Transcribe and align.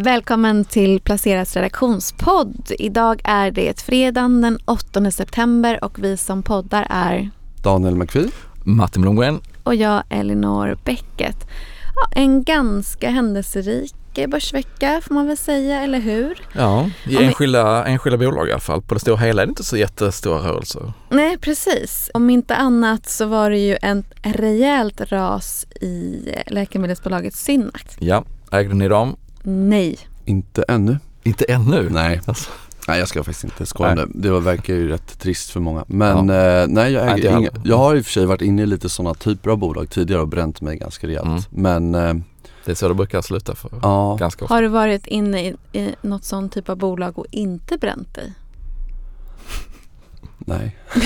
Välkommen 0.00 0.64
till 0.64 1.00
Placerats 1.00 1.56
redaktionspodd. 1.56 2.72
Idag 2.78 3.20
är 3.24 3.50
det 3.50 3.80
fredagen 3.80 4.40
den 4.40 4.58
8 4.64 5.10
september 5.10 5.84
och 5.84 5.98
vi 5.98 6.16
som 6.16 6.42
poddar 6.42 6.86
är 6.90 7.30
Daniel 7.62 7.94
McPhee. 7.96 8.28
Martin 8.64 9.02
Blomgren. 9.02 9.40
och 9.62 9.74
jag 9.74 10.02
Elinor 10.08 10.78
Bäcket. 10.84 11.36
Ja, 11.96 12.20
en 12.20 12.44
ganska 12.44 13.10
händelserik 13.10 13.94
börsvecka 14.28 15.00
får 15.04 15.14
man 15.14 15.26
väl 15.26 15.36
säga, 15.36 15.82
eller 15.82 16.00
hur? 16.00 16.38
Ja, 16.52 16.80
i 17.06 17.16
Om 17.16 17.20
vi- 17.20 17.24
enskilda, 17.26 17.84
enskilda 17.86 18.18
bolag 18.18 18.48
i 18.48 18.52
alla 18.52 18.60
fall. 18.60 18.82
På 18.82 18.94
det 18.94 19.00
stora 19.00 19.16
hela 19.16 19.42
är 19.42 19.46
det 19.46 19.50
inte 19.50 19.64
så 19.64 19.76
jättestora 19.76 20.38
rörelser. 20.38 20.92
Nej, 21.10 21.38
precis. 21.38 22.10
Om 22.14 22.30
inte 22.30 22.56
annat 22.56 23.08
så 23.08 23.26
var 23.26 23.50
det 23.50 23.58
ju 23.58 23.74
ett 23.74 24.04
rejält 24.22 25.00
ras 25.12 25.66
i 25.80 26.22
läkemedelsbolaget 26.46 27.34
Synact. 27.34 27.96
Ja, 27.98 28.24
ägde 28.52 28.74
ni 28.74 28.88
dem? 28.88 29.16
Nej. 29.48 29.98
Inte 30.24 30.64
ännu. 30.68 30.98
Inte 31.22 31.44
ännu. 31.44 31.88
Nej. 31.90 32.20
Alltså, 32.26 32.50
Nej 32.88 32.98
jag 32.98 33.08
ska 33.08 33.24
faktiskt 33.24 33.44
inte 33.44 33.66
skoja 33.66 33.90
om 33.90 33.96
Nej. 33.96 34.06
det. 34.14 34.40
Verkar 34.40 34.74
ju 34.74 34.88
rätt 34.88 35.18
trist 35.18 35.50
för 35.50 35.60
många. 35.60 35.84
Men 35.86 36.30
eh, 36.30 36.66
nej 36.68 36.92
jag 36.92 37.06
Nej, 37.06 37.14
äger 37.14 37.30
jag 37.30 37.40
inga. 37.40 37.50
Jag 37.64 37.78
har 37.78 37.96
i 37.96 38.00
och 38.00 38.04
för 38.04 38.12
sig 38.12 38.26
varit 38.26 38.42
inne 38.42 38.62
i 38.62 38.66
lite 38.66 38.88
sådana 38.88 39.14
typer 39.14 39.50
av 39.50 39.58
bolag 39.58 39.90
tidigare 39.90 40.20
och 40.22 40.28
bränt 40.28 40.60
mig 40.60 40.76
ganska 40.76 41.06
rejält. 41.06 41.26
Mm. 41.26 41.42
Men 41.50 41.94
eh, 41.94 42.24
det 42.64 42.70
är 42.70 42.74
så 42.74 42.88
det 42.88 42.94
brukar 42.94 43.22
sluta 43.22 43.54
för 43.54 43.70
ja, 43.82 44.16
ganska 44.20 44.44
ofta. 44.44 44.54
Har 44.54 44.62
du 44.62 44.68
varit 44.68 45.06
inne 45.06 45.44
i, 45.48 45.56
i 45.72 45.94
något 46.02 46.24
sån 46.24 46.48
typ 46.48 46.68
av 46.68 46.76
bolag 46.76 47.18
och 47.18 47.26
inte 47.30 47.78
bränt 47.78 48.14
dig? 48.14 48.32
nej. 50.38 50.76
nej 50.94 51.02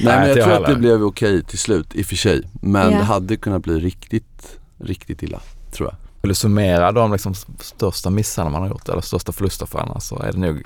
men 0.00 0.28
jag 0.28 0.38
jag 0.38 0.44
tror 0.44 0.54
att 0.54 0.66
det 0.66 0.76
blev 0.76 1.02
okej 1.02 1.44
till 1.44 1.58
slut 1.58 1.94
i 1.94 2.02
och 2.02 2.06
för 2.06 2.16
sig. 2.16 2.42
Men 2.62 2.92
Ja. 2.92 2.98
det 2.98 3.04
hade 3.04 3.36
kunnat 3.36 3.62
bli 3.62 3.78
riktigt, 3.80 4.58
riktigt 4.78 5.22
illa 5.22 5.40
tror 5.72 5.88
jag. 5.88 5.96
Vill 6.22 6.28
du 6.28 6.34
summera 6.34 6.92
de 6.92 7.12
liksom 7.12 7.34
största 7.60 8.10
missarna 8.10 8.50
man 8.50 8.62
har 8.62 8.68
gjort 8.68 8.88
eller 8.88 9.00
största 9.00 9.32
förlustaffärerna 9.32 10.00
så 10.00 10.22
är 10.22 10.32
det 10.32 10.38
nog 10.38 10.62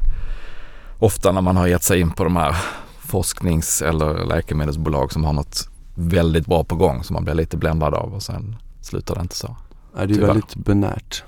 ofta 0.99 1.33
när 1.33 1.41
man 1.41 1.57
har 1.57 1.67
gett 1.67 1.83
sig 1.83 2.01
in 2.01 2.11
på 2.11 2.25
de 2.25 2.37
här 2.37 2.57
forsknings 2.99 3.83
eller 3.83 4.25
läkemedelsbolag 4.25 5.13
som 5.13 5.25
har 5.25 5.33
något 5.33 5.69
väldigt 5.95 6.47
bra 6.47 6.65
på 6.65 6.77
gång 6.77 7.05
som 7.05 7.15
man 7.15 7.25
blir 7.25 7.35
lite 7.35 7.57
bländad 7.57 7.95
av 7.95 8.15
och 8.15 8.23
sen 8.23 8.57
slutar 8.81 9.15
det 9.15 9.21
inte 9.21 9.37
så. 9.37 9.57
Det 9.95 10.03
är 10.03 10.07
Tyvärr. 10.07 10.27
väldigt 10.27 10.55
benärt. 10.55 11.25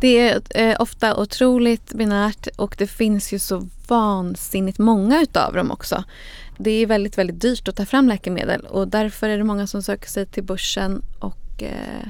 Det 0.00 0.28
är 0.28 0.42
eh, 0.50 0.76
ofta 0.78 1.16
otroligt 1.16 1.92
binärt 1.94 2.48
och 2.56 2.74
det 2.78 2.86
finns 2.86 3.32
ju 3.32 3.38
så 3.38 3.68
vansinnigt 3.88 4.78
många 4.78 5.22
utav 5.22 5.54
dem 5.54 5.70
också. 5.70 6.04
Det 6.58 6.70
är 6.70 6.86
väldigt, 6.86 7.18
väldigt 7.18 7.40
dyrt 7.40 7.68
att 7.68 7.76
ta 7.76 7.86
fram 7.86 8.08
läkemedel 8.08 8.60
och 8.60 8.88
därför 8.88 9.28
är 9.28 9.38
det 9.38 9.44
många 9.44 9.66
som 9.66 9.82
söker 9.82 10.08
sig 10.08 10.26
till 10.26 10.44
börsen 10.44 11.02
och 11.18 11.62
eh, 11.62 12.08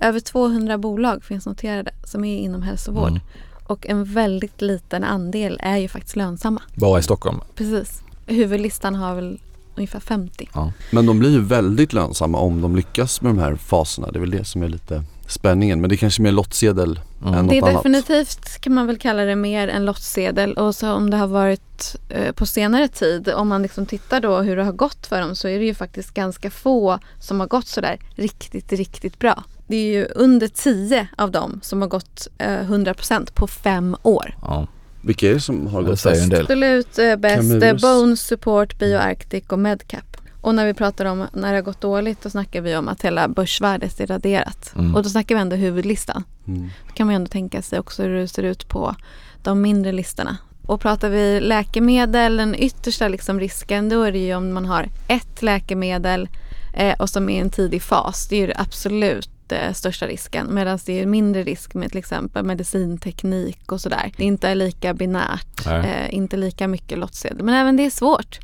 över 0.00 0.20
200 0.20 0.78
bolag 0.78 1.24
finns 1.24 1.46
noterade 1.46 1.90
som 2.04 2.24
är 2.24 2.38
inom 2.38 2.62
hälsovård. 2.62 3.08
Mm. 3.08 3.20
Och 3.66 3.86
en 3.86 4.04
väldigt 4.04 4.60
liten 4.62 5.04
andel 5.04 5.60
är 5.62 5.76
ju 5.76 5.88
faktiskt 5.88 6.16
lönsamma. 6.16 6.62
Bara 6.74 6.98
i 6.98 7.02
Stockholm. 7.02 7.40
Precis. 7.54 8.02
Huvudlistan 8.26 8.94
har 8.94 9.14
väl 9.14 9.40
ungefär 9.76 10.00
50. 10.00 10.48
Men 10.90 11.06
de 11.06 11.18
blir 11.18 11.30
ju 11.30 11.40
väldigt 11.40 11.92
lönsamma 11.92 12.38
om 12.38 12.60
de 12.60 12.76
lyckas 12.76 13.22
med 13.22 13.30
de 13.30 13.38
här 13.38 13.56
faserna. 13.56 14.10
Det 14.10 14.18
är 14.18 14.20
väl 14.20 14.30
det 14.30 14.44
som 14.44 14.62
är 14.62 14.68
lite 14.68 15.02
spänningen. 15.26 15.80
Men 15.80 15.90
det 15.90 15.94
är 15.94 15.96
kanske 15.96 16.22
mer 16.22 16.32
lottsedel 16.32 17.00
Mm. 17.22 17.34
än 17.34 17.44
något 17.44 17.50
Det 17.50 17.58
är 17.58 17.62
annat. 17.62 17.74
definitivt 17.82 18.60
kan 18.60 18.74
man 18.74 18.86
väl 18.86 18.98
kalla 18.98 19.22
det 19.24 19.36
mer 19.36 19.68
en 19.68 19.84
lottsedel 19.84 20.52
och 20.54 20.74
så 20.74 20.92
om 20.92 21.10
det 21.10 21.16
har 21.16 21.26
varit 21.26 21.96
eh, 22.08 22.32
på 22.32 22.46
senare 22.46 22.88
tid, 22.88 23.28
om 23.28 23.48
man 23.48 23.62
liksom 23.62 23.86
tittar 23.86 24.20
då 24.20 24.38
hur 24.40 24.56
det 24.56 24.64
har 24.64 24.72
gått 24.72 25.06
för 25.06 25.20
dem 25.20 25.36
så 25.36 25.48
är 25.48 25.58
det 25.58 25.64
ju 25.64 25.74
faktiskt 25.74 26.14
ganska 26.14 26.50
få 26.50 26.98
som 27.20 27.40
har 27.40 27.46
gått 27.46 27.66
sådär 27.66 27.98
riktigt, 28.14 28.72
riktigt 28.72 29.18
bra. 29.18 29.44
Det 29.68 29.76
är 29.76 29.92
ju 29.92 30.06
under 30.14 30.48
10 30.48 31.08
av 31.16 31.30
dem 31.30 31.60
som 31.62 31.80
har 31.80 31.88
gått 31.88 32.28
eh, 32.38 32.46
100% 32.46 33.32
på 33.34 33.46
fem 33.46 33.96
år. 34.02 34.36
Ja, 34.42 34.66
Vilka 35.02 35.28
är 35.28 35.34
det 35.34 35.40
som 35.40 35.66
har 35.66 35.82
gått 35.82 36.04
bäst? 36.04 36.30
del. 36.30 36.40
Absolut 36.40 36.98
eh, 36.98 37.16
bäst 37.16 37.62
eh. 37.62 37.74
Bones 37.74 38.20
Support, 38.20 38.78
BioArctic 38.78 39.44
och 39.48 39.58
Medcap. 39.58 40.16
Och 40.40 40.54
när 40.54 40.66
vi 40.66 40.74
pratar 40.74 41.04
om 41.04 41.26
när 41.32 41.50
det 41.50 41.56
har 41.56 41.62
gått 41.62 41.80
dåligt 41.80 42.22
då 42.22 42.30
snackar 42.30 42.60
vi 42.60 42.76
om 42.76 42.88
att 42.88 43.02
hela 43.02 43.28
börsvärdet 43.28 44.00
är 44.00 44.06
raderat. 44.06 44.72
Mm. 44.74 44.94
Och 44.94 45.02
då 45.02 45.08
snackar 45.08 45.34
vi 45.34 45.40
ändå 45.40 45.56
huvudlistan. 45.56 46.24
Mm. 46.46 46.70
Då 46.88 46.94
kan 46.94 47.06
man 47.06 47.14
ju 47.14 47.16
ändå 47.16 47.28
tänka 47.28 47.62
sig 47.62 47.78
också 47.78 48.02
hur 48.02 48.14
det 48.14 48.28
ser 48.28 48.42
ut 48.42 48.68
på 48.68 48.94
de 49.42 49.60
mindre 49.60 49.92
listorna. 49.92 50.36
Och 50.66 50.80
pratar 50.80 51.08
vi 51.10 51.40
läkemedel, 51.40 52.36
den 52.36 52.54
yttersta 52.54 53.08
liksom 53.08 53.40
risken, 53.40 53.88
då 53.88 54.02
är 54.02 54.12
det 54.12 54.18
ju 54.18 54.34
om 54.34 54.52
man 54.52 54.66
har 54.66 54.88
ett 55.08 55.42
läkemedel 55.42 56.28
eh, 56.74 57.00
och 57.00 57.10
som 57.10 57.28
är 57.28 57.36
i 57.36 57.40
en 57.40 57.50
tidig 57.50 57.82
fas. 57.82 58.26
Det 58.28 58.36
är 58.36 58.40
ju 58.40 58.46
det 58.46 58.56
absolut 58.58 59.30
eh, 59.52 59.72
största 59.72 60.06
risken. 60.06 60.54
Medan 60.54 60.78
det 60.86 61.00
är 61.00 61.06
mindre 61.06 61.42
risk 61.42 61.74
med 61.74 61.90
till 61.90 61.98
exempel 61.98 62.44
medicinteknik 62.44 63.72
och 63.72 63.80
sådär. 63.80 64.12
Det 64.16 64.24
inte 64.24 64.48
är 64.48 64.54
lika 64.54 64.94
binärt, 64.94 65.66
eh, 65.66 66.14
inte 66.14 66.36
lika 66.36 66.68
mycket 66.68 66.98
lottsedel. 66.98 67.42
Men 67.42 67.54
även 67.54 67.76
det 67.76 67.86
är 67.86 67.90
svårt. 67.90 68.38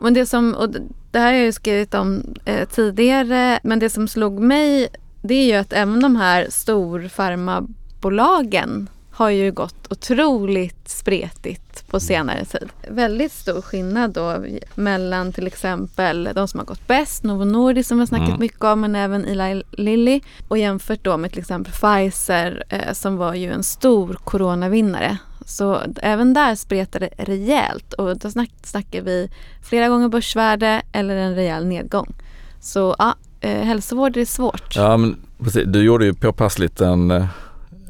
Men 0.00 0.14
det 0.14 0.26
som, 0.26 0.54
och 0.54 0.70
det 1.10 1.18
här 1.18 1.26
har 1.26 1.32
jag 1.32 1.44
ju 1.44 1.52
skrivit 1.52 1.94
om 1.94 2.34
eh, 2.44 2.68
tidigare, 2.68 3.60
men 3.62 3.78
det 3.78 3.90
som 3.90 4.08
slog 4.08 4.40
mig 4.40 4.88
det 5.22 5.34
är 5.34 5.46
ju 5.46 5.54
att 5.54 5.72
även 5.72 6.00
de 6.00 6.16
här 6.16 6.46
storfarmabolagen 6.50 8.88
har 9.12 9.30
ju 9.30 9.52
gått 9.52 9.92
otroligt 9.92 10.88
spretigt 10.88 11.88
på 11.90 12.00
senare 12.00 12.44
tid. 12.44 12.68
Väldigt 12.88 13.32
stor 13.32 13.62
skillnad 13.62 14.10
då 14.12 14.44
mellan 14.74 15.32
till 15.32 15.46
exempel 15.46 16.28
de 16.34 16.48
som 16.48 16.58
har 16.60 16.64
gått 16.66 16.86
bäst, 16.86 17.24
Novo 17.24 17.44
Nordisk 17.44 17.88
som 17.88 17.98
vi 17.98 18.00
har 18.02 18.06
snackat 18.06 18.28
Mm. 18.28 18.40
mycket 18.40 18.64
om, 18.64 18.80
men 18.80 18.94
även 18.94 19.24
Eli 19.24 19.62
Lilly 19.70 20.20
och 20.48 20.58
jämfört 20.58 21.04
då 21.04 21.16
med 21.16 21.30
till 21.30 21.38
exempel 21.40 21.72
Pfizer 21.72 22.64
eh, 22.68 22.92
som 22.92 23.16
var 23.16 23.34
ju 23.34 23.52
en 23.52 23.62
stor 23.62 24.14
coronavinnare. 24.24 25.18
Så 25.46 25.80
även 26.02 26.34
där 26.34 26.54
spretar 26.54 27.00
det 27.00 27.10
rejält 27.18 27.92
och 27.92 28.18
då 28.18 28.30
snack, 28.30 28.50
snackar 28.62 29.02
vi 29.02 29.30
flera 29.62 29.88
gånger 29.88 30.08
börsvärde 30.08 30.82
eller 30.92 31.16
en 31.16 31.34
rejäl 31.34 31.66
nedgång. 31.66 32.14
Så 32.60 32.96
ja, 32.98 33.14
eh, 33.40 33.62
hälsovård 33.64 34.16
är 34.16 34.24
svårt. 34.24 34.76
Ja 34.76 34.96
men 34.96 35.16
precis, 35.38 35.62
du 35.66 35.82
gjorde 35.82 36.04
ju 36.04 36.14
påpassligt 36.14 36.80
en, 36.80 37.10
eh, 37.10 37.26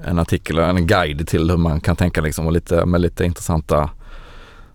en 0.06 0.18
artikel, 0.18 0.58
en 0.58 0.86
guide 0.86 1.28
till 1.28 1.50
hur 1.50 1.56
man 1.56 1.80
kan 1.80 1.96
tänka 1.96 2.20
liksom 2.20 2.46
och 2.46 2.52
lite, 2.52 2.86
med 2.86 3.00
lite 3.00 3.24
intressanta 3.24 3.90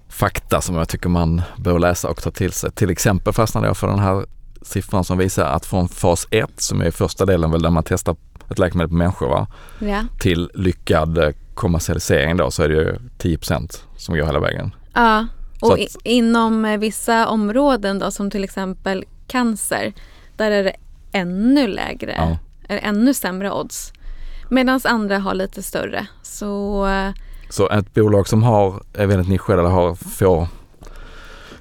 fakta 0.10 0.62
som 0.62 0.76
jag 0.76 0.90
tycker 0.90 1.10
man 1.10 1.42
bör 1.58 1.80
läsa 1.80 2.10
och 2.10 2.22
ta 2.24 2.32
till 2.32 2.52
sig. 2.52 2.72
Till 2.72 2.90
exempel 2.90 3.34
fastnade 3.34 3.68
jag 3.68 3.78
för 3.78 3.88
den 3.88 4.00
här 4.00 4.26
siffran 4.62 5.04
som 5.04 5.18
visar 5.18 5.46
att 5.46 5.66
från 5.66 5.90
fas 5.90 6.28
1 6.32 6.50
som 6.58 6.82
är 6.82 6.92
första 6.92 7.26
delen 7.26 7.52
väl 7.52 7.62
där 7.62 7.70
man 7.70 7.84
testar 7.84 8.16
ett 8.50 8.60
läkemedel 8.60 8.90
på 8.90 8.96
människor 8.96 9.30
va, 9.30 9.48
Ja. 9.80 10.04
till 10.20 10.50
lyckad 10.54 11.18
eh, 11.18 11.30
kommersialisering 11.54 12.38
då 12.38 12.52
så 12.52 12.64
är 12.64 12.70
det 12.70 12.76
ju 12.76 12.96
10% 13.18 13.80
som 13.98 14.18
går 14.18 14.26
hela 14.26 14.40
vägen. 14.40 14.76
Ja, 14.94 15.28
och 15.62 15.80
i, 15.80 15.88
inom 16.04 16.66
eh, 16.66 16.78
vissa 16.80 17.28
områden 17.28 18.00
då 18.00 18.12
som 18.12 18.32
till 18.32 18.44
exempel 18.44 19.06
cancer, 19.28 19.94
där 20.38 20.52
är 20.52 20.64
det 20.64 20.76
ännu 21.12 21.68
lägre, 21.68 22.16
Ja. 22.18 22.38
eller 22.70 22.82
ännu 22.82 23.14
sämre 23.14 23.52
odds. 23.52 23.94
Medan 24.50 24.80
andra 24.84 25.19
har 25.19 25.34
lite 25.34 25.63
större. 25.63 26.08
Så 26.22 26.88
Så 27.50 27.69
ett 27.69 27.94
bolag 27.94 28.28
som 28.28 28.44
har, 28.44 28.84
är 28.94 29.06
väldigt 29.06 29.28
nischade 29.28 29.59
eller 29.59 29.69
har 29.69 29.96
få, 29.96 30.47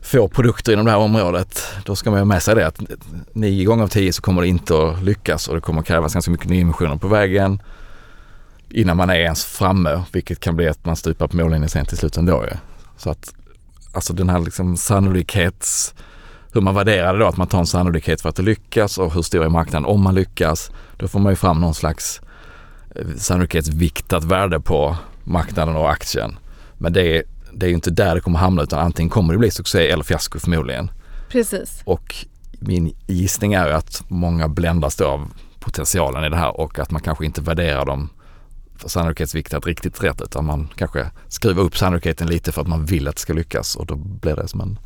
få 0.02 0.28
produkter 0.28 0.72
inom 0.72 0.84
det 0.84 0.90
här 0.90 0.98
området, 0.98 1.62
då 1.84 1.96
ska 1.96 2.10
man 2.10 2.18
ha 2.18 2.24
med 2.24 2.42
sig 2.42 2.54
det 2.54 2.66
att 2.66 2.80
nio 3.32 3.64
gånger 3.64 3.84
av 3.84 3.88
tio 3.88 4.12
så 4.12 4.22
kommer 4.22 4.42
det 4.42 4.48
inte 4.48 4.88
att 4.88 5.02
lyckas 5.02 5.48
och 5.48 5.54
det 5.54 5.60
kommer 5.60 5.80
att 5.80 5.86
krävas 5.86 6.12
ganska 6.12 6.30
mycket 6.30 6.48
nyemissioner 6.48 6.96
på 6.96 7.08
vägen 7.08 7.62
innan 8.70 8.96
man 8.96 9.10
är 9.10 9.14
ens 9.14 9.44
framme, 9.44 10.02
vilket 10.12 10.40
kan 10.40 10.56
bli 10.56 10.68
att 10.68 10.84
man 10.84 10.96
stupar 10.96 11.26
på 11.26 11.36
mållinjen 11.36 11.68
sen 11.68 11.86
till 11.86 11.96
slut 11.96 12.16
ändå. 12.16 12.44
Så 12.96 13.10
att 13.10 13.34
alltså 13.92 14.12
den 14.12 14.28
här 14.28 14.38
liksom 14.38 14.76
sannolikhets, 14.76 15.94
hur 16.52 16.60
man 16.60 16.74
värderar 16.74 17.12
det 17.12 17.18
då, 17.18 17.26
att 17.26 17.36
man 17.36 17.46
tar 17.46 17.58
en 17.58 17.66
sannolikhet 17.66 18.20
för 18.20 18.28
att 18.28 18.36
det 18.36 18.42
lyckas 18.42 18.98
och 18.98 19.14
hur 19.14 19.22
stor 19.22 19.44
är 19.44 19.48
marknaden 19.48 19.84
om 19.84 20.02
man 20.02 20.14
lyckas, 20.14 20.70
då 20.96 21.08
får 21.08 21.20
man 21.20 21.32
ju 21.32 21.36
fram 21.36 21.60
någon 21.60 21.74
slags 21.74 22.20
sannolikhetsviktat 23.16 24.24
värde 24.24 24.60
på 24.60 24.96
marknaden 25.24 25.76
och 25.76 25.90
aktien. 25.90 26.38
Men 26.78 26.92
det 26.92 27.16
är, 27.16 27.22
det 27.52 27.66
är 27.66 27.68
ju 27.68 27.74
inte 27.74 27.90
där 27.90 28.14
det 28.14 28.20
kommer 28.20 28.38
hamna 28.38 28.62
utan 28.62 28.78
antingen 28.78 29.10
kommer 29.10 29.32
det 29.32 29.38
bli 29.38 29.50
succé 29.50 29.90
eller 29.90 30.04
fiasko 30.04 30.38
förmodligen. 30.38 30.90
precis. 31.28 31.82
Och 31.84 32.14
min 32.58 32.94
gissning 33.06 33.54
är 33.54 33.66
ju 33.66 33.72
att 33.72 34.02
många 34.08 34.48
bländas 34.48 34.96
då 34.96 35.06
av 35.06 35.28
potentialen 35.60 36.24
i 36.24 36.28
det 36.28 36.36
här 36.36 36.60
och 36.60 36.78
att 36.78 36.90
man 36.90 37.02
kanske 37.02 37.26
inte 37.26 37.40
värderar 37.40 37.84
dem 37.84 38.08
för 38.76 38.88
sannolikhetsviktat 38.88 39.66
riktigt 39.66 40.04
rätt 40.04 40.20
utan 40.20 40.44
man 40.44 40.68
kanske 40.76 41.10
skruvar 41.28 41.62
upp 41.62 41.76
sannolikheten 41.76 42.26
lite 42.26 42.52
för 42.52 42.60
att 42.60 42.68
man 42.68 42.84
vill 42.84 43.08
att 43.08 43.14
det 43.14 43.20
ska 43.20 43.32
lyckas 43.32 43.76
och 43.76 43.86
då 43.86 43.94
blir 43.96 44.36
det 44.36 44.48
som 44.48 44.60
en, 44.60 44.78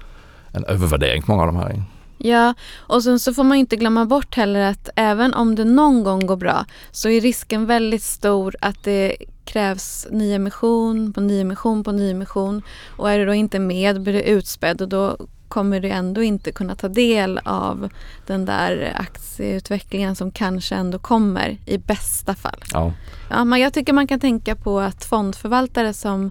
en 0.53 0.65
övervärdering 0.65 1.23
på 1.23 1.31
många 1.31 1.43
av 1.43 1.47
de 1.47 1.57
här. 1.57 1.85
Ja, 2.23 2.55
och 2.79 3.03
sen 3.03 3.19
så 3.19 3.35
får 3.35 3.45
man 3.45 3.59
inte 3.59 3.77
glömma 3.77 4.05
bort 4.05 4.35
heller 4.35 4.61
att 4.61 4.89
även 4.97 5.35
om 5.35 5.55
det 5.55 5.65
någon 5.65 6.05
gång 6.05 6.27
går 6.27 6.37
bra 6.37 6.65
så 6.91 7.09
är 7.09 7.21
risken 7.21 7.67
väldigt 7.67 8.03
stor 8.03 8.57
att 8.61 8.85
det 8.85 9.17
krävs 9.45 10.07
nyemission 10.11 11.13
på 11.13 11.21
nyemission 11.21 11.85
på 11.85 11.93
nyemission 11.93 12.63
och 12.97 13.11
är 13.11 13.19
det 13.19 13.25
då 13.25 13.35
inte 13.35 13.59
med 13.59 14.03
blir 14.03 14.13
det 14.13 14.23
utspädd 14.23 14.83
och 14.83 14.89
då 14.89 15.17
kommer 15.49 15.81
du 15.81 15.89
ändå 15.89 16.23
inte 16.23 16.53
kunna 16.53 16.75
ta 16.75 16.89
del 16.89 17.41
av 17.45 17.89
den 18.27 18.45
där 18.45 18.93
aktieutvecklingen 18.97 20.17
som 20.17 20.31
kanske 20.31 20.75
ändå 20.75 20.99
kommer 20.99 21.59
i 21.67 21.79
bästa 21.79 22.35
fall. 22.35 22.65
Ja. 22.73 22.93
Ja, 23.31 23.45
men 23.45 23.61
jag 23.61 23.73
tycker 23.73 23.93
man 23.93 24.07
kan 24.07 24.21
tänka 24.21 24.57
på 24.57 24.81
att 24.81 25.05
fondförvaltare 25.05 25.93
som 25.93 26.31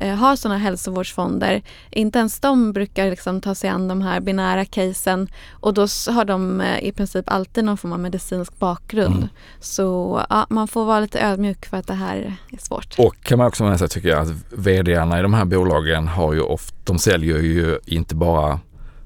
eh, 0.00 0.14
har 0.14 0.36
sådana 0.36 0.58
hälsovårdsfonder, 0.58 1.62
inte 1.90 2.18
ens 2.18 2.40
de 2.40 2.72
brukar 2.72 3.10
liksom 3.10 3.40
ta 3.40 3.54
sig 3.54 3.70
an 3.70 3.88
de 3.88 4.02
här 4.02 4.20
binära 4.20 4.64
casen 4.64 5.28
och 5.50 5.74
då 5.74 5.86
har 6.08 6.24
de 6.24 6.60
eh, 6.60 6.84
i 6.84 6.92
princip 6.92 7.24
alltid 7.30 7.64
någon 7.64 7.78
form 7.78 7.92
av 7.92 8.00
medicinsk 8.00 8.58
bakgrund. 8.58 9.16
Mm. 9.16 9.28
Så 9.60 10.20
ja, 10.30 10.46
man 10.50 10.68
får 10.68 10.84
vara 10.84 11.00
lite 11.00 11.20
ödmjuk 11.20 11.66
för 11.66 11.76
att 11.76 11.86
det 11.86 11.94
här 11.94 12.38
är 12.50 12.58
svårt. 12.58 12.94
Och 12.98 13.14
kan 13.22 13.38
man 13.38 13.46
också 13.46 13.64
med 13.64 13.78
sig 13.78 13.88
tycker 13.88 14.08
jag 14.08 14.18
att 14.22 14.32
vdarna 14.50 15.18
i 15.18 15.22
de 15.22 15.34
här 15.34 15.44
bolagen 15.44 16.08
har 16.08 16.32
ju 16.32 16.40
ofta, 16.40 16.74
de 16.84 16.98
säljer 16.98 17.38
ju 17.38 17.78
inte 17.86 18.14
bara 18.14 18.60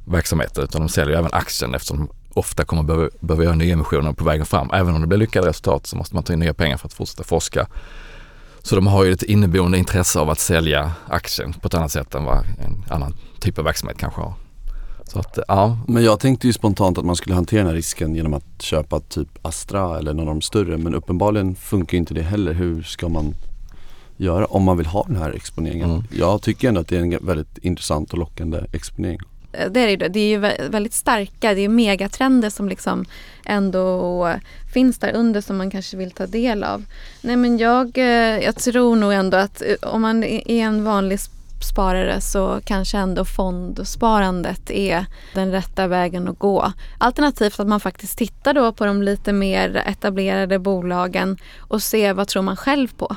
verksamheten 0.04 0.64
utan 0.64 0.80
de 0.80 0.88
säljer 0.88 1.18
även 1.18 1.32
aktien 1.32 1.74
eftersom 1.74 2.08
ofta 2.34 2.64
kommer 2.64 2.82
behöva, 2.82 3.08
behöva 3.20 3.44
göra 3.44 3.54
nyemissioner 3.54 4.12
på 4.12 4.24
vägen 4.24 4.46
fram. 4.46 4.70
Även 4.72 4.94
om 4.94 5.00
det 5.00 5.06
blir 5.06 5.18
lyckade 5.18 5.48
resultat 5.48 5.86
så 5.86 5.96
måste 5.96 6.14
man 6.14 6.24
ta 6.24 6.32
in 6.32 6.38
nya 6.38 6.54
pengar 6.54 6.76
för 6.76 6.86
att 6.86 6.92
fortsätta 6.92 7.24
forska. 7.24 7.66
Så 8.62 8.74
de 8.76 8.86
har 8.86 9.04
ju 9.04 9.12
ett 9.12 9.22
inneboende 9.22 9.78
intresse 9.78 10.20
av 10.20 10.30
att 10.30 10.38
sälja 10.38 10.92
aktien 11.08 11.52
på 11.52 11.66
ett 11.68 11.74
annat 11.74 11.92
sätt 11.92 12.14
än 12.14 12.24
vad 12.24 12.36
en 12.38 12.84
annan 12.90 13.14
typ 13.40 13.58
av 13.58 13.64
verksamhet 13.64 13.98
kanske 13.98 14.20
har. 14.20 14.34
Så 15.06 15.18
att 15.18 15.38
ja, 15.48 15.78
Men 15.88 16.04
jag 16.04 16.20
tänkte 16.20 16.46
ju 16.46 16.52
spontant 16.52 16.98
att 16.98 17.04
man 17.04 17.16
skulle 17.16 17.34
hantera 17.34 17.58
den 17.60 17.66
här 17.66 17.74
risken 17.74 18.14
genom 18.14 18.34
att 18.34 18.62
köpa 18.62 19.00
typ 19.00 19.28
Astra 19.42 19.98
eller 19.98 20.14
någon 20.14 20.28
av 20.28 20.34
de 20.34 20.40
större 20.42 20.78
men 20.78 20.94
uppenbarligen 20.94 21.54
funkar 21.54 21.98
inte 21.98 22.14
det 22.14 22.22
heller. 22.22 22.52
Hur 22.52 22.82
ska 22.82 23.08
man 23.08 23.34
göra 24.16 24.44
om 24.46 24.62
man 24.62 24.76
vill 24.76 24.86
ha 24.86 25.04
den 25.06 25.16
här 25.16 25.32
exponeringen? 25.32 25.90
Mm. 25.90 26.04
Jag 26.10 26.42
tycker 26.42 26.68
ändå 26.68 26.80
att 26.80 26.88
det 26.88 26.96
är 26.96 27.00
en 27.00 27.26
väldigt 27.26 27.58
intressant 27.58 28.12
och 28.12 28.18
lockande 28.18 28.58
exponering. 28.72 29.18
Eh, 29.52 29.70
Det 29.70 29.80
är 29.80 29.86
det, 29.96 30.04
ju. 30.04 30.08
det 30.08 30.20
är 30.20 30.28
ju 30.28 30.40
vä- 30.40 30.70
väldigt 30.70 30.94
starka, 30.94 31.54
det 31.54 31.60
är 31.60 31.62
ju 31.62 31.68
megatrender 31.68 32.50
som 32.50 32.68
liksom 32.68 33.04
ändå 33.46 34.34
finns 34.72 34.98
där 34.98 35.12
under 35.12 35.40
som 35.40 35.56
man 35.56 35.70
kanske 35.70 35.96
vill 35.96 36.10
ta 36.10 36.26
del 36.26 36.64
av. 36.64 36.84
Nej 37.20 37.36
men 37.36 37.58
jag, 37.58 37.98
eh, 37.98 38.44
jag 38.44 38.56
tror 38.56 38.96
nog 38.96 39.12
ändå 39.12 39.36
att 39.36 39.62
eh, 39.62 39.88
om 39.88 40.02
man 40.02 40.24
är 40.24 40.50
en 40.50 40.84
vanlig 40.84 41.18
sparare 41.62 42.20
så 42.20 42.60
kanske 42.64 42.98
ändå 42.98 43.24
fondsparandet 43.24 44.70
är 44.70 45.06
den 45.34 45.50
rätta 45.50 45.86
vägen 45.86 46.28
att 46.28 46.38
gå. 46.38 46.72
Alternativt 46.98 47.60
att 47.60 47.68
man 47.68 47.80
faktiskt 47.80 48.18
tittar 48.18 48.54
då 48.54 48.72
på 48.72 48.86
de 48.86 49.02
lite 49.02 49.32
mer 49.32 49.82
etablerade 49.86 50.58
bolagen 50.58 51.38
och 51.58 51.82
ser 51.82 52.14
vad 52.14 52.28
tror 52.28 52.42
man 52.42 52.56
själv 52.56 52.88
på 52.96 53.16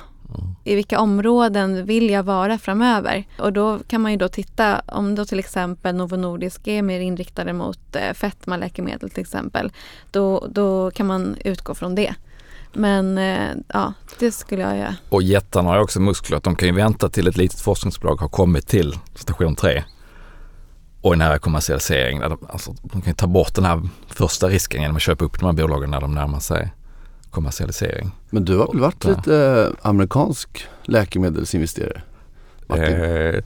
i 0.66 0.76
vilka 0.76 1.00
områden 1.00 1.86
vill 1.86 2.10
jag 2.10 2.24
vara 2.24 2.58
framöver? 2.58 3.24
Och 3.40 3.54
då 3.54 3.80
kan 3.88 4.02
man 4.02 4.12
ju 4.12 4.18
då 4.18 4.28
titta 4.28 4.82
om 4.86 5.16
då 5.16 5.26
till 5.26 5.40
exempel 5.40 5.96
Novo 5.96 6.16
Nordisk 6.16 6.68
är 6.68 6.82
mer 6.82 7.00
inriktade 7.00 7.54
mot 7.54 7.96
eh, 7.96 8.14
fetmaläkemedel 8.14 9.10
till 9.10 9.22
exempel. 9.22 9.72
Då, 10.12 10.48
då 10.50 10.92
kan 10.92 11.08
man 11.08 11.36
utgå 11.44 11.76
från 11.76 11.96
det. 11.96 12.14
Men 12.74 13.18
eh, 13.18 13.50
ja, 13.68 13.94
det 14.20 14.32
skulle 14.32 14.62
jag 14.62 14.78
göra. 14.78 14.96
Och 15.10 15.24
jättarna 15.24 15.70
har 15.70 15.76
ju 15.76 15.84
också 15.84 16.00
muskler 16.00 16.38
att 16.38 16.44
de 16.44 16.56
kan 16.56 16.68
ju 16.68 16.76
vänta 16.76 17.10
till 17.10 17.28
ett 17.28 17.38
litet 17.38 17.60
forskningsbolag 17.60 18.16
har 18.16 18.30
kommit 18.30 18.68
till 18.68 19.00
station 19.16 19.56
3 19.56 19.84
och 21.02 21.14
är 21.14 21.18
nära 21.18 21.40
kommersialisering. 21.40 22.20
Där 22.20 22.30
de, 22.30 22.38
alltså, 22.50 22.76
de 22.82 23.02
kan 23.02 23.12
ju 23.12 23.14
ta 23.14 23.28
bort 23.28 23.56
den 23.56 23.66
här 23.66 23.82
första 24.08 24.48
risken 24.48 24.82
genom 24.82 24.96
att 24.96 25.02
köpa 25.02 25.26
upp 25.26 25.40
de 25.40 25.46
här 25.46 25.54
bolagen 25.54 25.92
när 25.92 26.02
de 26.02 26.16
närmar 26.16 26.40
sig 26.40 26.74
kommersialisering. 27.36 28.12
Men 28.30 28.46
du 28.46 28.58
har 28.58 28.68
väl 28.68 28.80
varit 28.82 29.04
Ja. 29.06 29.10
lite 29.10 29.38
eh, 29.82 29.90
amerikansk 29.90 30.66
läkemedelsinvesterare? 30.84 32.02
Eh, 32.70 32.76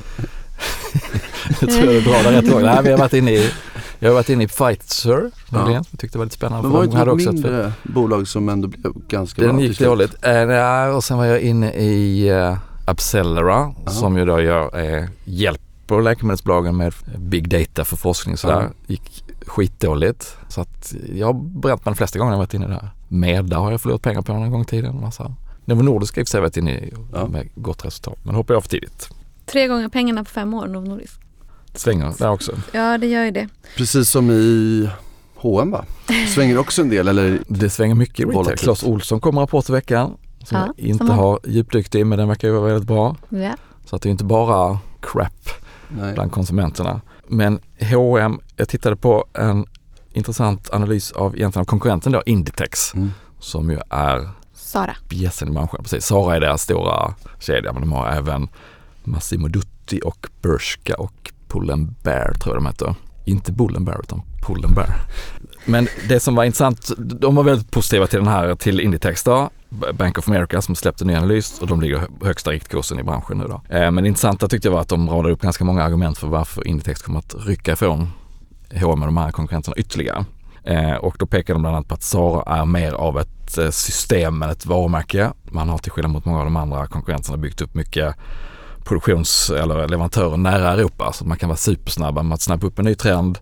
jag 1.61 1.69
tror 1.69 1.87
du 1.87 2.01
drar 2.01 2.23
det 2.23 2.31
rätt 2.37 2.47
långt. 2.47 2.63
Nej, 2.63 2.79
vi 2.83 2.91
har 2.91 2.97
varit 2.97 3.13
inne 3.13 3.31
i, 3.31 3.51
jag 3.99 4.09
har 4.09 4.13
varit 4.13 4.29
inne 4.29 4.43
i 4.43 4.47
Pfizer 4.47 5.31
nyligen. 5.51 5.83
Jag 5.91 5.99
tyckte 5.99 6.07
det 6.07 6.17
var 6.17 6.25
lite 6.25 6.35
spännande. 6.35 6.63
Men 6.69 6.71
för 6.71 6.97
var 6.97 7.05
det 7.05 7.11
de 7.11 7.19
inte 7.19 7.29
ett- 7.29 7.33
mindre 7.33 7.71
bolag 7.83 8.27
som 8.27 8.49
ändå 8.49 8.67
blev 8.67 8.93
ganska 9.07 9.41
Den 9.41 9.51
bra 9.51 9.61
gick 9.61 9.69
till 9.69 9.75
slut? 9.77 9.87
dåligt. 9.89 10.25
Eh, 10.25 10.95
och 10.95 11.03
sen 11.03 11.17
var 11.17 11.25
jag 11.25 11.39
inne 11.41 11.73
i 11.73 12.31
uh, 12.33 12.57
Abcellera 12.85 13.73
som 13.87 14.17
ju 14.17 14.25
då 14.25 14.41
gör, 14.41 14.79
eh, 14.79 15.05
hjälper 15.23 16.01
läkemedelsbolagen 16.01 16.77
med 16.77 16.93
big 17.17 17.49
data 17.49 17.85
för 17.85 17.95
forskning 17.97 18.37
sådär. 18.37 18.61
Ja. 18.61 18.69
Gick 18.87 19.23
skitdåligt. 19.45 20.37
Så 20.47 20.61
att 20.61 20.93
jag 21.15 21.27
har 21.27 21.33
bränt 21.33 21.85
mig 21.85 21.91
de 21.91 21.95
flesta 21.95 22.19
gånger 22.19 22.31
jag 22.31 22.37
varit 22.37 22.53
inne 22.53 22.67
där. 22.67 22.89
Meda 23.11 23.57
har 23.57 23.71
jag 23.71 23.81
förlorat 23.81 24.01
pengar 24.01 24.21
på 24.21 24.33
någon 24.33 24.51
gång 24.51 24.61
i 24.61 24.65
tiden. 24.65 25.01
Massa. 25.01 25.35
Novo 25.65 25.81
Nordisk 25.81 26.15
har 26.15 26.21
i 26.21 26.23
och 26.23 26.27
för 26.27 26.49
sig 26.51 26.59
inne 26.61 26.71
i 26.71 26.93
Ja. 27.13 27.27
med 27.27 27.49
gott 27.55 27.85
resultat. 27.85 28.17
Men 28.23 28.35
hoppade 28.35 28.55
jag 28.55 28.63
för 28.63 28.69
tidigt. 28.69 29.09
Tre 29.45 29.67
gånger 29.67 29.89
pengarna 29.89 30.23
på 30.23 30.29
fem 30.29 30.53
år, 30.53 30.67
Novo 30.67 30.85
Nordisk. 30.89 31.19
Svänger 31.73 32.13
där 32.19 32.29
också. 32.29 32.51
Ja, 32.71 32.97
det 32.97 33.07
gör 33.07 33.23
ju 33.25 33.31
det. 33.31 33.47
Precis 33.77 34.09
som 34.09 34.31
i 34.31 34.89
H&M 35.35 35.71
va? 35.71 35.85
Svänger 36.35 36.57
också 36.57 36.81
en 36.81 36.89
del 36.89 37.07
eller? 37.07 37.39
Det 37.47 37.69
svänger 37.69 37.95
mycket 37.95 38.19
i 38.19 38.23
retail. 38.25 38.57
Clas 38.57 38.83
Olsson 38.83 39.19
kommer 39.19 39.41
rapport 39.41 39.69
i 39.69 39.71
veckan. 39.71 40.17
Som 40.43 40.57
Ja, 40.57 40.73
jag 40.77 40.85
inte 40.87 40.97
som 40.97 41.09
har- 41.09 41.15
har 41.23 41.39
djupdykt 41.47 41.95
i 41.95 42.03
men 42.03 42.17
den 42.19 42.27
verkar 42.27 42.47
ju 42.47 42.53
vara 42.53 42.65
väldigt 42.65 42.87
bra. 42.87 43.15
Ja. 43.29 43.51
Så 43.85 43.95
att 43.95 44.01
det 44.01 44.09
är 44.09 44.11
inte 44.11 44.23
bara 44.23 44.79
crap 45.01 45.49
Nej. 45.87 46.13
bland 46.13 46.31
konsumenterna. 46.31 47.01
Men 47.27 47.59
H&M, 47.91 48.39
jag 48.55 48.69
tittade 48.69 48.95
på 48.95 49.25
en 49.33 49.65
intressant 50.13 50.69
analys 50.73 51.11
av 51.11 51.35
egentligen 51.35 51.61
av 51.61 51.65
konkurrenten 51.65 52.11
då, 52.11 52.23
Inditex, 52.25 52.93
Mm. 52.93 53.11
som 53.39 53.69
ju 53.69 53.79
är 53.89 54.29
Sara. 54.53 54.95
bjässen 55.09 55.47
i 55.47 55.51
branschen. 55.51 55.79
Precis, 55.83 56.05
Zara 56.05 56.35
är 56.35 56.39
deras 56.39 56.61
stora 56.61 57.13
kedja 57.39 57.73
men 57.73 57.81
de 57.81 57.91
har 57.91 58.07
även 58.09 58.47
Massimo 59.03 59.47
Dutti 59.47 60.01
och 60.05 60.27
Bershka 60.41 60.95
och 60.95 61.31
Pull&Bear 61.47 62.33
tror 62.33 62.55
jag 62.55 62.63
de 62.63 62.67
heter. 62.67 62.95
Inte 63.25 63.51
Bull&Bear 63.51 63.99
utan 64.03 64.21
Pull&Bear. 64.47 64.95
Men 65.65 65.87
det 66.09 66.19
som 66.19 66.35
var 66.35 66.43
intressant, 66.43 66.91
de 66.97 67.35
var 67.35 67.43
väldigt 67.43 67.71
positiva 67.71 68.07
till 68.07 68.19
den 68.19 68.27
här, 68.27 68.55
till 68.55 68.79
Inditex 68.79 69.23
då. 69.23 69.49
Bank 69.93 70.17
of 70.17 70.27
America 70.29 70.61
som 70.61 70.75
släppte 70.75 71.03
en 71.03 71.07
ny 71.07 71.15
analys 71.15 71.59
och 71.61 71.67
de 71.67 71.81
ligger 71.81 71.97
hö- 71.97 72.07
högsta 72.21 72.51
riktkursen 72.51 72.99
i 72.99 73.03
branschen 73.03 73.37
nu 73.37 73.47
då. 73.47 73.61
Eh, 73.75 73.91
Men 73.91 74.03
det 74.03 74.07
intressanta 74.07 74.47
tyckte 74.47 74.67
jag 74.67 74.73
var 74.73 74.81
att 74.81 74.87
de 74.87 75.09
radade 75.09 75.33
upp 75.33 75.41
ganska 75.41 75.63
många 75.63 75.83
argument 75.83 76.17
för 76.17 76.27
varför 76.27 76.67
Inditex 76.67 77.01
kommer 77.01 77.19
att 77.19 77.35
rycka 77.39 77.71
ifrån 77.73 78.07
H&M 78.73 79.01
och 79.01 79.07
de 79.07 79.17
här 79.17 79.31
konkurrenterna 79.31 79.75
ytterligare. 79.77 80.25
Eh, 80.63 80.93
och 80.93 81.15
då 81.19 81.25
pekar 81.25 81.53
de 81.53 81.61
bland 81.61 81.75
annat 81.75 81.87
på 81.87 81.93
att 81.93 82.03
Zara 82.03 82.59
är 82.59 82.65
mer 82.65 82.91
av 82.91 83.19
ett 83.19 83.57
eh, 83.57 83.69
system 83.69 84.41
än 84.41 84.49
ett 84.49 84.65
varumärke. 84.65 85.31
Man 85.43 85.69
har 85.69 85.77
till 85.77 85.91
skillnad 85.91 86.11
mot 86.11 86.25
många 86.25 86.39
av 86.39 86.45
de 86.45 86.55
andra 86.55 86.87
konkurrenterna 86.87 87.37
byggt 87.37 87.61
upp 87.61 87.73
mycket 87.73 88.15
produktions 88.83 89.49
eller 89.49 89.87
leverantörer 89.87 90.37
nära 90.37 90.73
Europa 90.73 91.13
så 91.13 91.23
att 91.23 91.27
man 91.27 91.37
kan 91.37 91.49
vara 91.49 91.57
supersnabba 91.57 92.23
med 92.23 92.35
att 92.35 92.41
snappa 92.41 92.67
upp 92.67 92.79
en 92.79 92.85
ny 92.85 92.95
trend, 92.95 93.39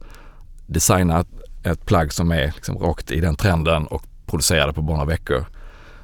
designa 0.65 1.19
ett, 1.19 1.27
ett 1.63 1.85
plagg 1.85 2.13
som 2.13 2.31
är 2.31 2.45
liksom 2.45 2.77
rakt 2.77 3.11
i 3.11 3.19
den 3.19 3.35
trenden 3.35 3.87
och 3.87 4.03
producera 4.25 4.67
det 4.67 4.73
på 4.73 4.81
bara 4.81 4.97
några 4.97 5.09
veckor. 5.09 5.45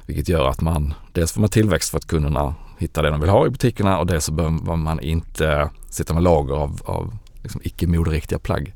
Vilket 0.06 0.28
gör 0.28 0.48
att 0.48 0.60
man, 0.60 0.94
dels 1.12 1.32
får 1.32 1.40
man 1.40 1.50
tillväxt 1.50 1.90
för 1.90 1.98
att 1.98 2.06
kunderna 2.06 2.54
hittar 2.78 3.02
det 3.02 3.10
de 3.10 3.20
vill 3.20 3.30
ha 3.30 3.46
i 3.46 3.50
butikerna 3.50 3.98
och 3.98 4.06
dels 4.06 4.24
så 4.24 4.32
behöver 4.32 4.76
man 4.76 5.00
inte 5.00 5.70
sitta 5.90 6.14
med 6.14 6.22
lager 6.22 6.54
av, 6.54 6.80
av 6.84 7.16
liksom 7.42 7.60
icke 7.64 7.86
moderiktiga 7.86 8.38
plagg. 8.38 8.74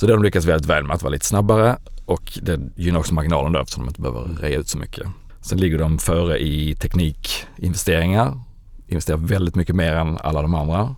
Så 0.00 0.06
det 0.06 0.12
har 0.12 0.16
de 0.18 0.24
lyckats 0.24 0.46
väldigt 0.46 0.70
väl 0.70 0.84
med 0.84 0.94
att 0.96 1.02
vara 1.02 1.12
lite 1.12 1.26
snabbare 1.26 1.76
och 2.04 2.38
det 2.42 2.60
gynnar 2.76 2.98
också 3.00 3.14
marginalen 3.14 3.52
då 3.52 3.60
eftersom 3.60 3.82
de 3.84 3.88
inte 3.88 4.00
behöver 4.00 4.28
rea 4.40 4.58
ut 4.58 4.68
så 4.68 4.78
mycket. 4.78 5.06
Sen 5.40 5.58
ligger 5.58 5.78
de 5.78 5.98
före 5.98 6.38
i 6.42 6.74
teknikinvesteringar, 6.74 8.40
investerar 8.88 9.16
väldigt 9.18 9.54
mycket 9.54 9.74
mer 9.76 9.92
än 9.92 10.18
alla 10.18 10.42
de 10.42 10.54
andra. 10.54 10.94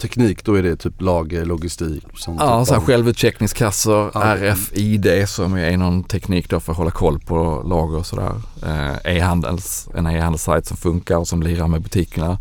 Teknik, 0.00 0.44
då 0.44 0.54
är 0.54 0.62
det 0.62 0.76
typ 0.76 1.00
lager, 1.00 1.44
logistik? 1.44 2.04
Sånt 2.16 2.40
Ja, 2.40 2.58
typ 2.60 2.68
så 2.68 2.74
här 2.74 2.80
av- 2.80 2.86
självutcheckningskassor, 2.86 4.10
Ja. 4.14 4.20
RFID 4.36 5.28
som 5.28 5.54
är 5.54 5.76
någon 5.76 6.04
teknik 6.04 6.50
då 6.50 6.60
för 6.60 6.72
att 6.72 6.78
hålla 6.78 6.90
koll 6.90 7.20
på 7.20 7.62
lager 7.66 7.98
och 7.98 8.06
sådär. 8.06 8.32
Eh, 8.66 9.16
E-handels, 9.16 9.88
en 9.94 10.06
e-handelssajt 10.06 10.66
som 10.66 10.76
funkar 10.76 11.16
och 11.16 11.28
som 11.28 11.42
lirar 11.42 11.68
med 11.68 11.82
butikerna. 11.82 12.38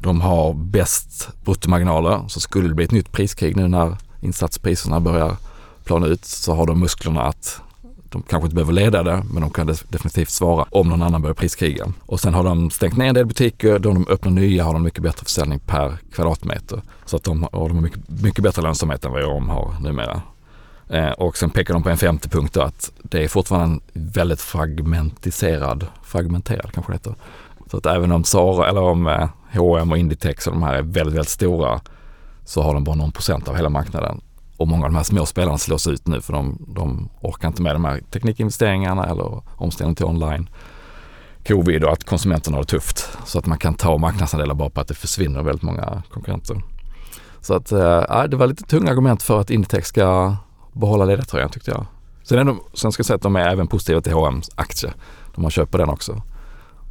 De 0.00 0.20
har 0.20 0.54
bäst 0.54 1.28
bruttomarginaler 1.44 2.24
så 2.28 2.40
skulle 2.40 2.68
det 2.68 2.74
bli 2.74 2.84
ett 2.84 2.90
nytt 2.92 3.12
priskrig 3.12 3.56
nu 3.56 3.68
när 3.68 3.96
insatspriserna 4.24 5.00
börjar 5.00 5.36
plana 5.84 6.06
ut 6.06 6.24
så 6.24 6.54
har 6.54 6.66
de 6.66 6.80
musklerna 6.80 7.22
att 7.22 7.60
de 8.14 8.22
kanske 8.22 8.46
inte 8.46 8.54
behöver 8.54 8.72
leda 8.72 9.02
det 9.02 9.22
men 9.32 9.42
de 9.42 9.50
kan 9.50 9.66
definitivt 9.66 10.30
svara 10.30 10.66
om 10.70 10.88
någon 10.88 11.02
annan 11.02 11.22
börjar 11.22 11.34
priskriga. 11.34 11.92
Och 12.06 12.20
sen 12.20 12.34
har 12.34 12.44
de 12.44 12.70
stängt 12.70 12.96
ner 12.96 13.06
en 13.06 13.14
del 13.14 13.26
butiker, 13.26 13.78
då 13.78 13.92
de 13.92 14.06
öppnar 14.08 14.30
nya 14.32 14.64
har 14.64 14.72
de 14.72 14.82
mycket 14.82 15.02
bättre 15.02 15.24
försäljning 15.24 15.58
per 15.58 15.96
kvadratmeter. 16.12 16.82
Så 17.04 17.16
att 17.16 17.24
de, 17.24 17.44
och 17.44 17.68
de 17.68 17.74
har 17.74 17.82
mycket, 17.82 18.08
mycket 18.08 18.44
bättre 18.44 18.62
lönsamhet 18.62 19.04
än 19.04 19.12
vad 19.12 19.22
de 19.22 19.48
har 19.48 19.74
numera. 19.80 20.22
Eh, 20.88 21.10
och 21.10 21.36
sen 21.36 21.50
pekar 21.50 21.74
de 21.74 21.82
på 21.82 21.88
en 21.88 21.96
femte 21.96 22.28
punkt 22.28 22.54
då 22.54 22.62
att 22.62 22.92
det 23.02 23.24
är 23.24 23.28
fortfarande 23.28 23.66
en 23.74 23.80
väldigt 24.12 24.40
fragmentiserad, 24.40 25.86
fragmenterad 26.02 26.72
kanske 26.72 26.92
det 26.92 26.96
heter. 26.96 27.14
Så 27.70 27.76
att 27.76 27.86
även 27.86 28.12
om 28.12 28.24
Zara 28.24 28.68
eller 28.68 28.82
om 28.82 29.06
eh, 29.06 29.28
H&M 29.54 29.92
och 29.92 29.98
Inditex 29.98 30.46
och 30.46 30.52
de 30.52 30.62
här 30.62 30.74
är 30.74 30.82
väldigt, 30.82 31.14
väldigt 31.14 31.28
stora 31.28 31.80
så 32.44 32.62
har 32.62 32.74
de 32.74 32.84
bara 32.84 32.94
någon 32.94 33.12
procent 33.12 33.48
av 33.48 33.56
hela 33.56 33.68
marknaden. 33.68 34.20
Och 34.56 34.68
många 34.68 34.84
av 34.84 34.90
de 34.90 34.96
här 34.96 35.04
små 35.04 35.26
spelarna 35.26 35.58
slås 35.58 35.86
ut 35.86 36.06
nu 36.06 36.20
för 36.20 36.32
de, 36.32 36.66
de 36.68 37.08
orkar 37.20 37.48
inte 37.48 37.62
med 37.62 37.74
de 37.74 37.84
här 37.84 38.00
teknikinvesteringarna 38.10 39.04
eller 39.04 39.42
omställningen 39.56 39.96
till 39.96 40.04
online. 40.04 40.48
Covid 41.48 41.84
och 41.84 41.92
att 41.92 42.04
konsumenterna 42.04 42.56
har 42.56 42.62
det 42.62 42.68
tufft. 42.68 43.18
Så 43.24 43.38
att 43.38 43.46
man 43.46 43.58
kan 43.58 43.74
ta 43.74 43.98
marknadsandelar 43.98 44.54
bara 44.54 44.70
på 44.70 44.80
att 44.80 44.88
det 44.88 44.94
försvinner 44.94 45.42
väldigt 45.42 45.62
många 45.62 46.02
konkurrenter. 46.10 46.62
Så 47.40 47.54
att 47.54 47.72
äh, 47.72 48.24
det 48.28 48.36
var 48.36 48.46
lite 48.46 48.64
tunga 48.64 48.90
argument 48.90 49.22
för 49.22 49.40
att 49.40 49.50
Inditex 49.50 49.88
ska 49.88 50.36
behålla 50.72 51.04
ledartröjan 51.04 51.50
tyckte 51.50 51.70
jag. 51.70 51.86
Sen, 52.22 52.38
är 52.38 52.44
de, 52.44 52.60
sen 52.74 52.92
ska 52.92 53.00
jag 53.00 53.06
säga 53.06 53.16
att 53.16 53.22
de 53.22 53.36
är 53.36 53.48
även 53.48 53.66
positiva 53.66 54.00
till 54.00 54.12
H&M's 54.12 54.50
aktie. 54.54 54.92
De 55.34 55.44
har 55.44 55.50
köpt 55.50 55.72
på 55.72 55.78
den 55.78 55.88
också. 55.88 56.22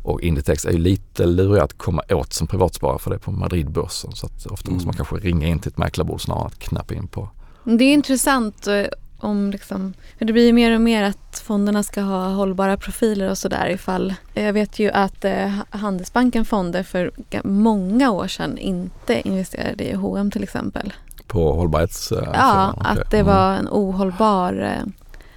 Och 0.04 0.22
Inditex 0.22 0.66
är 0.66 0.72
ju 0.72 0.78
lite 0.78 1.26
lurig 1.26 1.62
att 1.62 1.78
komma 1.78 2.02
åt 2.10 2.34
som 2.34 2.48
privatsparare 2.48 3.00
för 3.00 3.10
det 3.10 3.16
är 3.16 3.20
på 3.20 3.32
Madridbörsen. 3.32 4.12
Så 4.12 4.26
att 4.26 4.46
ofta 4.46 4.72
måste 4.72 4.86
man 4.88 4.96
kanske 4.96 5.16
ringa 5.16 5.48
in 5.48 5.60
till 5.60 5.72
ett 5.72 5.78
mäklarbord 5.78 6.22
snarare 6.22 6.42
än 6.42 6.48
att 6.48 6.60
knappa 6.60 6.94
in 6.94 7.08
på. 7.08 7.30
Det 7.64 7.84
är 7.84 7.94
intressant 7.94 8.68
eh, 8.68 8.84
om 9.18 9.52
liksom, 9.52 9.94
för 10.18 10.26
det 10.26 10.34
blir 10.34 10.46
ju 10.46 10.54
mer 10.54 10.76
och 10.76 10.82
mer 10.82 11.04
att 11.04 11.40
fonderna 11.46 11.84
ska 11.84 12.02
ha 12.02 12.28
hållbara 12.28 12.78
profiler 12.78 13.30
och 13.30 13.38
sådär 13.38 13.68
ifall. 13.70 14.14
Jag 14.34 14.54
vet 14.54 14.80
ju 14.80 14.92
att 14.92 15.26
eh, 15.26 15.52
Handelsbanken 15.70 16.46
Fonder 16.46 16.84
för 16.84 17.12
många 17.44 18.12
år 18.12 18.28
sedan 18.28 18.58
inte 18.58 19.28
investerade 19.28 19.84
i 19.84 19.94
H&M 19.94 20.32
till 20.32 20.44
exempel. 20.44 20.94
På 21.28 21.54
hållbarhets... 21.54 22.12
eh, 22.12 22.30
Ja, 22.34 22.74
att 22.78 23.12
det 23.12 23.20
Mm. 23.20 23.36
var 23.36 23.54
en 23.54 23.68
ohållbar 23.72 24.78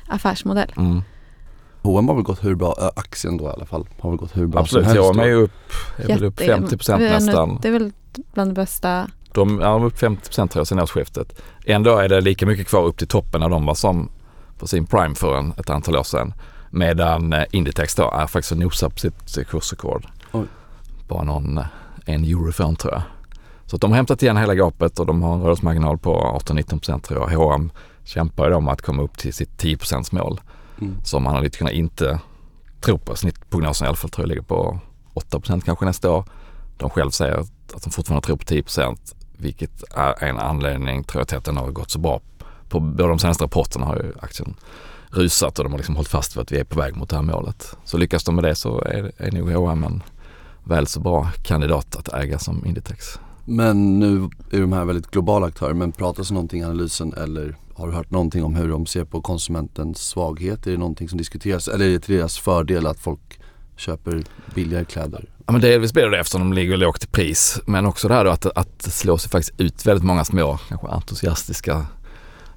affärsmodell. 0.09 0.73
Mm. 0.77 1.03
H&M 1.87 2.09
har 2.09 2.15
väl 2.15 2.25
gått 2.25 2.45
hur 2.45 2.55
bra, 2.55 2.75
äh, 2.81 2.87
aktien 2.97 3.37
då 3.37 3.45
i 3.45 3.49
alla 3.49 3.67
fall, 3.67 3.87
har 4.01 4.11
väl 4.11 4.19
gått 4.19 4.37
hur 4.37 4.47
bra 4.47 4.61
Absolut, 4.61 4.85
som 4.87 4.93
helst. 4.97 5.09
H&M 5.09 5.21
är 5.21 5.27
ju 5.27 5.35
upp, 5.35 5.51
är 5.97 6.07
väl 6.09 6.25
upp 6.25 6.41
Jätte- 6.41 6.53
50 6.53 6.77
procent 6.77 7.01
det 7.01 7.09
är 7.09 7.13
nog- 7.21 7.27
nästan. 7.27 7.59
Det 7.63 7.69
är 7.69 7.73
väl 7.73 7.93
bland 8.35 8.51
det 8.51 8.55
bästa. 8.55 9.11
De 9.33 9.61
är 9.61 9.85
upp 9.85 9.99
50 9.99 10.27
procent 10.29 10.51
tror 10.51 10.61
jag 10.61 10.67
sen 10.67 10.81
årsskiftet. 10.81 11.43
Ändå 11.67 11.97
är 11.97 12.09
det 12.09 12.21
lika 12.21 12.47
mycket 12.47 12.69
kvar 12.69 12.85
upp 12.85 12.97
till 12.99 13.09
toppen 13.09 13.41
när 13.41 13.49
de 13.49 13.67
var 13.67 13.75
som 13.75 14.09
på 14.59 14.67
sin 14.67 14.87
prime 14.87 15.15
för 15.15 15.39
en, 15.39 15.53
ett 15.59 15.71
antal 15.71 15.97
år 15.97 16.03
sedan. 16.03 16.35
Medan 16.71 17.33
eh, 17.33 17.45
Inditex 17.53 17.95
då 17.95 18.11
är 18.11 18.27
faktiskt 18.27 18.53
och 18.53 18.59
nosar 18.59 18.89
på 18.89 18.99
sitt 18.99 19.49
kursrekord. 19.49 20.07
Oj. 20.33 20.45
Bara 21.09 21.23
någon, 21.23 21.59
eh, 21.59 21.65
en 22.05 22.25
euro 22.25 22.53
för 22.53 22.65
en 22.65 22.77
tror 22.77 22.93
jag. 22.95 23.03
Så 23.67 23.77
att 23.77 23.83
de 23.83 23.91
har 23.91 23.97
hämtat 23.97 24.23
igen 24.23 24.37
hela 24.37 24.55
gapet 24.55 24.99
och 24.99 25.07
de 25.07 25.23
har 25.23 25.35
en 25.35 25.43
rörelsemarginal 25.43 25.99
på 25.99 26.39
18-19 26.45 26.79
procent 26.79 27.05
tror 27.05 27.21
jag. 27.31 27.39
H&M 27.39 27.71
kämpar 28.05 28.45
ju 28.45 28.51
då 28.51 28.61
med 28.61 28.73
att 28.73 28.83
komma 28.83 29.03
upp 29.03 29.19
till 29.19 29.35
sitt 29.35 29.59
10% 29.59 30.13
mål 30.15 30.41
Mm. 30.81 31.05
som 31.05 31.27
analytikerna 31.27 31.71
inte 31.71 32.21
tror 32.81 32.99
på. 32.99 33.17
Snittprognosen 33.17 33.85
i 33.85 33.89
alla 33.89 33.97
fall 33.97 34.11
tror 34.11 34.23
jag 34.23 34.29
ligger 34.29 34.43
på 34.43 34.81
8% 35.15 35.61
kanske 35.65 35.85
nästa 35.85 36.11
år. 36.11 36.25
De 36.77 36.91
själv 36.91 37.11
säger 37.11 37.35
att 37.35 37.83
de 37.85 37.91
fortfarande 37.91 38.27
tror 38.27 38.37
på 38.37 38.45
10 38.45 38.65
vilket 39.37 39.85
är 39.95 40.25
en 40.25 40.39
anledning 40.39 41.05
tror 41.05 41.21
jag 41.21 41.29
till 41.29 41.39
att 41.39 41.45
den 41.45 41.57
har 41.57 41.71
gått 41.71 41.91
så 41.91 41.99
bra. 41.99 42.21
På 42.69 42.81
båda 42.81 43.09
de 43.09 43.19
senaste 43.19 43.45
rapporterna 43.45 43.87
har 43.87 43.97
ju 43.97 44.13
aktien 44.21 44.55
rusat 45.11 45.59
och 45.59 45.65
de 45.65 45.73
har 45.73 45.79
liksom 45.79 45.97
hållit 45.97 46.11
fast 46.11 46.37
vid 46.37 46.43
att 46.43 46.53
vi 46.53 46.59
är 46.59 46.65
på 46.65 46.81
väg 46.81 46.97
mot 46.97 47.09
det 47.09 47.17
här 47.17 47.23
målet. 47.23 47.77
Så 47.85 47.97
lyckas 47.99 48.25
de 48.25 48.35
med 48.35 48.45
det 48.45 48.55
så 48.55 48.81
är, 48.81 49.13
är 49.17 49.33
nog 49.33 49.53
H&M 49.53 49.85
en 49.85 50.03
väl 50.65 50.87
så 50.87 51.01
bra 51.01 51.31
kandidat 51.43 51.97
att 51.97 52.15
äga 52.15 52.39
som 52.39 52.67
Inditex. 52.67 53.05
Men 53.45 53.99
nu 53.99 54.31
är 54.51 54.61
de 54.61 54.73
här 54.73 54.85
väldigt 54.85 55.11
globala 55.11 55.47
aktörer, 55.47 55.75
men 55.75 55.93
pratas 55.93 56.29
det 56.29 56.35
någonting 56.35 56.61
i 56.61 56.65
analysen 56.65 57.15
eller 57.15 57.57
har 57.77 57.87
du 57.87 57.93
hört 57.93 58.11
någonting 58.11 58.45
om 58.45 58.55
hur 58.55 58.69
de 58.69 58.87
ser 58.87 59.05
på 59.05 59.21
konsumentens 59.21 59.99
svaghet? 59.99 60.67
Är 60.67 60.71
det 60.71 60.77
någonting 60.77 61.09
som 61.09 61.19
diskuteras 61.19 61.69
eller 61.69 61.85
är 61.85 61.91
det 61.91 61.99
till 61.99 62.17
deras 62.17 62.39
fördel 62.39 62.87
att 62.87 62.99
folk 62.99 63.41
köper 63.77 64.25
billigare 64.55 64.85
kläder? 64.85 65.25
Ja 65.47 65.53
men 65.53 65.61
delvis 65.61 65.93
blir 65.93 66.05
det 66.05 66.11
det 66.11 66.19
eftersom 66.21 66.41
de 66.41 66.53
ligger 66.53 66.77
lågt 66.77 67.05
i 67.05 67.07
pris. 67.07 67.61
Men 67.67 67.87
också 67.87 68.09
det 68.09 68.15
här 68.15 68.25
då 68.25 68.31
att, 68.31 68.47
att 68.47 68.79
det 68.79 68.91
sig 68.91 69.31
faktiskt 69.31 69.61
ut 69.61 69.87
väldigt 69.87 70.05
många 70.05 70.25
små, 70.25 70.59
kanske 70.69 70.87
entusiastiska 70.87 71.87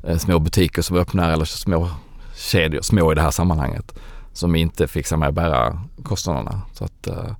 eh, 0.03 0.17
små 0.17 0.39
butiker 0.39 0.81
som 0.81 0.97
öppnar 0.97 1.31
eller 1.31 1.45
små 1.45 1.89
kedjor, 2.35 2.81
små 2.81 3.11
i 3.11 3.15
det 3.15 3.21
här 3.21 3.31
sammanhanget, 3.31 3.99
som 4.33 4.55
inte 4.55 4.88
fixar 4.88 5.17
med 5.17 5.29
att 5.29 5.35
bära 5.35 5.81
kostnaderna. 6.03 6.61
Så 6.73 6.85
att 6.85 7.07
eh, 7.07 7.35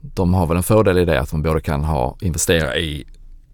de 0.00 0.34
har 0.34 0.46
väl 0.46 0.56
en 0.56 0.62
fördel 0.62 0.98
i 0.98 1.04
det 1.04 1.20
att 1.20 1.32
man 1.32 1.42
både 1.42 1.60
kan 1.60 1.84
ha, 1.84 2.16
investera 2.20 2.76
i 2.76 3.04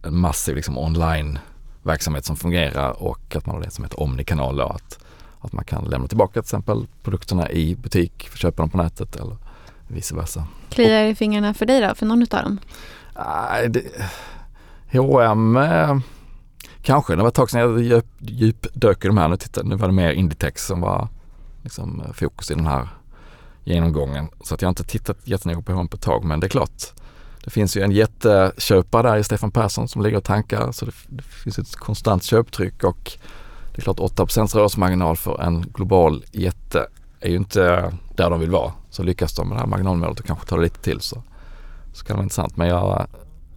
en 0.02 0.16
massiv 0.16 0.56
liksom 0.56 0.78
online 0.78 1.38
verksamhet 1.84 2.24
som 2.24 2.36
fungerar 2.36 3.02
och 3.02 3.36
att 3.36 3.46
man 3.46 3.56
har 3.56 3.62
det 3.62 3.70
som 3.70 3.84
heter 3.84 4.00
omnikanal 4.02 4.56
då, 4.56 4.64
att, 4.64 4.98
att 5.40 5.52
man 5.52 5.64
kan 5.64 5.84
lämna 5.84 6.08
tillbaka 6.08 6.32
till 6.32 6.40
exempel 6.40 6.86
produkterna 7.02 7.50
i 7.50 7.76
butik, 7.76 8.28
köpa 8.34 8.62
dem 8.62 8.70
på 8.70 8.78
nätet 8.78 9.16
eller 9.16 9.36
vice 9.88 10.14
versa. 10.14 10.46
Kliar 10.70 11.04
i 11.04 11.14
fingrarna 11.14 11.54
för 11.54 11.66
dig 11.66 11.80
då, 11.80 11.94
för 11.94 12.06
någon 12.06 12.22
utav 12.22 12.42
dem? 12.42 12.58
Nej, 13.16 13.68
det, 13.68 13.82
H&M 14.92 15.56
eh, 15.56 15.98
kanske. 16.82 17.16
Det 17.16 17.22
var 17.22 17.28
ett 17.28 17.34
tag 17.34 17.50
sedan 17.50 17.60
jag 17.60 17.82
djup, 17.82 18.06
djupdök 18.18 19.04
i 19.04 19.08
de 19.08 19.18
här. 19.18 19.28
Nu, 19.28 19.36
tittade, 19.36 19.68
nu 19.68 19.76
var 19.76 19.88
det 19.88 19.94
mer 19.94 20.10
Inditex 20.10 20.66
som 20.66 20.80
var 20.80 21.08
liksom, 21.62 22.00
eh, 22.00 22.12
fokus 22.12 22.50
i 22.50 22.54
den 22.54 22.66
här 22.66 22.88
genomgången. 23.64 24.28
Så 24.40 24.54
att 24.54 24.62
jag 24.62 24.66
har 24.66 24.70
inte 24.70 24.84
tittat 24.84 25.18
jättenoga 25.24 25.62
på 25.62 25.72
H&M 25.72 25.88
på 25.88 25.96
ett 25.96 26.02
tag. 26.02 26.24
Men 26.24 26.40
det 26.40 26.46
är 26.46 26.48
klart, 26.48 26.92
det 27.44 27.50
finns 27.50 27.76
ju 27.76 27.82
en 27.82 27.90
jätteköpare 27.90 29.10
där 29.10 29.16
i 29.16 29.24
Stefan 29.24 29.50
Persson 29.50 29.88
som 29.88 30.02
ligger 30.02 30.16
och 30.16 30.24
tankar. 30.24 30.72
Så 30.72 30.84
det, 30.84 30.92
det 31.08 31.22
finns 31.22 31.58
ett 31.58 31.76
konstant 31.76 32.24
köptryck 32.24 32.84
och 32.84 33.12
det 33.72 33.78
är 33.78 33.82
klart 33.82 34.00
8 34.00 34.26
rörelsemarginal 34.54 35.16
för 35.16 35.42
en 35.42 35.62
global 35.62 36.24
jätte 36.32 36.86
är 37.20 37.30
ju 37.30 37.36
inte 37.36 37.92
där 38.16 38.30
de 38.30 38.40
vill 38.40 38.50
vara. 38.50 38.72
Så 38.90 39.02
lyckas 39.02 39.34
de 39.34 39.48
med 39.48 39.56
det 39.56 39.60
här 39.60 39.66
marginalmålet 39.66 40.20
och 40.20 40.26
kanske 40.26 40.46
tar 40.46 40.56
det 40.56 40.62
lite 40.62 40.80
till 40.80 41.00
så, 41.00 41.22
så 41.92 42.04
kan 42.04 42.14
det 42.14 42.18
vara 42.18 42.22
intressant. 42.22 42.56
Men 42.56 42.68
jag 42.68 43.06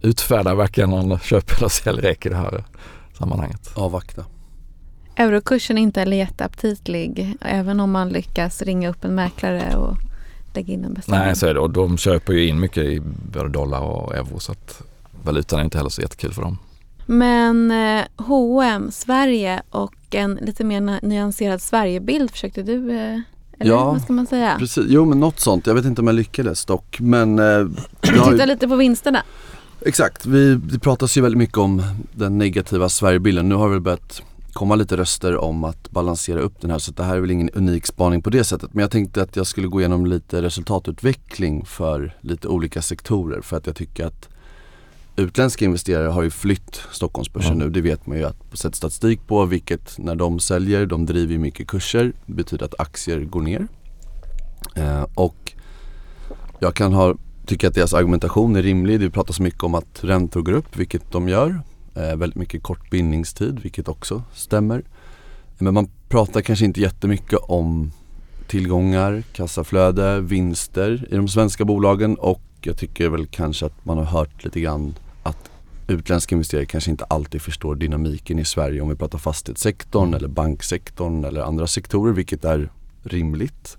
utfärdar 0.00 0.54
verkligen 0.54 0.90
någon 0.90 1.18
köp 1.18 1.58
eller 1.58 1.68
säljrek 1.68 2.26
i 2.26 2.28
det 2.28 2.36
här 2.36 2.64
sammanhanget. 3.18 3.70
Avvakta. 3.74 4.24
Eurokursen 5.16 5.78
är 5.78 5.82
inte 5.82 6.00
jätteaptitlig 6.00 7.36
även 7.40 7.80
om 7.80 7.90
man 7.90 8.08
lyckas 8.08 8.62
ringa 8.62 8.88
upp 8.88 9.04
en 9.04 9.14
mäklare 9.14 9.76
och 9.76 9.96
lägga 10.54 10.72
in 10.74 10.84
en 10.84 10.94
beställning. 10.94 11.24
Nej, 11.26 11.36
så 11.36 11.46
är 11.46 11.54
det. 11.54 11.60
Och 11.60 11.70
de 11.70 11.98
köper 11.98 12.32
ju 12.32 12.46
in 12.48 12.60
mycket 12.60 12.84
i 12.84 13.00
både 13.32 13.48
dollar 13.48 13.80
och 13.80 14.14
euro 14.14 14.38
så 14.40 14.52
att 14.52 14.82
valutan 15.24 15.58
är 15.60 15.64
inte 15.64 15.78
heller 15.78 15.90
så 15.90 16.02
jättekul 16.02 16.32
för 16.32 16.42
dem. 16.42 16.58
Men 17.06 17.70
eh, 17.70 18.04
H&M 18.16 18.90
Sverige 18.92 19.62
och 19.70 19.94
en 20.10 20.34
lite 20.34 20.64
mer 20.64 21.00
nyanserad 21.02 21.62
Sverigebild 21.62 22.30
försökte 22.30 22.62
du, 22.62 22.90
eh, 22.90 23.20
eller 23.60 23.70
Ja, 23.70 23.84
vad 23.84 24.02
ska 24.02 24.12
man 24.12 24.26
säga? 24.26 24.56
Precis, 24.58 24.84
jo 24.88 25.04
men 25.04 25.20
något 25.20 25.40
sånt. 25.40 25.66
Jag 25.66 25.74
vet 25.74 25.84
inte 25.84 26.00
om 26.00 26.06
jag 26.06 26.14
lyckades 26.16 26.64
dock. 26.64 26.96
Men 27.00 27.38
eh, 27.38 27.44
jag 27.44 28.32
Titta 28.32 28.44
lite 28.46 28.68
på 28.68 28.76
vinsterna. 28.76 29.22
exakt, 29.86 30.26
vi, 30.26 30.54
det 30.54 30.78
pratas 30.78 31.16
ju 31.16 31.20
väldigt 31.22 31.38
mycket 31.38 31.58
om 31.58 31.82
den 32.12 32.38
negativa 32.38 32.88
Sverigebilden. 32.88 33.48
Nu 33.48 33.54
har 33.54 33.68
väl 33.68 33.80
börjat 33.80 34.22
komma 34.52 34.74
lite 34.74 34.96
röster 34.96 35.36
om 35.36 35.64
att 35.64 35.90
balansera 35.90 36.40
upp 36.40 36.60
den 36.60 36.70
här 36.70 36.78
så 36.78 36.92
det 36.92 37.02
här 37.04 37.16
är 37.16 37.20
väl 37.20 37.30
ingen 37.30 37.50
unik 37.50 37.86
spaning 37.86 38.22
på 38.22 38.30
det 38.30 38.44
sättet. 38.44 38.74
Men 38.74 38.82
jag 38.82 38.90
tänkte 38.90 39.22
att 39.22 39.36
jag 39.36 39.46
skulle 39.46 39.68
gå 39.68 39.80
igenom 39.80 40.06
lite 40.06 40.42
resultatutveckling 40.42 41.64
för 41.64 42.16
lite 42.20 42.48
olika 42.48 42.82
sektorer 42.82 43.40
för 43.40 43.56
att 43.56 43.66
jag 43.66 43.76
tycker 43.76 44.06
att 44.06 44.28
utländska 45.16 45.64
investerare 45.64 46.08
har 46.08 46.22
ju 46.22 46.30
flytt 46.30 46.82
Stockholmsbörsen 46.92 47.52
Mm. 47.52 47.66
nu. 47.66 47.72
Det 47.72 47.80
vet 47.80 48.06
man 48.06 48.18
ju 48.18 48.24
att 48.24 48.36
sett 48.58 48.74
statistik 48.74 49.26
på 49.26 49.44
vilket 49.44 49.98
när 49.98 50.14
de 50.14 50.40
säljer, 50.40 50.86
de 50.86 51.06
driver 51.06 51.32
ju 51.32 51.38
mycket 51.38 51.66
kurser. 51.66 52.12
Det 52.26 52.32
betyder 52.32 52.64
att 52.64 52.80
aktier 52.80 53.20
går 53.20 53.42
ner. 53.42 53.66
Eh, 54.76 55.06
och 55.14 55.52
jag 56.60 56.74
kan 56.74 56.92
ha, 56.92 57.14
tycka 57.46 57.68
att 57.68 57.74
deras 57.74 57.94
argumentation 57.94 58.56
är 58.56 58.62
rimlig. 58.62 59.00
Det 59.00 59.10
pratas 59.10 59.40
mycket 59.40 59.62
om 59.62 59.74
att 59.74 60.04
räntor 60.04 60.42
går 60.42 60.52
upp, 60.52 60.76
vilket 60.76 61.12
de 61.12 61.28
gör. 61.28 61.60
Eh, 61.98 62.16
väldigt 62.16 62.36
mycket 62.36 62.62
kort 62.62 62.90
bindningstid, 62.90 63.60
vilket 63.62 63.88
också 63.88 64.22
stämmer. 64.34 64.82
Men 65.58 65.74
man 65.74 65.90
pratar 66.08 66.40
kanske 66.40 66.64
inte 66.64 66.80
jättemycket 66.80 67.38
om 67.42 67.92
tillgångar, 68.46 69.22
kassaflöde, 69.32 70.20
vinster 70.20 71.06
i 71.10 71.16
de 71.16 71.28
svenska 71.28 71.64
bolagen 71.64 72.14
och 72.14 72.42
jag 72.60 72.76
tycker 72.76 73.08
väl 73.08 73.26
kanske 73.26 73.66
att 73.66 73.84
man 73.84 73.98
har 73.98 74.04
hört 74.04 74.44
lite 74.44 74.60
grann 74.60 74.94
att 75.22 75.50
utländska 75.86 76.34
investerare 76.34 76.66
kanske 76.66 76.90
inte 76.90 77.04
alltid 77.04 77.42
förstår 77.42 77.74
dynamiken 77.74 78.38
i 78.38 78.44
Sverige 78.44 78.80
om 78.80 78.88
vi 78.88 78.94
pratar 78.94 79.18
fastighetssektorn 79.18 80.14
eller 80.14 80.28
banksektorn 80.28 81.24
eller 81.24 81.40
andra 81.40 81.66
sektorer 81.66 82.12
vilket 82.12 82.44
är 82.44 82.70
rimligt. 83.02 83.76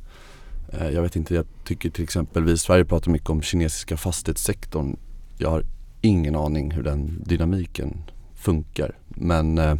Eh, 0.73 0.89
jag 0.89 1.01
vet 1.01 1.15
inte, 1.15 1.35
jag 1.35 1.45
tycker 1.63 1.89
till 1.89 2.03
exempel 2.03 2.43
vi 2.43 2.51
i 2.51 2.57
Sverige 2.57 2.85
pratar 2.85 3.11
mycket 3.11 3.29
om 3.29 3.41
kinesiska 3.41 3.97
fastighetssektorn. 3.97 4.97
Jag 5.37 5.49
har 5.49 5.63
ingen 6.01 6.35
aning 6.35 6.71
hur 6.71 6.83
den 6.83 7.23
dynamiken 7.25 7.97
funkar. 8.35 8.91
Men 9.07 9.57
eh, 9.57 9.75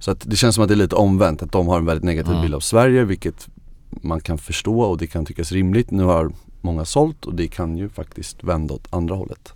så 0.00 0.10
att 0.10 0.20
det 0.26 0.36
känns 0.36 0.54
som 0.54 0.64
att 0.64 0.68
det 0.68 0.74
är 0.74 0.76
lite 0.76 0.96
omvänt, 0.96 1.42
att 1.42 1.52
de 1.52 1.68
har 1.68 1.78
en 1.78 1.84
väldigt 1.86 2.04
negativ 2.04 2.32
Mm. 2.32 2.42
bild 2.42 2.54
av 2.54 2.60
Sverige 2.60 3.04
vilket 3.04 3.48
man 3.90 4.20
kan 4.20 4.38
förstå 4.38 4.80
och 4.80 4.98
det 4.98 5.06
kan 5.06 5.26
tyckas 5.26 5.52
rimligt. 5.52 5.90
Nu 5.90 6.02
har 6.02 6.30
många 6.60 6.84
sålt 6.84 7.24
och 7.24 7.34
det 7.34 7.48
kan 7.48 7.76
ju 7.76 7.88
faktiskt 7.88 8.44
vända 8.44 8.74
åt 8.74 8.86
andra 8.90 9.14
hållet. 9.14 9.52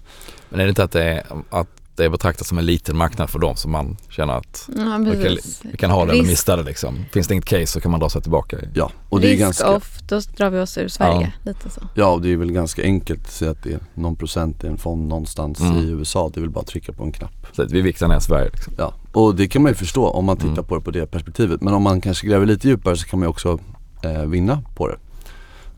Men 0.49 0.61
är 0.61 0.65
det 0.65 0.69
inte 0.69 0.85
att 0.85 0.93
det 0.93 1.05
är, 1.05 1.27
att 1.51 1.69
det 1.99 2.05
är 2.05 2.11
betraktat 2.11 2.47
som 2.47 2.59
en 2.59 2.67
liten 2.67 2.97
marknad 2.97 3.31
för 3.31 3.39
dem 3.39 3.57
som 3.57 3.73
man 3.73 3.97
känner 4.11 4.33
att 4.33 4.69
Ja, 4.77 4.99
vi 4.99 5.23
kan, 5.25 5.37
vi 5.71 5.77
kan 5.79 5.91
ha 5.91 6.01
den 6.01 6.09
och 6.09 6.15
Risk- 6.15 6.27
mista 6.31 6.57
det 6.57 6.63
liksom. 6.63 6.99
Finns 7.13 7.29
det 7.29 7.35
inget 7.35 7.45
case 7.45 7.67
så 7.67 7.81
kan 7.81 7.91
man 7.91 8.01
dra 8.01 8.09
sig 8.09 8.23
tillbaka. 8.23 8.57
Ja, 8.75 8.91
och 9.09 9.21
det 9.21 9.27
är 9.27 9.31
Risk 9.31 9.41
ganska, 9.41 9.71
off, 9.77 9.99
då 10.09 10.21
drar 10.37 10.51
vi 10.51 10.61
oss 10.61 10.79
ur 10.79 10.89
Sverige. 10.89 11.33
Lite 11.43 11.71
så. 11.71 11.81
ja, 11.95 12.07
och 12.11 12.23
det 12.23 12.33
är 12.33 12.37
väl 12.37 12.53
ganska 12.53 12.83
enkelt 12.83 13.21
att 13.21 13.31
säga 13.33 13.51
att 13.51 13.63
det 13.63 13.73
är 13.73 13.81
någon 13.95 14.17
procent 14.17 14.65
i 14.65 14.67
en 14.67 14.79
fond 14.79 15.09
någonstans 15.09 15.61
Mm. 15.61 15.77
i 15.79 15.91
USA. 15.91 16.31
Det 16.35 16.41
är 16.41 16.43
väl 16.43 16.51
bara 16.51 16.61
att 16.61 16.67
trycka 16.67 16.93
på 16.93 17.05
en 17.05 17.13
knapp. 17.13 17.47
Så 17.53 17.65
vi 17.65 17.81
viktar 17.81 18.09
ner 18.09 18.19
Sverige 18.19 18.51
liksom. 18.53 18.73
Ja, 18.79 18.95
och 19.13 19.35
det 19.35 19.49
kan 19.49 19.63
man 19.63 19.71
ju 19.71 19.75
förstå 19.77 20.09
om 20.09 20.25
man 20.25 20.37
tittar 20.37 20.53
Mm. 20.53 20.65
på 20.65 20.75
det 20.77 20.81
på 20.81 20.91
det 20.91 21.07
perspektivet. 21.07 21.61
Men 21.63 21.75
om 21.75 21.83
man 21.83 22.01
kanske 22.01 22.27
gräver 22.27 22.47
lite 22.47 22.69
djupare 22.69 22.97
så 22.97 23.07
kan 23.07 23.19
man 23.19 23.27
ju 23.27 23.31
också 23.31 23.59
eh, 24.03 24.23
vinna 24.23 24.63
på 24.77 24.89
det. 24.89 24.97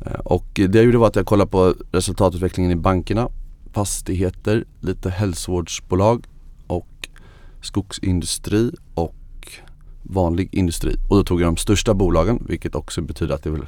Eh, 0.06 0.12
och 0.20 0.46
det 0.54 0.74
jag 0.74 0.84
gjorde 0.84 0.98
var 0.98 1.06
att 1.06 1.16
jag 1.16 1.26
kollade 1.26 1.50
på 1.50 1.74
resultatutvecklingen 1.92 2.72
i 2.72 2.76
bankerna, 2.76 3.28
fastigheter, 3.72 4.64
lite 4.80 5.10
hälsovårdsbolag 5.10 6.26
och 6.66 7.08
skogsindustri 7.60 8.70
och 8.94 9.14
vanlig 10.02 10.48
industri. 10.54 10.96
Och 11.08 11.16
då 11.16 11.24
tog 11.24 11.40
jag 11.40 11.48
de 11.48 11.56
största 11.56 11.94
bolagen 11.94 12.46
vilket 12.48 12.74
också 12.74 13.02
betyder 13.02 13.34
att 13.34 13.42
det 13.42 13.50
är 13.50 13.52
väl 13.52 13.66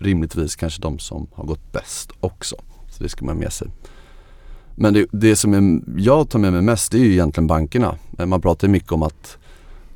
rimligtvis 0.00 0.56
kanske 0.56 0.82
de 0.82 0.98
som 0.98 1.26
har 1.32 1.44
gått 1.44 1.72
bäst 1.72 2.12
också. 2.20 2.56
Så 2.90 3.02
det 3.02 3.08
ska 3.08 3.24
man 3.24 3.36
med 3.36 3.52
sig. 3.52 3.68
Men 4.74 4.94
det, 4.94 5.06
det 5.12 5.36
som 5.36 5.54
är, 5.54 5.80
jag 6.00 6.30
tar 6.30 6.38
med 6.38 6.52
mig 6.52 6.62
mest 6.62 6.92
det 6.92 6.98
är 6.98 7.02
ju 7.02 7.12
egentligen 7.12 7.46
bankerna. 7.46 7.94
Man 8.26 8.40
pratar 8.40 8.68
mycket 8.68 8.92
om 8.92 9.02
att 9.02 9.38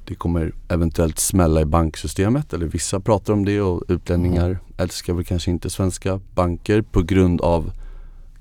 det 0.05 0.15
kommer 0.15 0.53
eventuellt 0.69 1.19
smälla 1.19 1.61
i 1.61 1.65
banksystemet 1.65 2.53
eller 2.53 2.67
vissa 2.67 3.01
pratar 3.01 3.33
om 3.33 3.45
det 3.45 3.61
och 3.61 3.83
utlänningar 3.89 4.47
mm. 4.47 4.59
älskar 4.77 5.15
väl 5.15 5.25
kanske 5.25 5.51
inte 5.51 5.71
svenska 5.71 6.21
banker 6.35 6.83
på 6.83 7.03
grund 7.03 7.41
av 7.41 7.73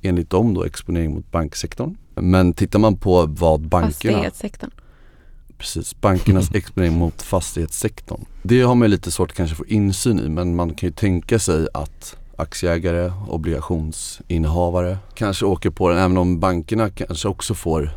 enligt 0.02 0.30
dem 0.30 0.54
då 0.54 0.64
exponering 0.64 1.14
mot 1.14 1.32
banksektorn. 1.32 1.98
Men 2.16 2.54
tittar 2.54 2.80
man 2.80 2.98
på 2.98 3.26
vad 3.26 3.62
bankerna 3.62 4.14
Fastighetssektorn 4.14 4.72
Precis, 5.58 6.02
bankernas 6.02 6.52
exponering 6.56 6.94
mot 6.94 7.22
fastighetssektorn. 7.22 8.26
Det 8.44 8.62
har 8.62 8.76
man 8.76 8.90
lite 8.90 9.12
svårt 9.12 9.30
att 9.30 9.38
kanske 9.38 9.56
få 9.56 9.66
insyn 9.66 10.20
i 10.20 10.30
men 10.30 10.56
man 10.56 10.74
kan 10.74 10.88
ju 10.90 10.94
tänka 10.94 11.40
sig 11.40 11.68
att 11.74 12.16
aktieägare, 12.36 13.12
obligationsinnehavare 13.28 14.98
kanske 15.14 15.46
åker 15.46 15.70
på 15.70 15.90
den 15.90 15.98
även 15.98 16.18
om 16.18 16.40
bankerna 16.40 16.90
kanske 16.90 17.28
också 17.28 17.54
får 17.54 17.92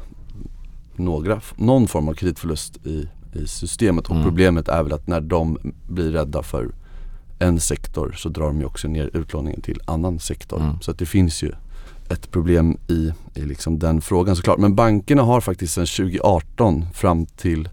några, 0.97 1.41
någon 1.57 1.89
form 1.89 2.09
av 2.09 2.15
kreditförlust 2.15 2.87
i, 2.87 3.09
i 3.33 3.47
systemet. 3.47 4.07
Och 4.07 4.15
mm. 4.15 4.25
problemet 4.25 4.69
är 4.69 4.83
väl 4.83 4.93
att 4.93 5.07
när 5.07 5.21
de 5.21 5.59
blir 5.89 6.13
rädda 6.13 6.43
för 6.43 6.69
en 7.39 7.61
sektor 7.61 8.13
så 8.13 8.29
drar 8.29 8.47
de 8.47 8.59
ju 8.59 8.65
också 8.65 8.89
ner 8.89 9.11
utlåningen 9.13 9.61
till 9.61 9.81
annan 9.85 10.19
sektor. 10.19 10.61
Mm. 10.61 10.81
Så 10.81 10.91
att 10.91 10.99
det 10.99 11.07
finns 11.07 11.43
ju 11.43 11.53
ett 12.09 12.31
problem 12.31 12.79
i, 12.89 13.13
i 13.35 13.41
liksom 13.41 13.79
den 13.79 14.01
frågan 14.01 14.37
såklart. 14.37 14.59
Men 14.59 14.75
bankerna 14.75 15.23
har 15.23 15.41
faktiskt 15.41 15.75
sedan 15.75 15.87
2018 15.87 16.87
fram 16.95 17.27
till 17.27 17.69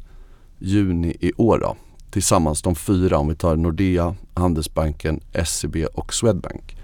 juni 0.60 1.16
i 1.20 1.32
år 1.38 1.60
då, 1.60 1.76
tillsammans 2.12 2.62
de 2.62 2.76
fyra, 2.76 3.18
om 3.18 3.28
vi 3.28 3.36
tar 3.36 3.56
Nordea, 3.56 4.16
Handelsbanken, 4.34 5.20
SEB 5.46 5.76
och 5.94 6.14
Swedbank 6.14 6.78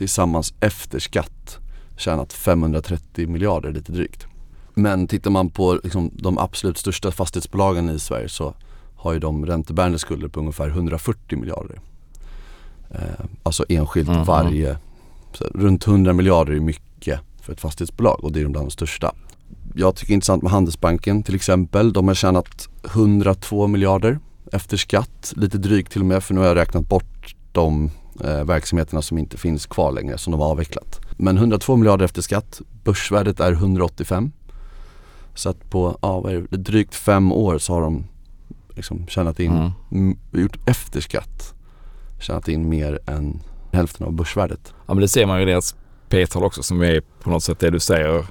tillsammans 0.00 0.54
efter 0.60 0.98
skatt 0.98 1.58
tjänat 1.96 2.32
530 2.32 3.28
miljarder 3.28 3.72
lite 3.72 3.92
drygt. 3.92 4.26
Men 4.74 5.06
tittar 5.06 5.30
man 5.30 5.50
på 5.50 5.80
liksom 5.84 6.10
de 6.14 6.38
absolut 6.38 6.78
största 6.78 7.10
fastighetsbolagen 7.10 7.90
i 7.90 7.98
Sverige 7.98 8.28
så 8.28 8.54
har 8.96 9.12
ju 9.12 9.18
de 9.18 9.46
räntebärande 9.46 9.98
skulder 9.98 10.28
på 10.28 10.40
ungefär 10.40 10.68
140 10.68 11.38
miljarder. 11.38 11.80
Eh, 12.90 13.24
alltså 13.42 13.64
enskilt 13.68 14.08
mm, 14.08 14.24
varje, 14.24 14.78
så 15.32 15.44
runt 15.44 15.86
100 15.86 16.12
miljarder 16.12 16.52
är 16.52 16.60
mycket 16.60 17.20
för 17.42 17.52
ett 17.52 17.60
fastighetsbolag 17.60 18.24
och 18.24 18.32
det 18.32 18.40
är 18.40 18.48
bland 18.48 18.66
de 18.66 18.70
största. 18.70 19.14
Jag 19.74 19.96
tycker 19.96 20.06
det 20.06 20.12
är 20.12 20.14
intressant 20.14 20.42
med 20.42 20.52
Handelsbanken 20.52 21.22
till 21.22 21.34
exempel. 21.34 21.92
De 21.92 22.08
har 22.08 22.14
tjänat 22.14 22.68
102 22.84 23.66
miljarder 23.66 24.18
efter 24.52 24.76
skatt, 24.76 25.32
lite 25.36 25.58
drygt 25.58 25.92
till 25.92 26.00
och 26.00 26.06
med 26.06 26.24
för 26.24 26.34
nu 26.34 26.40
har 26.40 26.46
jag 26.46 26.56
räknat 26.56 26.88
bort 26.88 27.34
de 27.52 27.90
eh, 28.24 28.44
verksamheterna 28.44 29.02
som 29.02 29.18
inte 29.18 29.36
finns 29.36 29.66
kvar 29.66 29.92
längre 29.92 30.18
som 30.18 30.30
de 30.30 30.40
har 30.40 30.48
avvecklat. 30.48 31.00
Men 31.16 31.36
102 31.36 31.76
miljarder 31.76 32.04
efter 32.04 32.22
skatt, 32.22 32.60
börsvärdet 32.84 33.40
är 33.40 33.52
185. 33.52 34.32
Så 35.34 35.48
att 35.48 35.70
på 35.70 35.98
ja, 36.02 36.20
vad 36.20 36.32
är 36.32 36.46
det, 36.50 36.56
drygt 36.56 36.94
fem 36.94 37.32
år 37.32 37.58
så 37.58 37.72
har 37.72 37.80
de 37.80 38.04
liksom 38.76 39.06
tjänat 39.06 39.40
in, 39.40 39.72
mm. 39.90 40.18
gjort 40.32 40.68
efter 40.68 41.00
skatt, 41.00 41.54
tjänat 42.20 42.48
in 42.48 42.68
mer 42.68 42.98
än 43.06 43.40
hälften 43.72 44.06
av 44.06 44.12
börsvärdet. 44.12 44.74
Ja 44.86 44.94
men 44.94 45.00
det 45.00 45.08
ser 45.08 45.26
man 45.26 45.36
ju 45.36 45.42
i 45.42 45.46
deras 45.50 45.74
P-tal 46.08 46.44
också 46.44 46.62
som 46.62 46.82
är 46.82 47.00
på 47.00 47.30
något 47.30 47.44
sätt 47.44 47.58
det 47.58 47.70
du 47.70 47.80
säger 47.80 48.26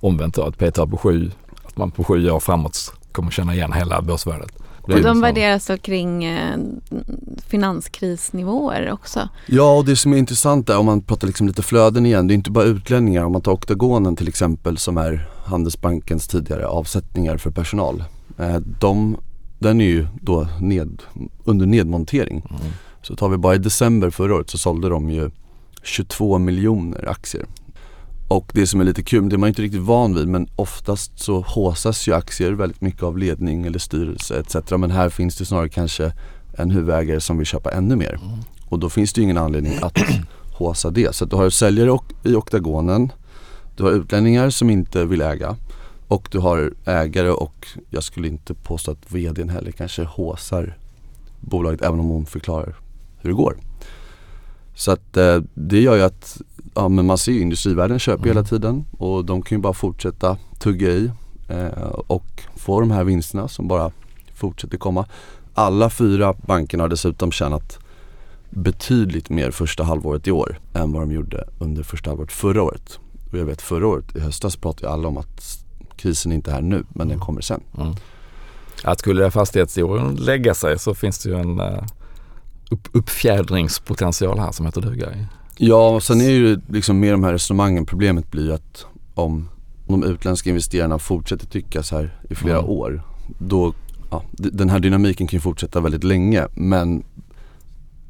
omvänt 0.00 0.34
då, 0.34 0.42
att 0.42 0.58
P-tal 0.58 0.88
på 0.88 0.96
sju, 0.96 1.30
att 1.64 1.76
man 1.76 1.90
på 1.90 2.04
sju 2.04 2.30
år 2.30 2.40
framåt 2.40 2.92
kommer 3.12 3.30
känna 3.30 3.54
igen 3.54 3.72
hela 3.72 4.02
börsvärdet. 4.02 4.52
Och 4.82 5.02
de 5.02 5.20
värderas 5.20 5.66
då 5.66 5.76
kring 5.76 6.24
eh, 6.24 6.58
finanskrisnivåer 7.46 8.92
också. 8.92 9.28
Ja 9.46 9.76
och 9.76 9.84
det 9.84 9.96
som 9.96 10.12
är 10.12 10.16
intressant 10.16 10.70
är 10.70 10.78
om 10.78 10.86
man 10.86 11.00
pratar 11.00 11.26
liksom 11.26 11.46
lite 11.46 11.62
flöden 11.62 12.06
igen, 12.06 12.26
det 12.26 12.32
är 12.32 12.36
inte 12.36 12.50
bara 12.50 12.64
utlänningar. 12.64 13.24
Om 13.24 13.32
man 13.32 13.42
tar 13.42 13.52
Oktagonen 13.52 14.16
till 14.16 14.28
exempel 14.28 14.78
som 14.78 14.96
är 14.96 15.28
Handelsbankens 15.44 16.28
tidigare 16.28 16.66
avsättningar 16.66 17.36
för 17.36 17.50
personal. 17.50 18.04
Eh, 18.38 18.56
de, 18.56 19.16
den 19.58 19.80
är 19.80 19.84
ju 19.84 20.06
då 20.20 20.48
ned, 20.60 21.02
under 21.44 21.66
nedmontering. 21.66 22.46
Mm. 22.50 22.72
Så 23.06 23.16
tar 23.16 23.28
vi 23.28 23.36
bara 23.36 23.54
i 23.54 23.58
december 23.58 24.10
förra 24.10 24.34
året 24.34 24.50
så 24.50 24.58
sålde 24.58 24.88
de 24.88 25.10
ju 25.10 25.30
22 25.82 26.38
miljoner 26.38 27.08
aktier 27.08 27.46
och 28.28 28.50
det 28.54 28.66
som 28.66 28.80
är 28.80 28.84
lite 28.84 29.02
kul, 29.02 29.28
det 29.28 29.36
är 29.36 29.38
man 29.38 29.48
inte 29.48 29.62
riktigt 29.62 29.80
van 29.80 30.14
vid 30.14 30.28
men 30.28 30.48
oftast 30.56 31.18
så 31.18 31.40
håsas 31.40 32.08
ju 32.08 32.14
aktier 32.14 32.52
väldigt 32.52 32.80
mycket 32.80 33.02
av 33.02 33.18
ledning 33.18 33.66
eller 33.66 33.78
styrelse 33.78 34.40
etc. 34.40 34.70
Men 34.70 34.90
här 34.90 35.08
finns 35.08 35.36
det 35.36 35.44
snarare 35.44 35.68
kanske 35.68 36.12
en 36.58 36.70
huvudägare 36.70 37.20
som 37.20 37.38
vill 37.38 37.46
köpa 37.46 37.70
ännu 37.70 37.96
mer. 37.96 38.18
Mm. 38.22 38.38
Och 38.68 38.78
då 38.78 38.90
finns 38.90 39.12
det 39.12 39.20
ju 39.20 39.22
ingen 39.24 39.38
anledning 39.38 39.72
att 39.82 39.98
håsa 40.52 40.90
det. 40.90 41.14
Så 41.14 41.24
du 41.24 41.36
har 41.36 41.50
säljare 41.50 41.98
i 42.22 42.34
oktagonen, 42.34 43.12
du 43.76 43.82
har 43.82 43.90
utlänningar 43.90 44.50
som 44.50 44.70
inte 44.70 45.04
vill 45.04 45.20
äga 45.20 45.56
och 46.08 46.28
du 46.30 46.38
har 46.38 46.72
ägare 46.84 47.30
och 47.30 47.66
jag 47.90 48.02
skulle 48.02 48.28
inte 48.28 48.54
påstå 48.54 48.90
att 48.90 49.12
vdn 49.12 49.48
heller 49.48 49.70
kanske 49.70 50.04
håsar 50.04 50.78
bolaget 51.40 51.82
även 51.82 52.00
om 52.00 52.08
hon 52.08 52.26
förklarar 52.26 52.76
hur 53.24 53.30
det 53.30 53.36
går. 53.36 53.56
Så 54.74 54.92
att 54.92 55.16
eh, 55.16 55.38
det 55.54 55.80
gör 55.80 55.96
ju 55.96 56.02
att 56.02 56.40
ja, 56.74 56.88
men 56.88 57.06
man 57.06 57.18
ser 57.18 57.32
ju 57.32 57.40
industrivärlden 57.40 57.98
köper 57.98 58.24
mm. 58.24 58.36
hela 58.36 58.44
tiden 58.44 58.84
och 58.98 59.24
de 59.24 59.42
kan 59.42 59.58
ju 59.58 59.62
bara 59.62 59.72
fortsätta 59.72 60.36
tugga 60.58 60.88
i 60.88 61.10
eh, 61.48 61.88
och 62.06 62.42
få 62.56 62.80
de 62.80 62.90
här 62.90 63.04
vinsterna 63.04 63.48
som 63.48 63.68
bara 63.68 63.90
fortsätter 64.34 64.78
komma. 64.78 65.06
Alla 65.54 65.90
fyra 65.90 66.34
bankerna 66.46 66.82
har 66.82 66.88
dessutom 66.88 67.32
tjänat 67.32 67.78
betydligt 68.50 69.30
mer 69.30 69.50
första 69.50 69.84
halvåret 69.84 70.26
i 70.26 70.30
år 70.30 70.60
än 70.74 70.92
vad 70.92 71.02
de 71.02 71.12
gjorde 71.12 71.44
under 71.58 71.82
första 71.82 72.10
halvåret 72.10 72.32
förra 72.32 72.62
året. 72.62 72.98
Och 73.32 73.38
jag 73.38 73.44
vet 73.44 73.62
förra 73.62 73.86
året, 73.86 74.16
i 74.16 74.20
höstas 74.20 74.56
pratade 74.56 74.92
alla 74.92 75.08
om 75.08 75.16
att 75.16 75.64
krisen 75.96 76.32
inte 76.32 76.50
är 76.50 76.54
här 76.54 76.62
nu 76.62 76.84
men 76.88 77.08
den 77.08 77.16
mm. 77.16 77.26
kommer 77.26 77.40
sen. 77.40 77.60
Mm. 77.78 77.94
Att 78.84 78.98
skulle 78.98 79.30
fastighetsoron 79.30 80.14
lägga 80.14 80.54
sig 80.54 80.78
så 80.78 80.94
finns 80.94 81.18
det 81.18 81.28
ju 81.28 81.36
en 81.36 81.60
uh, 81.60 81.84
upp, 82.74 82.88
uppfjädringspotential 82.92 84.38
här 84.38 84.52
som 84.52 84.66
heter 84.66 84.80
duga. 84.80 85.08
Ja, 85.56 85.88
och 85.88 86.02
sen 86.02 86.20
är 86.20 86.30
ju 86.30 86.60
liksom 86.68 87.00
med 87.00 87.12
de 87.12 87.24
här 87.24 87.32
resonemangen, 87.32 87.86
problemet 87.86 88.30
blir 88.30 88.44
ju 88.44 88.54
att 88.54 88.86
om 89.14 89.48
de 89.86 90.04
utländska 90.04 90.50
investerarna 90.50 90.98
fortsätter 90.98 91.46
tycka 91.46 91.82
så 91.82 91.96
här 91.96 92.18
i 92.30 92.34
flera 92.34 92.58
mm. 92.58 92.70
år, 92.70 93.02
då, 93.38 93.74
ja, 94.10 94.22
den 94.32 94.70
här 94.70 94.78
dynamiken 94.78 95.26
kan 95.26 95.36
ju 95.36 95.40
fortsätta 95.40 95.80
väldigt 95.80 96.04
länge 96.04 96.46
men 96.54 97.04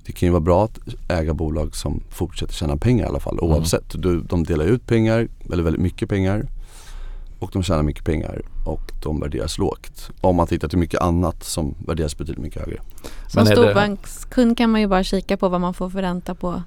det 0.06 0.12
kan 0.12 0.26
ju 0.26 0.30
vara 0.30 0.40
bra 0.40 0.64
att 0.64 0.78
äga 1.08 1.34
bolag 1.34 1.76
som 1.76 2.02
fortsätter 2.10 2.54
tjäna 2.54 2.76
pengar 2.76 3.04
i 3.04 3.08
alla 3.08 3.20
fall 3.20 3.40
oavsett. 3.40 3.94
Mm. 3.94 4.26
De 4.26 4.44
delar 4.44 4.64
ut 4.64 4.86
pengar, 4.86 5.28
eller 5.52 5.62
väldigt 5.62 5.82
mycket 5.82 6.08
pengar 6.08 6.46
och 7.44 7.50
de 7.52 7.62
tjänar 7.62 7.82
mycket 7.82 8.04
pengar 8.04 8.42
och 8.64 8.92
de 9.02 9.20
värderas 9.20 9.58
lågt. 9.58 10.10
Om 10.20 10.36
man 10.36 10.46
tittar 10.46 10.68
till 10.68 10.78
mycket 10.78 11.00
annat 11.00 11.44
som 11.44 11.74
värderas 11.86 12.18
betydligt 12.18 12.42
mycket 12.42 12.62
högre. 12.64 12.80
Som 13.28 13.46
storbankskund 13.46 14.58
kan 14.58 14.70
man 14.70 14.80
ju 14.80 14.86
bara 14.86 15.04
kika 15.04 15.36
på 15.36 15.48
vad 15.48 15.60
man 15.60 15.74
får 15.74 15.90
för 15.90 16.02
ränta 16.02 16.34
på 16.34 16.62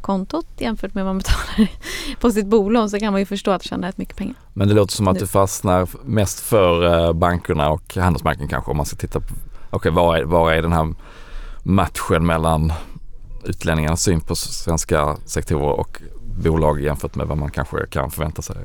kontot 0.00 0.46
jämfört 0.58 0.94
med 0.94 1.04
vad 1.04 1.14
man 1.14 1.18
betalar 1.18 1.70
på 2.20 2.30
sitt 2.30 2.46
bolån 2.46 2.90
så 2.90 2.98
kan 2.98 3.12
man 3.12 3.20
ju 3.20 3.26
förstå 3.26 3.50
att 3.50 3.62
det 3.62 3.68
tjänar 3.68 3.88
rätt 3.88 3.98
mycket 3.98 4.16
pengar. 4.16 4.34
Men 4.54 4.68
det 4.68 4.74
låter 4.74 4.92
som 4.92 5.08
att 5.08 5.18
du 5.18 5.26
fastnar 5.26 5.88
mest 6.04 6.40
för 6.40 7.06
eh, 7.06 7.12
bankerna 7.12 7.70
och 7.70 7.96
Handelsbanken 7.96 8.48
kanske 8.48 8.70
om 8.70 8.76
man 8.76 8.86
ska 8.86 8.96
titta 8.96 9.20
på, 9.20 9.26
okej 9.26 9.76
okay, 9.76 9.92
var, 9.92 10.16
är, 10.16 10.24
var 10.24 10.52
är 10.52 10.62
den 10.62 10.72
här 10.72 10.94
matchen 11.62 12.26
mellan 12.26 12.72
utlänningarnas 13.44 14.02
syn 14.02 14.20
på 14.20 14.36
svenska 14.36 15.16
sektorer 15.24 15.80
och 15.80 16.02
bolag 16.44 16.80
jämfört 16.80 17.14
med 17.14 17.26
vad 17.26 17.38
man 17.38 17.50
kanske 17.50 17.86
kan 17.86 18.10
förvänta 18.10 18.42
sig? 18.42 18.56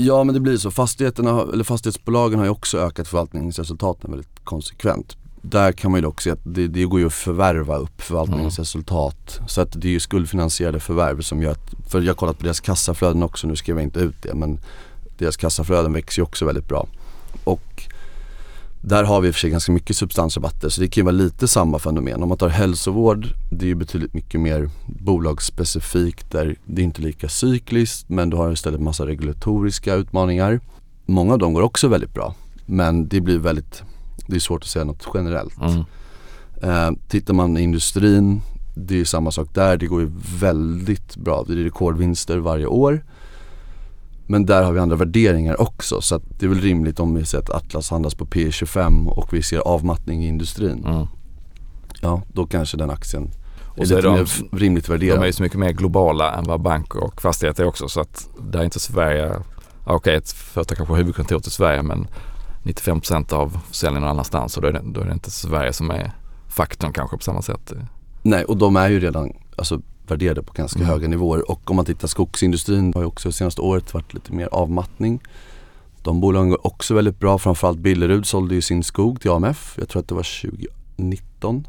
Ja 0.00 0.24
men 0.24 0.34
det 0.34 0.40
blir 0.40 0.56
så. 0.56 0.70
Fastigheterna, 0.70 1.46
eller 1.52 1.64
fastighetsbolagen 1.64 2.38
har 2.38 2.46
ju 2.46 2.50
också 2.50 2.78
ökat 2.78 3.08
förvaltningsresultaten 3.08 4.10
väldigt 4.10 4.44
konsekvent 4.44 5.16
där 5.42 5.72
kan 5.72 5.90
man 5.90 5.98
ju 5.98 6.02
dock 6.02 6.20
se 6.20 6.30
att 6.30 6.40
det, 6.42 6.66
det 6.66 6.84
går 6.84 7.00
ju 7.00 7.06
att 7.06 7.12
förvärva 7.12 7.76
upp 7.76 8.02
förvaltningsresultat. 8.02 9.36
Mm. 9.36 9.48
Så 9.48 9.60
att 9.60 9.72
det 9.72 9.88
är 9.88 9.92
ju 9.92 10.00
skuldfinansierade 10.00 10.80
förvärv 10.80 11.20
som 11.20 11.42
gör 11.42 11.50
att, 11.50 11.74
för 11.90 12.00
jag 12.00 12.08
har 12.08 12.14
kollat 12.14 12.38
på 12.38 12.44
deras 12.44 12.60
kassaflöden 12.60 13.22
också, 13.22 13.46
nu 13.46 13.56
skrev 13.56 13.76
jag 13.76 13.84
inte 13.84 14.00
ut 14.00 14.22
det 14.22 14.34
men 14.34 14.60
deras 15.18 15.36
kassaflöden 15.36 15.92
växer 15.92 16.20
ju 16.20 16.24
också 16.24 16.44
väldigt 16.44 16.68
bra. 16.68 16.86
Och 17.44 17.88
där 18.80 19.04
har 19.04 19.20
vi 19.20 19.28
i 19.28 19.30
och 19.30 19.34
för 19.34 19.40
sig 19.40 19.50
ganska 19.50 19.72
mycket 19.72 19.96
substansrabatter 19.96 20.68
så 20.68 20.80
det 20.80 20.88
kan 20.88 21.00
ju 21.00 21.04
vara 21.04 21.12
lite 21.12 21.48
samma 21.48 21.78
fenomen. 21.78 22.22
Om 22.22 22.28
man 22.28 22.38
tar 22.38 22.48
hälsovård, 22.48 23.26
det 23.50 23.64
är 23.64 23.68
ju 23.68 23.74
betydligt 23.74 24.14
mycket 24.14 24.40
mer 24.40 24.70
bolagsspecifikt 24.86 26.30
där 26.30 26.56
det 26.64 26.82
är 26.82 26.84
inte 26.84 27.02
lika 27.02 27.28
cykliskt 27.28 28.08
men 28.08 28.30
du 28.30 28.36
har 28.36 28.52
istället 28.52 28.80
massa 28.80 29.06
regulatoriska 29.06 29.94
utmaningar. 29.94 30.60
Många 31.06 31.32
av 31.32 31.38
dem 31.38 31.52
går 31.52 31.62
också 31.62 31.88
väldigt 31.88 32.14
bra 32.14 32.34
men 32.66 33.08
det 33.08 33.20
blir 33.20 33.38
väldigt 33.38 33.82
det 34.26 34.36
är 34.36 34.40
svårt 34.40 34.62
att 34.62 34.68
säga 34.68 34.84
något 34.84 35.08
generellt. 35.14 35.60
Mm. 35.60 35.84
Eh, 36.62 36.98
tittar 37.08 37.34
man 37.34 37.56
i 37.56 37.62
industrin, 37.62 38.40
det 38.74 39.00
är 39.00 39.04
samma 39.04 39.30
sak 39.30 39.48
där. 39.54 39.76
Det 39.76 39.86
går 39.86 40.00
ju 40.00 40.10
väldigt 40.40 41.16
bra. 41.16 41.44
Det 41.46 41.52
är 41.52 41.56
rekordvinster 41.56 42.38
varje 42.38 42.66
år. 42.66 43.04
Men 44.30 44.46
där 44.46 44.62
har 44.62 44.72
vi 44.72 44.80
andra 44.80 44.96
värderingar 44.96 45.60
också 45.60 46.00
så 46.00 46.14
att 46.14 46.22
det 46.38 46.46
är 46.46 46.48
väl 46.48 46.60
rimligt 46.60 47.00
om 47.00 47.14
vi 47.14 47.24
ser 47.24 47.38
att 47.38 47.50
Atlas 47.50 47.90
handlas 47.90 48.14
på 48.14 48.26
P 48.26 48.50
25 48.52 49.08
och 49.08 49.32
vi 49.32 49.42
ser 49.42 49.58
avmattning 49.58 50.24
i 50.24 50.28
industrin. 50.28 50.84
Mm. 50.86 51.06
Ja, 52.00 52.22
då 52.32 52.46
kanske 52.46 52.76
den 52.76 52.90
aktien 52.90 53.30
är 53.76 53.80
Och 53.80 53.88
så 53.88 53.94
är 53.94 53.96
lite 53.96 54.08
de- 54.08 54.14
mer 54.14 54.58
rimligt 54.58 54.88
värderad. 54.88 55.18
De 55.18 55.22
är 55.22 55.26
ju 55.26 55.32
så 55.32 55.42
mycket 55.42 55.58
mer 55.58 55.72
globala 55.72 56.32
än 56.34 56.44
vad 56.44 56.60
bank 56.60 56.94
och 56.94 57.22
fastigheter 57.22 57.62
är 57.62 57.66
också 57.68 57.88
så 57.88 58.00
att 58.00 58.28
där 58.50 58.60
är 58.60 58.64
inte 58.64 58.80
Sverige, 58.80 59.32
ja, 59.86 59.92
okej 59.94 60.14
ett 60.14 60.30
företag 60.32 60.76
kanske 60.76 60.92
har 60.92 60.98
huvudkontor 60.98 61.38
till 61.38 61.50
Sverige 61.50 61.82
men 61.82 62.06
95% 62.62 63.32
av 63.32 63.58
försäljningen 63.68 64.02
någon 64.02 64.10
annanstans 64.10 64.56
och 64.56 64.62
då 64.62 64.68
är, 64.68 64.72
det, 64.72 64.82
då 64.84 65.00
är 65.00 65.04
det 65.04 65.12
inte 65.12 65.30
Sverige 65.30 65.72
som 65.72 65.90
är 65.90 66.12
faktorn 66.48 66.92
kanske 66.92 67.16
på 67.16 67.22
samma 67.22 67.42
sätt. 67.42 67.72
Nej 68.22 68.44
och 68.44 68.56
de 68.56 68.76
är 68.76 68.88
ju 68.88 69.00
redan 69.00 69.32
alltså, 69.56 69.80
värderade 70.10 70.42
på 70.42 70.52
ganska 70.52 70.78
Mm. 70.78 70.90
höga 70.90 71.08
nivåer 71.08 71.50
och 71.50 71.70
om 71.70 71.76
man 71.76 71.84
tittar 71.84 72.08
skogsindustrin 72.08 72.92
har 72.94 73.02
ju 73.02 73.06
också 73.06 73.28
det 73.28 73.32
senaste 73.32 73.60
året 73.60 73.94
varit 73.94 74.14
lite 74.14 74.32
mer 74.32 74.46
avmattning. 74.52 75.20
De 76.02 76.20
bolagen 76.20 76.50
går 76.50 76.66
också 76.66 76.94
väldigt 76.94 77.18
bra, 77.20 77.38
framförallt 77.38 77.78
Billerud 77.78 78.26
sålde 78.26 78.54
ju 78.54 78.62
sin 78.62 78.82
skog 78.82 79.20
till 79.20 79.30
AMF, 79.30 79.74
jag 79.78 79.88
tror 79.88 80.00
att 80.02 80.08
det 80.08 80.14
var 80.14 80.50
2019. 80.50 81.66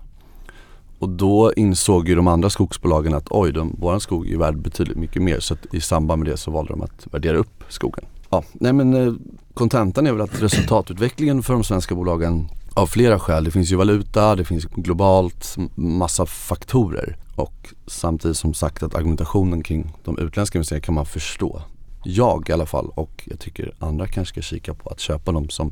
Och 0.99 1.09
då 1.09 1.53
insåg 1.55 2.07
ju 2.09 2.15
de 2.15 2.27
andra 2.27 2.49
skogsbolagen 2.49 3.13
att 3.13 3.27
oj, 3.29 3.51
de, 3.51 3.75
våran 3.77 3.99
skog 3.99 4.29
är 4.29 4.37
värd 4.37 4.57
betydligt 4.57 4.97
mycket 4.97 5.21
mer 5.21 5.39
så 5.39 5.55
i 5.71 5.81
samband 5.81 6.23
med 6.23 6.31
det 6.31 6.37
så 6.37 6.51
valde 6.51 6.73
de 6.73 6.81
att 6.81 7.07
värdera 7.11 7.37
upp 7.37 7.63
skogen. 7.69 8.05
Ja, 8.29 8.43
nej 8.53 8.73
men 8.73 8.93
eh, 8.93 9.13
kontentan 9.53 10.07
är 10.07 10.11
väl 10.11 10.21
att 10.21 10.41
resultatutvecklingen 10.41 11.43
för 11.43 11.53
de 11.53 11.63
svenska 11.63 11.95
bolagen 11.95 12.49
av 12.79 12.87
flera 12.87 13.19
skäl. 13.19 13.43
Det 13.43 13.51
finns 13.51 13.71
ju 13.71 13.75
valuta, 13.75 14.35
det 14.35 14.45
finns 14.45 14.65
globalt, 14.65 15.55
massa 15.75 16.25
faktorer. 16.25 17.17
Och 17.35 17.73
samtidigt 17.87 18.37
som 18.37 18.53
sagt 18.53 18.83
att 18.83 18.95
argumentationen 18.95 19.63
kring 19.63 19.95
de 20.03 20.17
utländska 20.17 20.57
investeringarna 20.57 20.85
kan 20.85 20.95
man 20.95 21.05
förstå. 21.05 21.61
Jag 22.03 22.49
i 22.49 22.53
alla 22.53 22.65
fall 22.65 22.89
och 22.95 23.23
jag 23.25 23.39
tycker 23.39 23.73
andra 23.79 24.07
kanske 24.07 24.33
ska 24.33 24.41
kika 24.41 24.73
på 24.73 24.89
att 24.89 24.99
köpa 24.99 25.31
de 25.31 25.49
som 25.49 25.71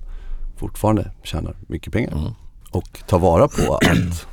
fortfarande 0.58 1.12
tjänar 1.24 1.56
mycket 1.68 1.94
pengar. 1.94 2.12
Mm. 2.12 2.32
Och 2.72 3.00
ta 3.08 3.18
vara 3.18 3.48
på 3.48 3.76
att 3.76 4.26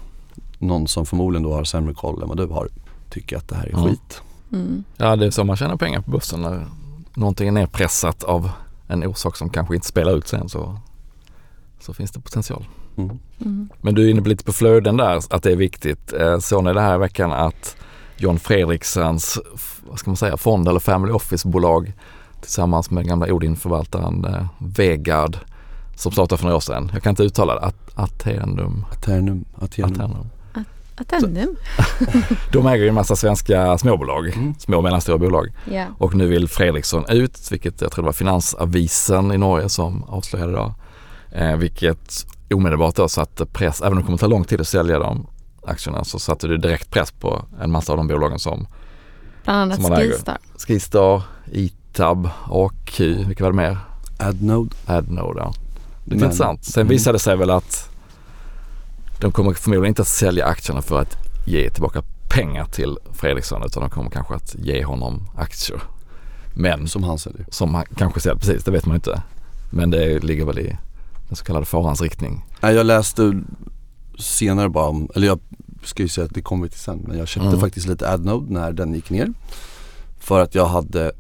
någon 0.59 0.89
som 0.89 1.07
förmodligen 1.07 1.43
då 1.43 1.53
har 1.55 1.65
sämre 1.65 1.95
koll 1.95 2.23
än 2.23 2.29
vad 2.29 2.37
du 2.37 2.47
har 2.47 2.69
tycker 3.11 3.37
att 3.37 3.49
det 3.49 3.57
här 3.57 3.67
är 3.67 3.73
Mm. 3.73 3.85
skit. 3.85 4.23
Mm. 4.53 4.85
Ja 4.97 5.17
det 5.17 5.27
är 5.27 5.31
så 5.31 5.45
man 5.45 5.57
tjänar 5.57 5.77
pengar 5.77 6.01
på 6.01 6.11
börsen 6.11 6.43
när 6.43 6.67
någonting 7.15 7.49
är 7.49 7.53
nedpressat 7.53 8.25
av 8.25 8.51
en 8.89 9.05
orsak 9.05 9.37
som 9.37 9.51
kanske 9.51 9.75
inte 9.75 9.87
spelar 9.87 10.13
ut 10.13 10.29
sen 10.29 10.49
så, 10.49 10.79
så 11.81 11.95
finns 11.95 12.11
det 12.11 12.21
potential. 12.21 12.65
Mm. 12.97 13.19
Mm. 13.41 13.69
Men 13.81 13.95
du 13.95 14.07
är 14.07 14.11
inne 14.11 14.23
på 14.23 14.29
lite 14.29 14.45
på 14.45 14.53
flöden 14.53 14.97
där, 14.97 15.21
att 15.31 15.43
det 15.43 15.53
är 15.53 15.57
viktigt. 15.57 16.13
Eh, 16.13 16.39
Såg 16.39 16.65
ni 16.65 16.73
det 16.73 16.81
här 16.81 16.95
i 16.95 16.99
veckan 16.99 17.33
att 17.33 17.77
John 18.17 18.39
Fredriksens, 18.39 19.39
vad 19.89 19.99
ska 19.99 20.11
man 20.11 20.17
säga, 20.17 20.37
fond 20.37 20.69
eller 20.69 20.81
family 20.81 21.13
office-bolag 21.13 21.93
tillsammans 22.41 22.91
med 22.91 23.07
gamla 23.07 23.27
Odin-förvaltaren 23.33 24.25
eh, 24.25 24.47
Vegard 24.59 25.37
som 25.97 26.13
startade 26.13 26.37
för 26.39 26.45
några 26.45 26.57
år 26.57 26.61
sedan. 26.61 26.91
Jag 26.93 27.03
kan 27.03 27.11
inte 27.11 27.23
uttala 27.23 27.55
det, 27.55 27.61
At- 27.67 27.91
Aternum. 27.95 28.85
Aternum, 28.93 29.45
Aternum. 29.61 29.91
Aternum. 29.91 30.27
Attendum. 30.97 31.57
De 32.53 32.67
äger 32.67 32.83
ju 32.83 32.89
en 32.89 32.95
massa 32.95 33.17
svenska 33.17 33.79
småbolag, 33.79 34.27
Mm. 34.29 34.55
små 34.59 34.77
och 34.77 34.83
mellanstora 34.83 35.19
bolag. 35.19 35.49
Ja. 35.73 35.85
Och 35.99 36.15
nu 36.15 36.27
vill 36.27 36.49
Fredriksson 36.49 37.05
ut, 37.09 37.49
vilket 37.53 37.81
jag 37.81 37.93
tror 37.93 38.03
det 38.03 38.07
var 38.07 38.13
Finansavisen 38.13 39.33
i 39.33 39.39
Norge 39.39 39.69
som 39.69 40.05
avslöjade 40.05 40.53
idag. 40.53 40.73
Eh, 41.35 41.57
vilket 41.57 42.27
omedelbart 42.55 42.95
då 42.95 43.09
satte 43.09 43.47
press, 43.47 43.81
även 43.81 43.93
om 43.93 43.99
det 43.99 44.05
kommer 44.05 44.19
ta 44.19 44.27
lång 44.27 44.45
tid 44.45 44.61
att 44.61 44.69
sälja 44.69 44.99
de 44.99 45.27
aktierna, 45.67 46.05
så 46.05 46.19
satte 46.19 46.47
det 46.49 46.59
direkt 46.59 46.91
press 46.91 47.11
på 47.13 47.45
en 47.61 47.71
massa 47.71 47.93
av 47.93 47.97
de 47.99 48.07
bolagen 48.09 48.39
som 48.39 48.67
Bland 49.45 49.59
annat 49.61 49.75
Som 49.83 49.83
man 49.91 49.93
äger. 50.01 50.11
Skistar. 50.13 50.39
Skistar, 50.67 51.23
Itab, 51.53 52.29
AQ, 52.51 53.01
vilka 53.01 53.45
var 53.45 53.51
det 53.51 53.57
mer? 53.57 53.79
Adnode. 54.19 54.71
Adnode. 54.87 55.41
Ja. 55.41 55.53
Det 56.05 56.15
är 56.15 56.17
Men- 56.17 56.25
intressant. 56.25 56.65
Sen 56.65 56.81
Mm. 56.81 56.91
visade 56.91 57.15
det 57.15 57.19
sig 57.21 57.37
väl 57.37 57.51
att 57.51 57.89
de 59.21 59.33
kommer 59.33 59.53
förmodligen 59.53 59.89
inte 59.89 60.03
att 60.03 60.09
sälja 60.09 60.47
aktierna 60.47 60.83
för 60.83 61.01
att 61.01 61.17
ge 61.47 61.71
tillbaka 61.71 62.03
pengar 62.29 62.65
till 62.65 62.99
Fredriksson 63.13 63.63
utan 63.67 63.81
de 63.83 63.91
kommer 63.91 64.11
kanske 64.11 64.35
att 64.35 64.55
ge 64.59 64.85
honom 64.85 65.29
aktier. 65.37 65.81
Men 66.55 66.89
Som 66.89 67.03
han 67.05 67.19
säljer. 67.19 67.47
som 67.51 67.75
han 67.75 67.85
kanske 67.97 68.21
säljer, 68.21 68.39
precis 68.39 68.65
det 68.65 68.71
vet 68.71 68.87
man 68.87 68.95
inte. 68.97 69.23
Men 69.71 69.91
det 69.91 70.19
ligger 70.25 70.45
väl 70.45 70.59
i 70.59 70.77
den 71.29 71.37
så 71.37 71.45
kallade 71.45 71.67
farans 71.67 72.01
riktning. 72.01 72.45
Jag 72.61 72.87
läste 72.87 73.43
senare 74.19 74.69
bara 74.69 74.87
om, 74.89 75.09
eller 75.15 75.27
jag 75.27 75.41
ska 75.85 76.03
ju 76.03 76.09
säga 76.09 76.25
att 76.25 76.35
det 76.35 76.43
kommer 76.43 76.63
vi 76.65 76.71
till 76.71 76.81
sen, 76.81 76.99
men 77.09 77.19
jag 77.19 77.29
köpte 77.29 77.49
Mm. 77.49 77.61
faktiskt 77.61 77.87
lite 77.89 78.11
Adnode 78.11 78.53
när 78.53 78.73
den 78.73 78.95
gick 78.95 79.11
ner. 79.11 79.33
För 80.19 80.41
att 80.41 80.55
jag 80.55 80.67
hade 80.67 81.13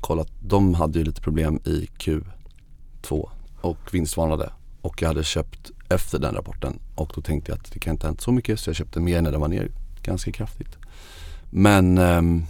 kollat, 0.00 0.28
de 0.40 0.74
hade 0.74 0.98
ju 0.98 1.04
lite 1.04 1.20
problem 1.20 1.60
i 1.64 1.88
Q2 1.98 3.28
och 3.60 3.78
vinstvarnade. 3.92 4.50
Och 4.80 5.02
jag 5.02 5.08
hade 5.08 5.24
köpt 5.24 5.70
efter 5.88 6.18
den 6.18 6.34
rapporten 6.34 6.78
och 6.94 7.12
då 7.14 7.20
tänkte 7.20 7.52
jag 7.52 7.58
att 7.58 7.72
det 7.72 7.78
kan 7.78 7.92
inte 7.92 8.06
ha 8.06 8.08
hänt 8.08 8.20
så 8.20 8.32
mycket 8.32 8.60
så 8.60 8.68
jag 8.70 8.76
köpte 8.76 9.00
mer 9.00 9.22
när 9.22 9.32
den 9.32 9.40
var 9.40 9.48
ner 9.48 9.70
ganska 10.02 10.32
kraftigt. 10.32 10.76
Men 11.50 11.98
ehm, 11.98 12.44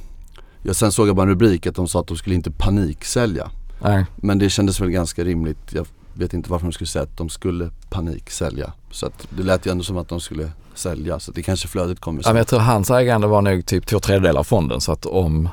jag 0.63 0.77
sen 0.77 0.93
såg 0.93 1.09
jag 1.09 1.17
bara 1.17 1.23
en 1.23 1.29
rubrik 1.29 1.67
att 1.67 1.75
de 1.75 1.89
sa 1.89 2.01
att 2.01 2.07
de 2.07 2.17
skulle 2.17 2.35
inte 2.35 2.51
paniksälja. 2.51 3.51
Nej, 3.83 4.07
Men 4.17 4.39
det 4.39 4.51
kändes 4.51 4.81
väl 4.81 4.91
ganska 4.91 5.25
rimligt. 5.25 5.73
Jag 5.73 5.87
vet 6.15 6.35
inte 6.35 6.51
varför 6.51 6.67
de 6.67 6.73
skulle 6.73 6.89
säga 6.89 7.03
att 7.03 7.17
de 7.17 7.29
skulle 7.29 7.71
paniksälja. 7.91 8.73
Så 8.91 9.07
att 9.07 9.27
det 9.31 9.43
lät 9.43 9.67
ju 9.67 9.71
ändå 9.71 9.85
som 9.85 9.97
att 9.97 10.09
de 10.09 10.21
skulle 10.21 10.51
sälja. 10.75 11.21
Så 11.21 11.33
det 11.33 11.43
kanske 11.43 11.69
flödet 11.69 12.01
kommer 12.01 12.23
ja, 12.25 12.29
men 12.29 12.37
jag 12.37 12.47
tror 12.47 12.61
hans 12.61 12.91
ägande 12.91 13.27
var 13.27 13.43
nog 13.43 13.67
typ 13.67 13.87
två 13.87 13.99
tredjedelar 14.01 14.41
av 14.41 14.45
fonden 14.45 14.81
så 14.81 14.93
att 14.93 15.07
om, 15.07 15.49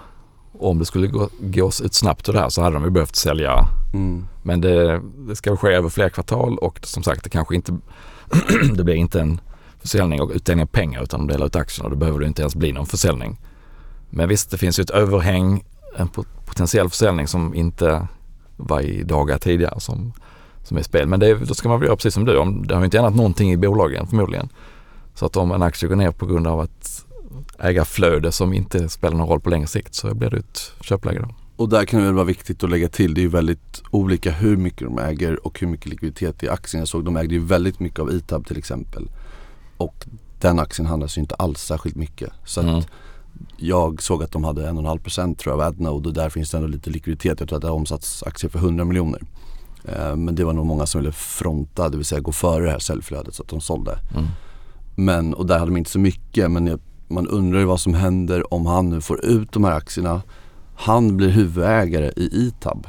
om 0.59 0.79
det 0.79 0.85
skulle 0.85 1.07
gå, 1.07 1.29
gås 1.39 1.81
ut 1.81 1.93
snabbt 1.93 2.27
och 2.27 2.33
det 2.33 2.39
här 2.39 2.49
så 2.49 2.61
hade 2.61 2.75
de 2.75 2.83
ju 2.83 2.89
behövt 2.89 3.15
sälja 3.15 3.67
Mm. 3.93 4.27
Men 4.43 4.61
det, 4.61 5.01
det 5.27 5.35
ska 5.35 5.57
ske 5.57 5.67
över 5.67 5.89
flera 5.89 6.09
kvartal 6.09 6.57
och 6.57 6.79
som 6.83 7.03
sagt 7.03 7.23
det 7.23 7.29
kanske 7.29 7.55
inte 7.55 7.77
det 8.73 8.83
blir 8.83 8.95
inte 8.95 9.21
en 9.21 9.41
försäljning 9.79 10.21
och 10.21 10.31
utdelning 10.33 10.63
av 10.63 10.67
pengar 10.67 11.03
utan 11.03 11.19
de 11.19 11.33
delar 11.33 11.45
ut 11.45 11.55
aktierna 11.55 11.89
då 11.89 11.95
behöver 11.95 12.19
det 12.19 12.25
inte 12.25 12.41
ens 12.41 12.55
bli 12.55 12.71
någon 12.71 12.85
försäljning. 12.85 13.37
Men 14.09 14.29
visst 14.29 14.51
det 14.51 14.57
finns 14.57 14.79
ju 14.79 14.81
ett 14.81 14.89
överhäng, 14.89 15.63
en 15.97 16.07
pot- 16.07 16.45
potentiell 16.45 16.89
försäljning 16.89 17.27
som 17.27 17.55
inte 17.55 18.07
var 18.57 18.81
i 18.81 19.03
dagar 19.03 19.37
tidigare 19.37 19.79
som, 19.79 20.13
som 20.69 20.77
är 20.77 20.81
spel. 20.83 21.07
Men 21.07 21.19
det, 21.19 21.33
då 21.33 21.53
ska 21.53 21.69
man 21.69 21.79
väl 21.79 21.87
göra 21.87 21.95
precis 21.95 22.13
som 22.13 22.25
du, 22.25 22.37
om, 22.37 22.67
det 22.67 22.73
har 22.73 22.81
ju 22.81 22.85
inte 22.85 22.97
ändrat 22.97 23.15
någonting 23.15 23.51
i 23.51 23.57
bolagen 23.57 24.07
förmodligen. 24.07 24.49
Så 25.15 25.25
att 25.25 25.37
om 25.37 25.51
en 25.51 25.61
aktie 25.61 25.89
går 25.89 25.95
ner 25.95 26.11
på 26.11 26.25
grund 26.25 26.47
av 26.47 26.63
ett 26.63 27.05
ägarflöde 27.59 28.31
som 28.31 28.53
inte 28.53 28.89
spelar 28.89 29.17
någon 29.17 29.27
roll 29.27 29.39
på 29.39 29.49
längre 29.49 29.67
sikt 29.67 29.95
så 29.95 30.15
blir 30.15 30.29
det 30.29 30.37
ett 30.37 30.71
köpläge 30.81 31.19
då. 31.19 31.27
Och 31.55 31.69
där 31.69 31.85
kan 31.85 31.99
det 31.99 32.05
väl 32.05 32.15
vara 32.15 32.25
viktigt 32.25 32.63
att 32.63 32.69
lägga 32.69 32.87
till. 32.89 33.13
Det 33.13 33.21
är 33.21 33.23
ju 33.23 33.29
väldigt 33.29 33.81
olika 33.91 34.31
hur 34.31 34.57
mycket 34.57 34.87
de 34.87 34.99
äger 34.99 35.47
och 35.47 35.59
hur 35.59 35.67
mycket 35.67 35.85
likviditet 35.85 36.43
i 36.43 36.49
aktien. 36.49 36.79
Jag 36.81 36.87
såg 36.87 37.05
de 37.05 37.17
ägde 37.17 37.33
ju 37.33 37.39
väldigt 37.45 37.79
mycket 37.79 37.99
av 37.99 38.11
Itab 38.11 38.47
till 38.47 38.57
exempel. 38.57 39.09
Och 39.77 40.05
den 40.39 40.59
aktien 40.59 40.85
handlas 40.85 41.17
ju 41.17 41.21
inte 41.21 41.35
alls 41.35 41.61
särskilt 41.61 41.95
mycket. 41.95 42.29
Så 42.45 42.59
att 42.59 42.65
Mm. 42.65 42.81
jag 43.57 44.01
såg 44.01 44.23
att 44.23 44.31
de 44.31 44.43
hade 44.43 44.67
1,5% 44.69 45.35
tror 45.35 45.53
jag 45.53 45.61
av 45.61 45.67
Adnode 45.67 46.09
och 46.09 46.15
där 46.15 46.29
finns 46.29 46.51
det 46.51 46.57
ändå 46.57 46.69
lite 46.69 46.89
likviditet. 46.89 47.39
Jag 47.39 47.49
tror 47.49 47.57
att 47.57 47.61
det 47.61 47.67
har 47.67 47.75
omsatts 47.75 48.23
aktier 48.23 48.49
för 48.51 48.59
100 48.59 48.85
miljoner. 48.85 49.21
Eh, 49.95 50.15
Men 50.15 50.35
det 50.35 50.43
var 50.43 50.53
nog 50.53 50.65
många 50.65 50.85
som 50.85 51.01
ville 51.01 51.11
fronta, 51.11 51.89
det 51.89 51.97
vill 51.97 52.05
säga 52.05 52.21
gå 52.21 52.31
före 52.31 52.65
det 52.65 52.71
här 52.71 52.79
säljflödet 52.79 53.35
så 53.35 53.43
att 53.43 53.49
de 53.49 53.61
sålde. 53.61 53.99
Mm. 54.15 54.25
Men, 54.95 55.33
och 55.33 55.45
där 55.45 55.59
hade 55.59 55.71
de 55.71 55.77
inte 55.77 55.89
så 55.91 55.99
mycket 55.99 56.51
men 56.51 56.67
jag, 56.67 56.79
man 57.07 57.27
undrar 57.27 57.59
ju 57.59 57.65
vad 57.65 57.79
som 57.79 57.93
händer 57.93 58.53
om 58.53 58.65
han 58.65 58.89
nu 58.89 59.01
får 59.01 59.25
ut 59.25 59.51
de 59.51 59.63
här 59.63 59.71
aktierna. 59.71 60.21
Han 60.75 61.17
blir 61.17 61.29
huvudägare 61.29 62.11
i 62.15 62.29
Itab 62.47 62.87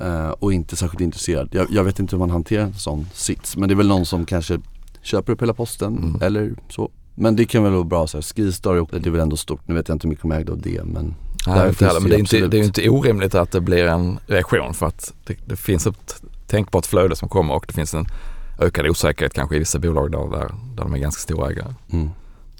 eh, 0.00 0.28
och 0.30 0.52
inte 0.52 0.76
särskilt 0.76 1.00
intresserad. 1.00 1.48
Jag, 1.52 1.66
jag 1.70 1.84
vet 1.84 1.98
inte 1.98 2.16
hur 2.16 2.18
man 2.18 2.30
hanterar 2.30 2.62
en 2.64 2.74
sån 2.74 3.06
sits 3.12 3.56
men 3.56 3.68
det 3.68 3.72
är 3.72 3.76
väl 3.76 3.88
någon 3.88 4.06
som 4.06 4.26
kanske 4.26 4.60
köper 5.02 5.32
upp 5.32 5.42
hela 5.42 5.54
posten 5.54 5.98
Mm. 5.98 6.22
eller 6.22 6.54
så. 6.68 6.90
Men 7.14 7.36
det 7.36 7.44
kan 7.44 7.62
väl 7.62 7.72
vara 7.72 7.84
bra 7.84 8.06
så 8.06 8.16
här, 8.16 8.22
Skistar 8.22 8.74
det 9.00 9.06
är 9.06 9.10
väl 9.10 9.20
ändå 9.20 9.36
stort. 9.36 9.68
Nu 9.68 9.74
vet 9.74 9.88
jag 9.88 9.94
inte 9.94 10.06
hur 10.06 10.10
mycket 10.10 10.22
de 10.22 10.32
ägde 10.32 10.52
av 10.52 10.60
det 10.60 10.84
men 10.84 11.14
Nej, 11.46 11.58
Där 11.58 11.68
inte 11.68 11.86
heller, 11.86 12.00
men 12.00 12.10
det 12.10 12.16
är, 12.16 12.18
inte, 12.18 12.46
det 12.46 12.56
är 12.58 12.64
inte 12.64 12.88
orimligt 12.88 13.34
att 13.34 13.50
det 13.50 13.60
blir 13.60 13.86
en 13.86 14.18
reaktion 14.26 14.74
för 14.74 14.86
att 14.86 15.12
det, 15.24 15.36
det 15.46 15.56
finns 15.56 15.86
ett 15.86 16.22
tänkbart 16.46 16.86
flöde 16.86 17.16
som 17.16 17.28
kommer 17.28 17.54
och 17.54 17.64
det 17.68 17.72
finns 17.74 17.94
en 17.94 18.06
ökad 18.60 18.86
osäkerhet 18.86 19.34
kanske 19.34 19.56
i 19.56 19.58
vissa 19.58 19.78
bolag 19.78 20.12
där, 20.12 20.18
där, 20.18 20.48
där 20.74 20.82
de 20.84 20.94
är 20.94 20.98
ganska 20.98 21.20
stora 21.20 21.50
ägare. 21.50 21.74
mm. 21.92 22.10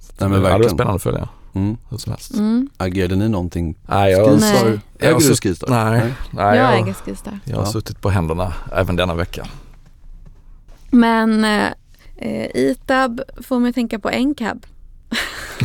Så 0.00 0.12
men 0.18 0.30
det 0.30 0.36
är 0.36 0.40
verkligen. 0.40 0.70
spännande 0.70 0.96
att 0.96 1.02
följa 1.02 1.28
Mm. 1.54 1.76
hur 1.90 1.98
som 1.98 2.12
helst. 2.12 2.34
Mm. 2.34 2.68
Agerade 2.76 3.16
ni 3.16 3.28
någonting? 3.28 3.74
Nej, 3.88 4.12
jag, 4.12 4.30
Skistar? 4.32 4.64
Nej. 4.68 4.80
Äger 4.98 5.18
du 5.28 5.34
Skistar? 5.36 5.68
Nej. 5.70 6.14
nej, 6.30 6.44
jag 6.44 6.56
jag, 6.56 6.78
äger 6.78 6.92
Skistar. 6.92 7.38
jag 7.44 7.56
har 7.56 7.62
Ja. 7.64 7.72
suttit 7.72 8.00
på 8.00 8.10
händerna 8.10 8.52
även 8.72 8.96
denna 8.96 9.14
vecka. 9.14 9.46
Men 10.90 11.44
eh, 11.44 11.66
eh, 12.16 12.50
Itab 12.54 13.20
får 13.42 13.58
mig 13.58 13.72
tänka 13.72 13.98
på 13.98 14.10
Encab. 14.10 14.66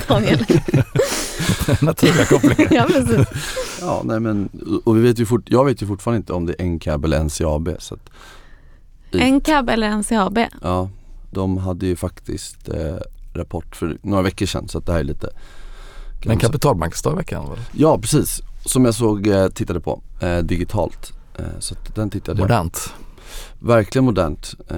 Daniel. 0.07 0.45
Naturliga 1.81 2.25
kopplingen. 2.25 2.67
ja, 2.71 2.85
precis. 2.87 3.27
Ja, 3.81 4.01
nej 4.05 4.19
men 4.19 4.49
och 4.85 4.97
vi 4.97 5.01
vet 5.01 5.19
ju 5.19 5.25
fort, 5.25 5.41
jag 5.45 5.65
vet 5.65 5.81
ju 5.81 5.87
fortfarande 5.87 6.17
inte 6.17 6.33
om 6.33 6.45
det 6.45 6.53
är 6.59 6.65
Encab 6.65 7.05
eller 7.05 7.23
NCAB 7.23 7.69
så 7.79 7.95
att, 7.95 8.09
Encab 9.15 9.69
eller 9.69 9.89
NCAB. 9.97 10.39
Ja, 10.61 10.89
de 11.31 11.57
hade 11.57 11.85
ju 11.85 11.95
faktiskt 11.95 12.69
eh, 12.69 12.95
rapport 13.33 13.75
för 13.75 13.97
några 14.01 14.23
veckor 14.23 14.45
sedan 14.45 14.67
så 14.67 14.77
att 14.77 14.85
det 14.85 14.91
här 14.91 14.99
är 14.99 15.03
lite 15.03 15.29
Men 15.29 16.21
säga- 16.21 16.39
kapitalbanksdag 16.39 17.13
i 17.13 17.15
veckan 17.15 17.49
väl? 17.49 17.59
Ja 17.71 17.97
precis, 17.99 18.41
som 18.65 18.85
jag 18.85 18.93
såg, 18.95 19.27
eh, 19.27 19.47
tittade 19.47 19.79
på. 19.79 20.01
eh, 20.21 20.37
digitalt. 20.37 21.13
Eh, 21.39 21.45
så 21.59 21.73
att 21.75 21.95
den 21.95 22.09
tittade 22.09 22.39
jag 22.39 22.43
Modernt. 22.43 22.93
Verkligen 23.59 24.05
modernt. 24.05 24.55
Eh, 24.69 24.77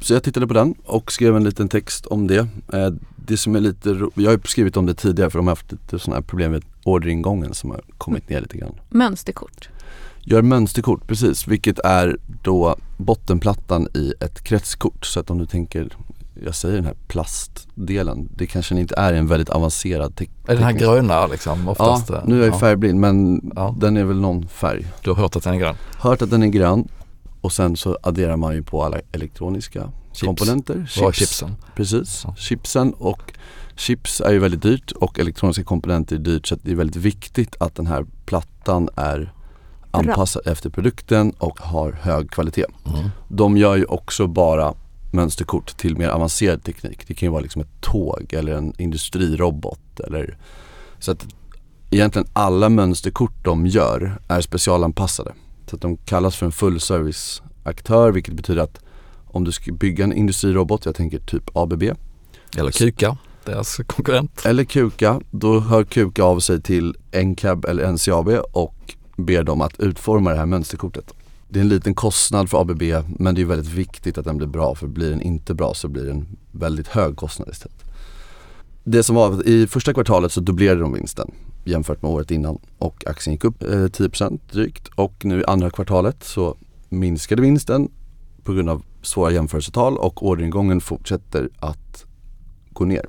Så 0.00 0.12
jag 0.14 0.22
tittade 0.22 0.46
på 0.46 0.54
den 0.54 0.74
och 0.84 1.12
skrev 1.12 1.36
en 1.36 1.44
liten 1.44 1.68
text 1.68 2.06
om 2.06 2.26
det. 2.26 2.48
Eh, 2.72 2.90
Det 3.28 3.36
som 3.36 3.56
är 3.56 3.60
lite, 3.60 4.00
jag 4.14 4.30
har 4.30 4.40
skrivit 4.48 4.76
om 4.76 4.86
det 4.86 4.94
tidigare 4.94 5.30
för 5.30 5.38
de 5.38 5.46
har 5.46 5.52
haft 5.52 5.72
lite 5.72 5.98
sådana 5.98 6.16
här 6.16 6.22
problem 6.22 6.52
med 6.52 6.62
orderingången 6.84 7.54
som 7.54 7.70
har 7.70 7.80
kommit 7.98 8.28
ner 8.28 8.40
lite 8.40 8.58
grann. 8.58 8.74
Mönsterkort. 8.88 9.68
Gör 10.20 10.42
mönsterkort, 10.42 11.06
precis, 11.06 11.46
vilket 11.48 11.78
är 11.78 12.16
då 12.42 12.76
bottenplattan 12.96 13.88
i 13.94 14.12
ett 14.20 14.42
kretskort. 14.44 15.06
Så 15.06 15.20
att 15.20 15.30
om 15.30 15.38
du 15.38 15.46
tänker, 15.46 15.88
jag 16.44 16.54
säger 16.54 16.74
den 16.76 16.84
här 16.84 16.94
plastdelen, 17.08 18.28
det 18.36 18.46
kanske 18.46 18.78
inte 18.80 18.94
är 18.96 19.12
en 19.12 19.26
väldigt 19.26 19.50
avancerad 19.50 20.14
tek- 20.14 20.30
Är 20.48 20.54
den 20.54 20.64
här 20.64 20.72
gröna 20.72 21.26
liksom 21.26 21.68
oftast? 21.68 22.08
Ja, 22.10 22.22
nu 22.26 22.40
är 22.40 22.44
jag 22.46 22.54
ja. 22.54 22.58
färgblind 22.58 23.00
men 23.00 23.40
Ja. 23.56 23.74
den 23.80 23.96
är 23.96 24.04
väl 24.04 24.20
någon 24.20 24.48
färg. 24.48 24.86
Du 25.02 25.10
har 25.10 25.16
hört 25.16 25.36
att 25.36 25.42
den 25.42 25.54
är 25.54 25.58
grön? 25.58 25.74
Hört 25.98 26.22
att 26.22 26.30
den 26.30 26.42
är 26.42 26.46
grön 26.46 26.88
och 27.46 27.52
sen 27.52 27.76
så 27.76 27.98
adderar 28.02 28.36
man 28.36 28.54
ju 28.54 28.62
på 28.62 28.82
alla 28.84 29.00
elektroniska 29.12 29.90
Chips. 30.12 30.20
komponenter. 30.20 30.74
Är 31.02 31.12
chipsen? 31.12 31.56
Precis, 31.76 32.22
Ja. 32.24 32.34
chipsen 32.38 32.92
och 32.92 33.32
chips 33.76 34.20
är 34.20 34.32
ju 34.32 34.38
väldigt 34.38 34.62
dyrt 34.62 34.92
och 34.92 35.18
elektroniska 35.18 35.64
komponenter 35.64 36.16
är 36.16 36.20
dyrt 36.20 36.46
så 36.46 36.56
det 36.62 36.70
är 36.70 36.74
väldigt 36.74 36.96
viktigt 36.96 37.56
att 37.60 37.74
den 37.74 37.86
här 37.86 38.06
plattan 38.26 38.88
är 38.96 39.32
anpassad 39.90 40.46
efter 40.46 40.70
produkten 40.70 41.30
och 41.38 41.60
har 41.60 41.92
hög 41.92 42.30
kvalitet. 42.30 42.64
Mm. 42.86 43.10
De 43.28 43.56
gör 43.56 43.76
ju 43.76 43.84
också 43.84 44.26
bara 44.26 44.74
mönsterkort 45.12 45.76
till 45.76 45.96
mer 45.96 46.08
avancerad 46.08 46.62
teknik. 46.64 47.08
Det 47.08 47.14
kan 47.14 47.26
ju 47.26 47.30
vara 47.30 47.42
liksom 47.42 47.62
ett 47.62 47.80
tåg 47.80 48.32
eller 48.32 48.52
en 48.52 48.72
industrirobot 48.78 50.00
eller 50.00 50.38
så 50.98 51.10
att 51.12 51.26
egentligen 51.90 52.28
alla 52.32 52.68
mönsterkort 52.68 53.44
de 53.44 53.66
gör 53.66 54.18
är 54.28 54.40
specialanpassade. 54.40 55.32
Så 55.70 55.76
att 55.76 55.82
de 55.82 55.96
kallas 55.96 56.36
för 56.36 56.46
en 56.46 56.52
fullserviceaktör 56.52 58.12
vilket 58.12 58.34
betyder 58.34 58.62
att 58.62 58.80
om 59.26 59.44
du 59.44 59.52
ska 59.52 59.72
bygga 59.72 60.04
en 60.04 60.12
industrirobot, 60.12 60.84
jag 60.86 60.94
tänker 60.94 61.18
typ 61.18 61.56
ABB 61.56 61.82
Eller 62.56 62.70
Kuka, 62.70 63.16
deras 63.44 63.76
konkurrent. 63.86 64.46
eller 64.46 64.64
Kuka, 64.64 65.20
då 65.30 65.60
hör 65.60 65.84
Kuka 65.84 66.22
av 66.22 66.40
sig 66.40 66.62
till 66.62 66.96
NCAB 67.24 67.64
eller 67.64 67.92
NCAB 67.92 68.28
och 68.52 68.94
ber 69.16 69.42
dem 69.42 69.60
att 69.60 69.80
utforma 69.80 70.30
det 70.30 70.36
här 70.36 70.46
mönsterkortet. 70.46 71.14
Det 71.48 71.58
är 71.58 71.62
en 71.62 71.68
liten 71.68 71.94
kostnad 71.94 72.50
för 72.50 72.60
ABB 72.60 72.82
men 73.18 73.34
det 73.34 73.40
är 73.40 73.44
väldigt 73.44 73.72
viktigt 73.72 74.18
att 74.18 74.24
den 74.24 74.36
blir 74.36 74.46
bra 74.48 74.74
för 74.74 74.86
blir 74.86 75.10
den 75.10 75.22
inte 75.22 75.54
bra 75.54 75.74
så 75.74 75.88
blir 75.88 76.04
det 76.04 76.10
en 76.10 76.26
väldigt 76.52 76.88
hög 76.88 77.16
kostnad 77.16 77.48
istället. 77.48 77.82
Det 78.84 79.02
som 79.02 79.16
var 79.16 79.48
i 79.48 79.66
första 79.66 79.92
kvartalet 79.92 80.32
så 80.32 80.40
dubblerade 80.40 80.80
de 80.80 80.92
vinsten 80.92 81.30
jämfört 81.66 82.02
med 82.02 82.10
året 82.10 82.30
innan 82.30 82.58
och 82.78 83.04
aktien 83.06 83.34
gick 83.34 83.44
upp 83.44 83.62
eh, 83.62 83.68
10% 83.68 84.38
drygt 84.52 84.88
och 84.94 85.24
nu 85.24 85.40
i 85.40 85.44
andra 85.44 85.70
kvartalet 85.70 86.24
så 86.24 86.56
minskade 86.88 87.42
vinsten 87.42 87.88
på 88.44 88.52
grund 88.52 88.68
av 88.70 88.82
svåra 89.02 89.30
jämförelsetal 89.32 89.98
och 89.98 90.26
orderingången 90.26 90.80
fortsätter 90.80 91.48
att 91.58 92.04
gå 92.70 92.84
ner. 92.84 93.06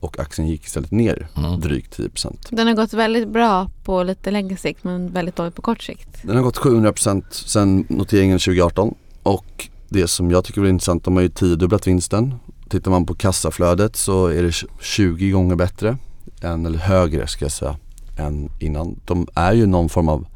Och 0.00 0.18
aktien 0.18 0.48
gick 0.48 0.64
istället 0.64 0.90
ner 0.90 1.28
Mm. 1.36 1.60
drygt 1.60 1.98
10%. 1.98 2.36
Den 2.50 2.66
har 2.66 2.74
gått 2.74 2.92
väldigt 2.92 3.28
bra 3.28 3.70
på 3.84 4.02
lite 4.02 4.30
längre 4.30 4.56
sikt 4.56 4.84
men 4.84 5.12
väldigt 5.12 5.36
dåligt 5.36 5.54
på 5.54 5.62
kort 5.62 5.82
sikt. 5.82 6.08
Den 6.22 6.36
har 6.36 6.42
gått 6.42 6.58
700% 6.58 7.22
sedan 7.30 7.84
noteringen 7.88 8.38
2018 8.38 8.94
och 9.22 9.68
det 9.88 10.08
som 10.08 10.30
jag 10.30 10.44
tycker 10.44 10.60
är 10.64 10.68
intressant, 10.68 11.04
de 11.04 11.16
har 11.16 11.22
ju 11.22 11.28
tiodubblat 11.28 11.86
vinsten. 11.86 12.34
Tittar 12.68 12.90
man 12.90 13.06
på 13.06 13.14
kassaflödet 13.14 13.96
så 13.96 14.26
är 14.26 14.42
det 14.42 14.52
20 14.80 15.30
gånger 15.30 15.56
bättre, 15.56 15.96
än, 16.42 16.66
eller 16.66 16.78
högre 16.78 17.26
ska 17.26 17.44
jag 17.44 17.52
säga, 17.52 17.76
än 18.18 18.50
innan. 18.60 19.00
De 19.04 19.26
är 19.34 19.52
ju 19.52 19.66
någon 19.66 19.88
form 19.88 20.08
av 20.08 20.26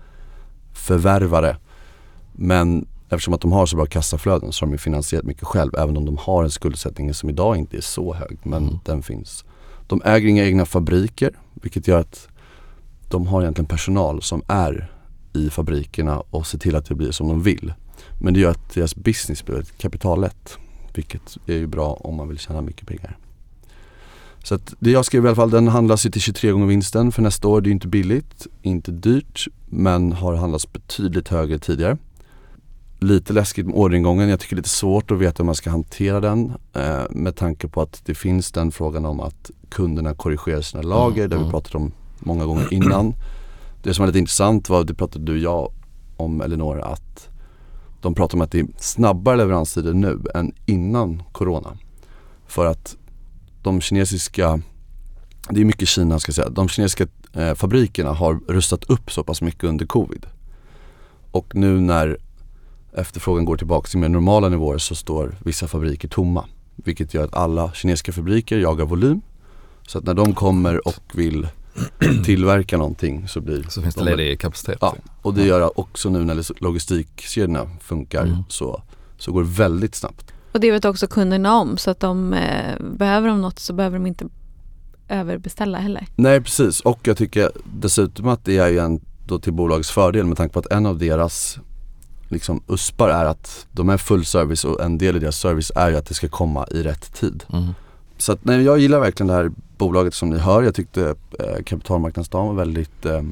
förvärvare 0.72 1.56
men 2.32 2.86
eftersom 3.08 3.34
att 3.34 3.40
de 3.40 3.52
har 3.52 3.66
så 3.66 3.76
bra 3.76 3.86
kassaflöden 3.86 4.52
så 4.52 4.64
har 4.64 4.66
de 4.66 4.72
ju 4.74 4.78
finansierat 4.78 5.24
mycket 5.24 5.44
själv 5.44 5.74
även 5.78 5.96
om 5.96 6.04
de 6.04 6.16
har 6.16 6.44
en 6.44 6.50
skuldsättning 6.50 7.14
som 7.14 7.28
idag 7.30 7.56
inte 7.56 7.76
är 7.76 7.80
så 7.80 8.14
hög 8.14 8.38
men 8.42 8.62
Mm. 8.62 8.78
den 8.84 9.02
finns. 9.02 9.44
De 9.86 10.02
äger 10.04 10.28
inga 10.28 10.44
egna 10.44 10.66
fabriker 10.66 11.30
vilket 11.54 11.88
gör 11.88 12.00
att 12.00 12.28
de 13.08 13.26
har 13.26 13.42
egentligen 13.42 13.68
personal 13.68 14.22
som 14.22 14.42
är 14.48 14.92
i 15.32 15.50
fabrikerna 15.50 16.20
och 16.30 16.46
ser 16.46 16.58
till 16.58 16.76
att 16.76 16.86
det 16.86 16.94
blir 16.94 17.10
som 17.10 17.28
de 17.28 17.42
vill. 17.42 17.72
Men 18.20 18.34
det 18.34 18.40
gör 18.40 18.50
att 18.50 18.74
deras 18.74 18.96
business 18.96 19.44
blir 19.44 19.62
kapitallätt. 19.78 20.58
Vilket 20.94 21.36
är 21.46 21.52
ju 21.54 21.66
bra 21.66 21.92
om 21.92 22.14
man 22.14 22.28
vill 22.28 22.38
tjäna 22.38 22.60
mycket 22.60 22.86
pengar. 22.88 23.16
Så 24.48 24.54
att 24.54 24.74
det 24.78 24.90
jag 24.90 25.04
skrev 25.04 25.24
i 25.24 25.28
alla 25.28 25.36
fall, 25.36 25.50
den 25.50 25.68
handlas 25.68 26.06
ju 26.06 26.10
till 26.10 26.20
23 26.20 26.50
gånger 26.50 26.66
vinsten 26.66 27.12
för 27.12 27.22
nästa 27.22 27.48
år. 27.48 27.60
Det 27.60 27.66
är 27.66 27.68
ju 27.68 27.74
inte 27.74 27.88
billigt, 27.88 28.46
inte 28.62 28.90
dyrt 28.90 29.48
men 29.66 30.12
har 30.12 30.34
handlats 30.34 30.72
betydligt 30.72 31.28
högre 31.28 31.58
tidigare. 31.58 31.96
Lite 32.98 33.32
läskigt 33.32 33.66
med 33.66 33.74
orderingången. 33.74 34.28
Jag 34.28 34.40
tycker 34.40 34.56
det 34.56 34.58
är 34.58 34.62
lite 34.62 34.68
svårt 34.68 35.10
att 35.10 35.18
veta 35.18 35.42
hur 35.42 35.46
man 35.46 35.54
ska 35.54 35.70
hantera 35.70 36.20
den 36.20 36.52
eh, 36.72 37.02
med 37.10 37.36
tanke 37.36 37.68
på 37.68 37.82
att 37.82 38.00
det 38.04 38.14
finns 38.14 38.52
den 38.52 38.72
frågan 38.72 39.04
om 39.04 39.20
att 39.20 39.50
kunderna 39.68 40.14
korrigerar 40.14 40.60
sina 40.60 40.82
lager. 40.82 41.24
Mm, 41.24 41.30
Det 41.30 41.36
har 41.36 41.40
vi 41.40 41.48
mm. 41.48 41.52
pratat 41.52 41.74
om 41.74 41.92
många 42.18 42.46
gånger 42.46 42.74
innan. 42.74 43.14
Det 43.82 43.94
som 43.94 44.02
var 44.02 44.06
lite 44.06 44.18
intressant 44.18 44.68
var, 44.68 44.84
det 44.84 44.94
pratade 44.94 45.24
du 45.24 45.32
och 45.32 45.38
jag 45.38 45.72
om 46.16 46.40
Elinor, 46.40 46.80
att 46.80 47.28
de 48.00 48.14
pratar 48.14 48.38
om 48.38 48.42
att 48.42 48.50
det 48.50 48.60
är 48.60 48.66
snabbare 48.76 49.36
leveranstider 49.36 49.92
nu 49.92 50.20
än 50.34 50.52
innan 50.66 51.22
Corona. 51.32 51.78
För 52.46 52.66
att 52.66 52.96
de 53.62 53.80
kinesiska, 53.80 54.60
det 55.50 55.60
är 55.60 55.64
mycket 55.64 55.88
Kina 55.88 56.18
ska 56.18 56.30
jag 56.30 56.34
säga, 56.34 56.48
de 56.48 56.68
kinesiska 56.68 57.06
eh, 57.32 57.54
fabrikerna 57.54 58.12
har 58.12 58.40
rustat 58.48 58.84
upp 58.84 59.12
så 59.12 59.24
pass 59.24 59.42
mycket 59.42 59.64
under 59.64 59.86
covid. 59.86 60.26
Och 61.30 61.54
nu 61.54 61.80
när 61.80 62.18
efterfrågan 62.92 63.44
går 63.44 63.56
tillbaka 63.56 63.88
till 63.88 63.98
mer 63.98 64.08
normala 64.08 64.48
nivåer 64.48 64.78
så 64.78 64.94
står 64.94 65.36
vissa 65.44 65.68
fabriker 65.68 66.08
tomma. 66.08 66.44
Vilket 66.76 67.14
gör 67.14 67.24
att 67.24 67.34
alla 67.34 67.72
kinesiska 67.72 68.12
fabriker 68.12 68.58
jagar 68.58 68.84
volym. 68.84 69.20
Så 69.86 69.98
att 69.98 70.04
när 70.04 70.14
de 70.14 70.34
kommer 70.34 70.88
och 70.88 70.94
vill 71.14 71.48
tillverka 72.24 72.76
någonting 72.78 73.28
så 73.28 73.40
blir 73.40 73.62
Så 73.68 73.82
finns 73.82 73.94
det 73.94 74.04
de- 74.04 74.16
ledig 74.16 74.40
kapacitet. 74.40 74.78
Ja, 74.80 74.96
och 75.22 75.34
det 75.34 75.44
gör 75.46 75.80
också 75.80 76.08
nu 76.10 76.24
när 76.24 76.62
logistikkedjorna 76.62 77.70
funkar 77.80 78.22
Mm. 78.26 78.36
så, 78.48 78.82
så 79.18 79.32
går 79.32 79.42
det 79.42 79.48
väldigt 79.48 79.94
snabbt. 79.94 80.32
Och 80.58 80.62
det 80.62 80.70
vet 80.70 80.84
också 80.84 81.06
kunderna 81.06 81.54
om 81.54 81.76
så 81.76 81.90
att 81.90 82.00
de 82.00 82.32
eh, 82.32 82.76
behöver 82.80 83.28
de 83.28 83.40
något 83.40 83.58
så 83.58 83.72
behöver 83.72 83.98
de 83.98 84.06
inte 84.06 84.24
överbeställa 85.08 85.78
heller. 85.78 86.06
Nej 86.16 86.40
precis 86.40 86.80
och 86.80 86.98
jag 87.02 87.16
tycker 87.16 87.50
dessutom 87.64 88.28
att 88.28 88.44
det 88.44 88.58
är 88.58 88.68
ju 88.68 88.78
en 88.78 89.00
då 89.26 89.38
till 89.38 89.52
bolagets 89.52 89.90
fördel 89.90 90.26
med 90.26 90.36
tanke 90.36 90.52
på 90.52 90.58
att 90.58 90.72
en 90.72 90.86
av 90.86 90.98
deras 90.98 91.58
liksom 92.28 92.62
uspar 92.68 93.08
är 93.08 93.24
att 93.24 93.66
de 93.72 93.88
är 93.88 93.96
full 93.96 94.24
service 94.24 94.64
och 94.64 94.82
en 94.82 94.98
del 94.98 95.16
i 95.16 95.18
deras 95.18 95.38
service 95.38 95.72
är 95.74 95.90
ju 95.90 95.96
att 95.96 96.06
det 96.06 96.14
ska 96.14 96.28
komma 96.28 96.66
i 96.70 96.82
rätt 96.82 97.14
tid. 97.14 97.44
Mm. 97.52 97.68
Så 98.16 98.32
att 98.32 98.44
nej, 98.44 98.62
jag 98.62 98.78
gillar 98.78 99.00
verkligen 99.00 99.28
det 99.28 99.34
här 99.34 99.50
bolaget 99.76 100.14
som 100.14 100.30
ni 100.30 100.38
hör. 100.38 100.62
Jag 100.62 100.74
tyckte 100.74 101.14
eh, 101.38 101.62
kapitalmarknadsdagen 101.64 102.46
var 102.46 102.54
väldigt 102.54 103.06
eh, 103.06 103.22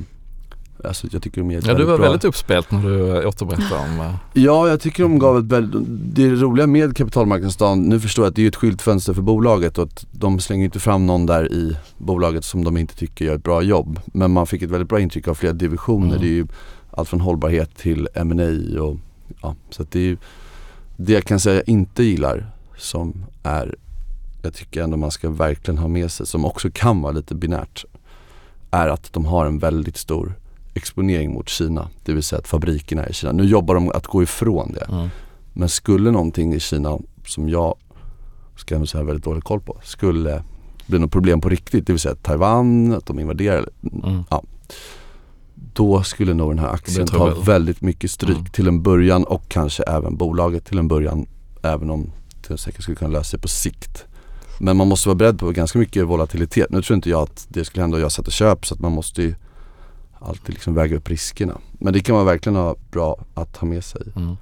Alltså 0.85 1.07
jag 1.13 1.23
tycker 1.23 1.41
de 1.41 1.51
ger 1.51 1.59
ett 1.59 1.67
Ja, 1.67 1.75
du 1.75 1.85
var 1.85 1.97
bra... 1.97 2.03
väldigt 2.03 2.25
uppspelt 2.25 2.71
när 2.71 2.83
du 2.83 3.27
återberättade 3.27 3.81
om... 3.81 4.01
eh, 4.01 4.15
Ja, 4.33 4.69
jag 4.69 4.81
tycker 4.81 5.03
de 5.03 5.19
gav 5.19 5.39
ett 5.39 5.45
väldigt, 5.45 5.83
det 5.89 6.31
roliga 6.31 6.67
med 6.67 6.97
kapitalmarknadsdagen, 6.97 7.83
nu 7.83 8.01
förstår 8.01 8.25
jag 8.25 8.31
att 8.31 8.37
det 8.37 8.43
är 8.45 8.49
ett 8.49 8.57
skyltfönster 8.57 9.15
för 9.15 9.23
bolaget 9.23 9.79
och 9.79 9.85
att 9.85 10.07
de 10.11 10.41
slänger 10.41 10.65
inte 10.65 10.81
fram 10.81 11.07
någon 11.07 11.27
där 11.27 11.53
i 11.53 11.77
bolaget 11.99 12.45
som 12.45 12.65
de 12.65 12.77
inte 12.77 12.97
tycker 12.97 13.25
gör 13.25 13.35
ett 13.35 13.43
bra 13.43 13.63
jobb. 13.63 14.01
Men 14.07 14.31
man 14.31 14.47
fick 14.47 14.63
ett 14.63 14.71
väldigt 14.71 14.89
bra 14.89 15.01
intryck 15.01 15.29
av 15.29 15.35
flera 15.35 15.53
divisioner. 15.53 16.07
Mm. 16.07 16.21
Det 16.21 16.27
är 16.27 16.33
ju 16.33 16.47
allt 16.91 17.09
från 17.09 17.21
hållbarhet 17.21 17.77
till 17.77 18.09
M&A 18.15 18.81
och 18.83 18.97
ja, 19.43 19.55
så 19.71 19.83
att 19.83 19.91
det 19.91 19.99
är 19.99 20.03
ju 20.05 20.17
det 20.97 21.13
jag 21.13 21.25
kan 21.25 21.41
säga 21.41 21.57
jag 21.57 21.69
inte 21.69 22.03
gillar 22.05 22.47
som 22.77 23.25
är, 23.43 23.75
jag 24.43 24.55
tycker 24.55 24.83
ändå 24.83 24.97
man 24.97 25.11
ska 25.11 25.31
verkligen 25.31 25.79
ha 25.79 25.89
med 25.89 26.11
sig, 26.13 26.27
som 26.27 26.45
också 26.45 26.71
kan 26.75 27.03
vara 27.03 27.13
lite 27.13 27.35
binärt, 27.35 27.85
är 28.71 28.89
att 28.89 29.13
de 29.13 29.25
har 29.25 29.47
en 29.47 29.59
väldigt 29.59 29.97
stor 29.97 30.35
exponering 30.77 31.33
mot 31.35 31.49
Kina. 31.49 31.89
Det 32.05 32.13
vill 32.13 32.23
säga 32.23 32.39
att 32.39 32.49
fabrikerna 32.49 33.05
är 33.05 33.11
i 33.11 33.13
Kina. 33.13 33.33
Nu 33.33 33.45
jobbar 33.45 33.75
de 33.75 33.91
att 33.91 34.07
gå 34.07 34.23
ifrån 34.23 34.73
det. 34.73 34.85
Mm. 34.89 35.09
Men 35.53 35.69
skulle 35.69 36.11
någonting 36.11 36.55
i 36.55 36.61
Kina 36.61 36.99
som 37.27 37.49
jag, 37.49 37.75
ska 38.57 38.75
jag 38.75 38.89
säga 38.89 39.05
väldigt 39.05 39.25
dålig 39.25 39.45
koll 39.45 39.61
på, 39.61 39.81
skulle 39.85 40.43
bli 40.87 40.99
något 40.99 41.13
problem 41.13 41.41
på 41.41 41.49
riktigt, 41.49 41.87
det 41.87 41.93
vill 41.93 42.01
säga 42.01 42.15
Taiwan, 42.15 42.93
att 42.93 43.07
de 43.07 43.19
invaderar, 43.21 43.69
Mm. 44.03 44.25
då 45.75 46.03
skulle 46.03 46.35
nog 46.35 46.51
den 46.51 46.59
här 46.59 46.69
aktien 46.69 47.07
ta 47.07 47.35
väldigt 47.41 47.81
mycket 47.81 48.11
stryk 48.11 48.37
Mm. 48.39 48.47
till 48.51 48.69
en 48.69 48.83
början 48.83 49.25
och 49.25 49.49
kanske 49.49 49.83
även 49.83 50.17
bolaget 50.17 50.65
till 50.65 50.79
en 50.79 50.89
början. 50.89 51.27
Även 51.63 51.91
om 51.91 52.11
det 52.49 52.59
säkert 52.59 52.83
skulle 52.83 52.97
kunna 52.97 53.11
lösa 53.11 53.25
sig 53.31 53.41
på 53.41 53.49
sikt. 53.49 54.05
Men 54.61 54.77
man 54.77 54.89
måste 54.89 55.09
vara 55.09 55.17
beredd 55.17 55.39
på 55.39 55.51
ganska 55.51 55.79
mycket 55.79 56.07
volatilitet. 56.07 56.71
Nu 56.71 56.83
tror 56.83 56.95
inte 56.95 57.11
jag 57.11 57.23
att 57.23 57.47
det 57.49 57.65
skulle 57.65 57.83
hända 57.83 57.97
och 57.97 58.03
jag 58.03 58.13
sätter 58.13 58.31
köp 58.31 58.67
så 58.67 58.75
att 58.75 58.81
man 58.81 58.93
måste 58.93 59.23
ju 59.23 59.35
alltid 60.19 60.55
liksom 60.55 60.75
väga 60.75 60.97
upp 60.97 61.09
riskerna. 61.11 61.59
Men 61.73 61.93
det 61.93 62.01
kan 62.01 62.15
vara 62.15 62.25
verkligen 62.25 62.57
ha 62.57 62.77
bra 62.91 63.17
att 63.35 63.57
ha 63.57 63.69
med 63.69 63.85
sig. 63.85 64.03
Mm. 64.17 64.37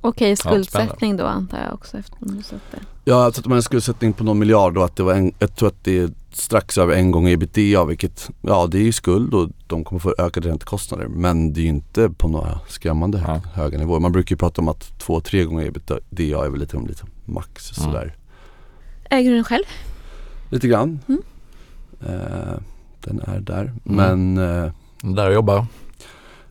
Okej 0.00 0.36
skuldsättning 0.36 1.16
då 1.16 1.24
antar 1.26 1.58
jag 1.64 1.74
också 1.74 1.98
eftersom 1.98 2.36
du 2.36 2.42
sätter. 2.42 2.80
Ja, 3.04 3.24
alltså 3.24 3.40
att 3.40 3.46
man 3.46 3.62
skulle 3.62 3.80
sätta 3.82 4.06
in 4.06 4.12
på 4.12 4.24
någon 4.24 4.38
miljard 4.38 4.78
och 4.78 4.84
att 4.84 4.96
det 4.96 5.02
var 5.02 5.14
en, 5.14 5.32
jag 5.38 5.56
tror 5.56 5.68
att 5.68 5.84
det 5.84 5.98
är 5.98 6.10
strax 6.32 6.78
över 6.78 6.94
en 6.94 7.10
gång 7.10 7.28
ebitda 7.28 7.84
vilket, 7.84 8.30
ja 8.40 8.66
det 8.66 8.78
är 8.78 8.82
ju 8.82 8.92
skuld 8.92 9.34
och 9.34 9.50
de 9.66 9.84
kommer 9.84 10.00
få 10.00 10.14
ökade 10.18 10.48
räntekostnader 10.48 11.08
men 11.08 11.52
det 11.52 11.60
är 11.60 11.62
ju 11.62 11.68
inte 11.68 12.10
på 12.10 12.28
några 12.28 12.60
skrämmande 12.68 13.24
Ja. 13.26 13.40
höga 13.54 13.78
nivåer. 13.78 14.00
Man 14.00 14.12
brukar 14.12 14.32
ju 14.32 14.36
prata 14.38 14.60
om 14.62 14.68
att 14.68 14.98
två, 14.98 15.20
tre 15.20 15.44
gånger 15.44 15.66
ebitda 15.66 15.94
är 16.44 16.50
väl 16.50 16.60
lite, 16.60 16.76
lite 16.78 17.04
max 17.24 17.78
Mm. 17.78 17.92
sådär. 17.92 18.16
Äger 19.10 19.30
du 19.30 19.34
den 19.36 19.44
själv? 19.44 19.64
Lite 20.50 20.68
grann. 20.68 21.00
Mm. 21.08 21.22
Eh, 22.06 22.58
den 23.00 23.20
är 23.20 23.40
där. 23.40 23.72
Men 23.84 24.38
eh, 24.38 24.72
Där 25.02 25.24
jag 25.24 25.32
jobbar. 25.32 25.66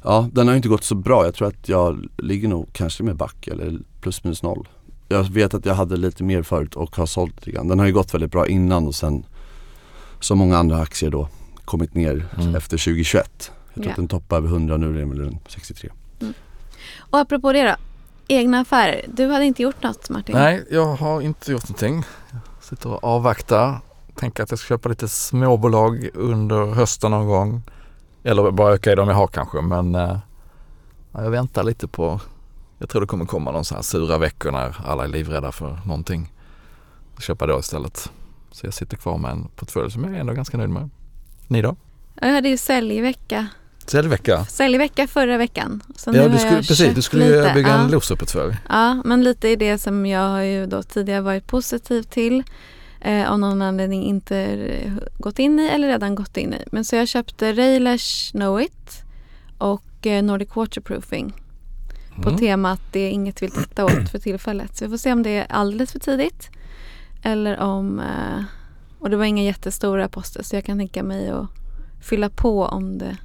ja, 0.02 0.30
den 0.32 0.48
har 0.48 0.56
inte 0.56 0.68
gått 0.68 0.84
så 0.84 0.96
bra. 0.96 1.26
Jag 1.26 1.34
tror 1.36 1.48
att 1.48 1.70
jag 1.70 2.06
ligger 2.18 2.48
nog 2.48 2.68
kanske 2.74 3.04
med 3.04 3.16
back 3.16 3.48
eller 3.48 3.80
plus 4.02 4.24
minus 4.24 4.44
noll. 4.44 4.68
Jag 5.08 5.24
vet 5.24 5.54
att 5.54 5.66
jag 5.66 5.74
hade 5.76 5.98
lite 5.98 6.24
mer 6.24 6.44
förut 6.44 6.76
och 6.76 6.96
har 6.96 7.06
sålt 7.06 7.36
lite 7.36 7.52
grann. 7.52 7.68
Den 7.68 7.80
har 7.80 7.86
ju 7.86 7.94
gått 7.94 8.14
väldigt 8.14 8.32
bra 8.32 8.48
innan 8.48 8.88
och 8.88 8.96
sen 8.96 9.26
som 10.20 10.38
många 10.38 10.58
andra 10.58 10.82
aktier 10.82 11.10
då 11.10 11.28
kommit 11.66 11.96
ner 11.96 12.26
Mm. 12.38 12.56
efter 12.56 12.78
2021. 12.78 13.52
Jag 13.68 13.74
tror 13.74 13.86
Ja. 13.86 13.90
att 13.92 13.96
den 13.96 14.08
toppar 14.08 14.38
över 14.38 14.48
100 14.48 14.78
nu, 14.78 14.96
är 14.96 15.00
den 15.00 15.10
väl 15.10 15.20
runt 15.20 15.42
63. 15.48 15.90
Och 17.00 17.20
apropå 17.20 17.54
det 17.54 17.64
då. 17.64 17.76
Egna 18.28 18.60
affärer. 18.60 19.02
Du 19.08 19.28
hade 19.28 19.46
inte 19.46 19.64
gjort 19.64 19.84
något 19.84 20.10
Martin? 20.10 20.36
Nej, 20.36 20.66
jag 20.72 20.86
har 20.96 21.22
inte 21.22 21.52
gjort 21.52 21.64
någonting. 21.70 22.04
Jag 22.32 22.64
sitter 22.64 22.90
och 22.90 23.04
avvaktar. 23.04 23.80
Tänker 24.16 24.44
att 24.44 24.50
jag 24.50 24.60
ska 24.60 24.68
köpa 24.68 24.90
lite 24.90 25.08
småbolag 25.08 26.10
under 26.14 26.66
hösten 26.74 27.12
någon 27.12 27.28
gång. 27.28 27.62
Eller 28.28 28.52
bara 28.52 28.74
öka 28.74 28.92
i 28.92 28.96
dem 28.96 29.10
jag 29.10 29.16
har 29.16 29.28
kanske. 29.28 29.62
Men 29.62 29.96
eh, 29.96 30.18
ja, 31.12 31.24
jag 31.24 31.30
väntar 31.30 31.64
lite 31.64 31.88
på, 31.88 32.20
jag 32.80 32.90
tror 32.90 33.02
det 33.02 33.08
kommer 33.08 33.26
komma 33.26 33.52
någon 33.52 33.66
sån 33.66 33.76
här 33.76 33.82
sura 33.84 34.18
veckor 34.18 34.52
när 34.52 34.76
alla 34.86 35.04
är 35.04 35.08
livrädda 35.08 35.52
för 35.52 35.80
någonting. 35.86 36.34
Köpa 37.20 37.46
då 37.48 37.60
istället. 37.60 38.12
Så 38.52 38.66
jag 38.66 38.74
sitter 38.74 38.98
kvar 38.98 39.18
med 39.18 39.32
en 39.32 39.48
portfölj 39.56 39.92
som 39.92 40.04
jag 40.04 40.16
är 40.16 40.20
ändå 40.20 40.34
ganska 40.34 40.58
nöjd 40.58 40.70
med. 40.70 40.90
Ni 41.48 41.62
då? 41.62 41.76
Jag 42.22 42.32
hade 42.34 42.50
ju 42.50 42.58
säljvecka. 42.58 43.48
Säljvecka? 43.86 44.46
Säljvecka 44.46 45.08
förra 45.08 45.38
veckan. 45.38 45.84
Så 45.96 46.12
Ja, 46.14 46.28
du 46.28 46.38
skulle, 46.38 46.58
precis, 46.58 46.96
du 46.96 47.02
skulle 47.02 47.26
ju 47.26 47.42
lite. 47.42 47.54
bygga 47.54 47.74
en 47.74 47.82
ja. 47.82 47.88
loserportfölj. 47.88 48.58
Ja, 48.70 49.02
men 49.06 49.24
lite 49.24 49.50
i 49.50 49.56
det 49.56 49.78
som 49.78 50.06
jag 50.06 50.30
har 50.30 50.42
ju 50.42 50.66
då 50.66 50.84
tidigare 50.84 51.22
varit 51.22 51.48
positiv 51.48 52.04
till. 52.04 52.44
Eh, 53.08 53.32
av 53.32 53.40
någon 53.40 53.62
anledning 53.62 54.04
inte 54.04 54.38
eh, 54.38 54.94
gått 55.18 55.40
in 55.40 55.60
i 55.60 55.68
eller 55.68 55.88
redan 55.88 56.16
gått 56.16 56.38
in 56.38 56.54
i. 56.54 56.64
Men 56.72 56.86
så 56.86 56.96
jag 56.96 57.08
köpte 57.08 57.54
Railers 57.54 58.32
Knowit 58.32 59.04
och 59.58 60.08
eh, 60.08 60.24
Nordic 60.24 60.56
Waterproofing 60.56 61.34
på 62.22 62.30
Mm. 62.30 62.40
temat 62.40 62.82
det 62.92 63.00
är 63.00 63.10
inget 63.10 63.42
vi 63.42 63.48
vill 63.48 63.56
titta 63.56 63.86
åt 63.86 64.10
för 64.12 64.20
tillfället. 64.20 64.78
Så 64.78 64.86
vi 64.86 64.90
får 64.90 64.98
se 64.98 65.14
om 65.14 65.24
det 65.24 65.38
är 65.38 65.46
alldeles 65.50 65.92
för 65.92 66.00
tidigt. 66.00 66.50
Eller 67.24 67.60
om, 67.60 68.00
eh, 68.00 68.44
och 69.00 69.10
det 69.10 69.18
var 69.18 69.26
inga 69.26 69.44
jättestora 69.44 70.10
poster 70.10 70.44
så 70.44 70.56
jag 70.56 70.66
kan 70.66 70.78
tänka 70.78 71.04
mig 71.04 71.30
att 71.30 71.48
fylla 72.02 72.30
på 72.30 72.66
om 72.66 72.98
det 72.98 73.18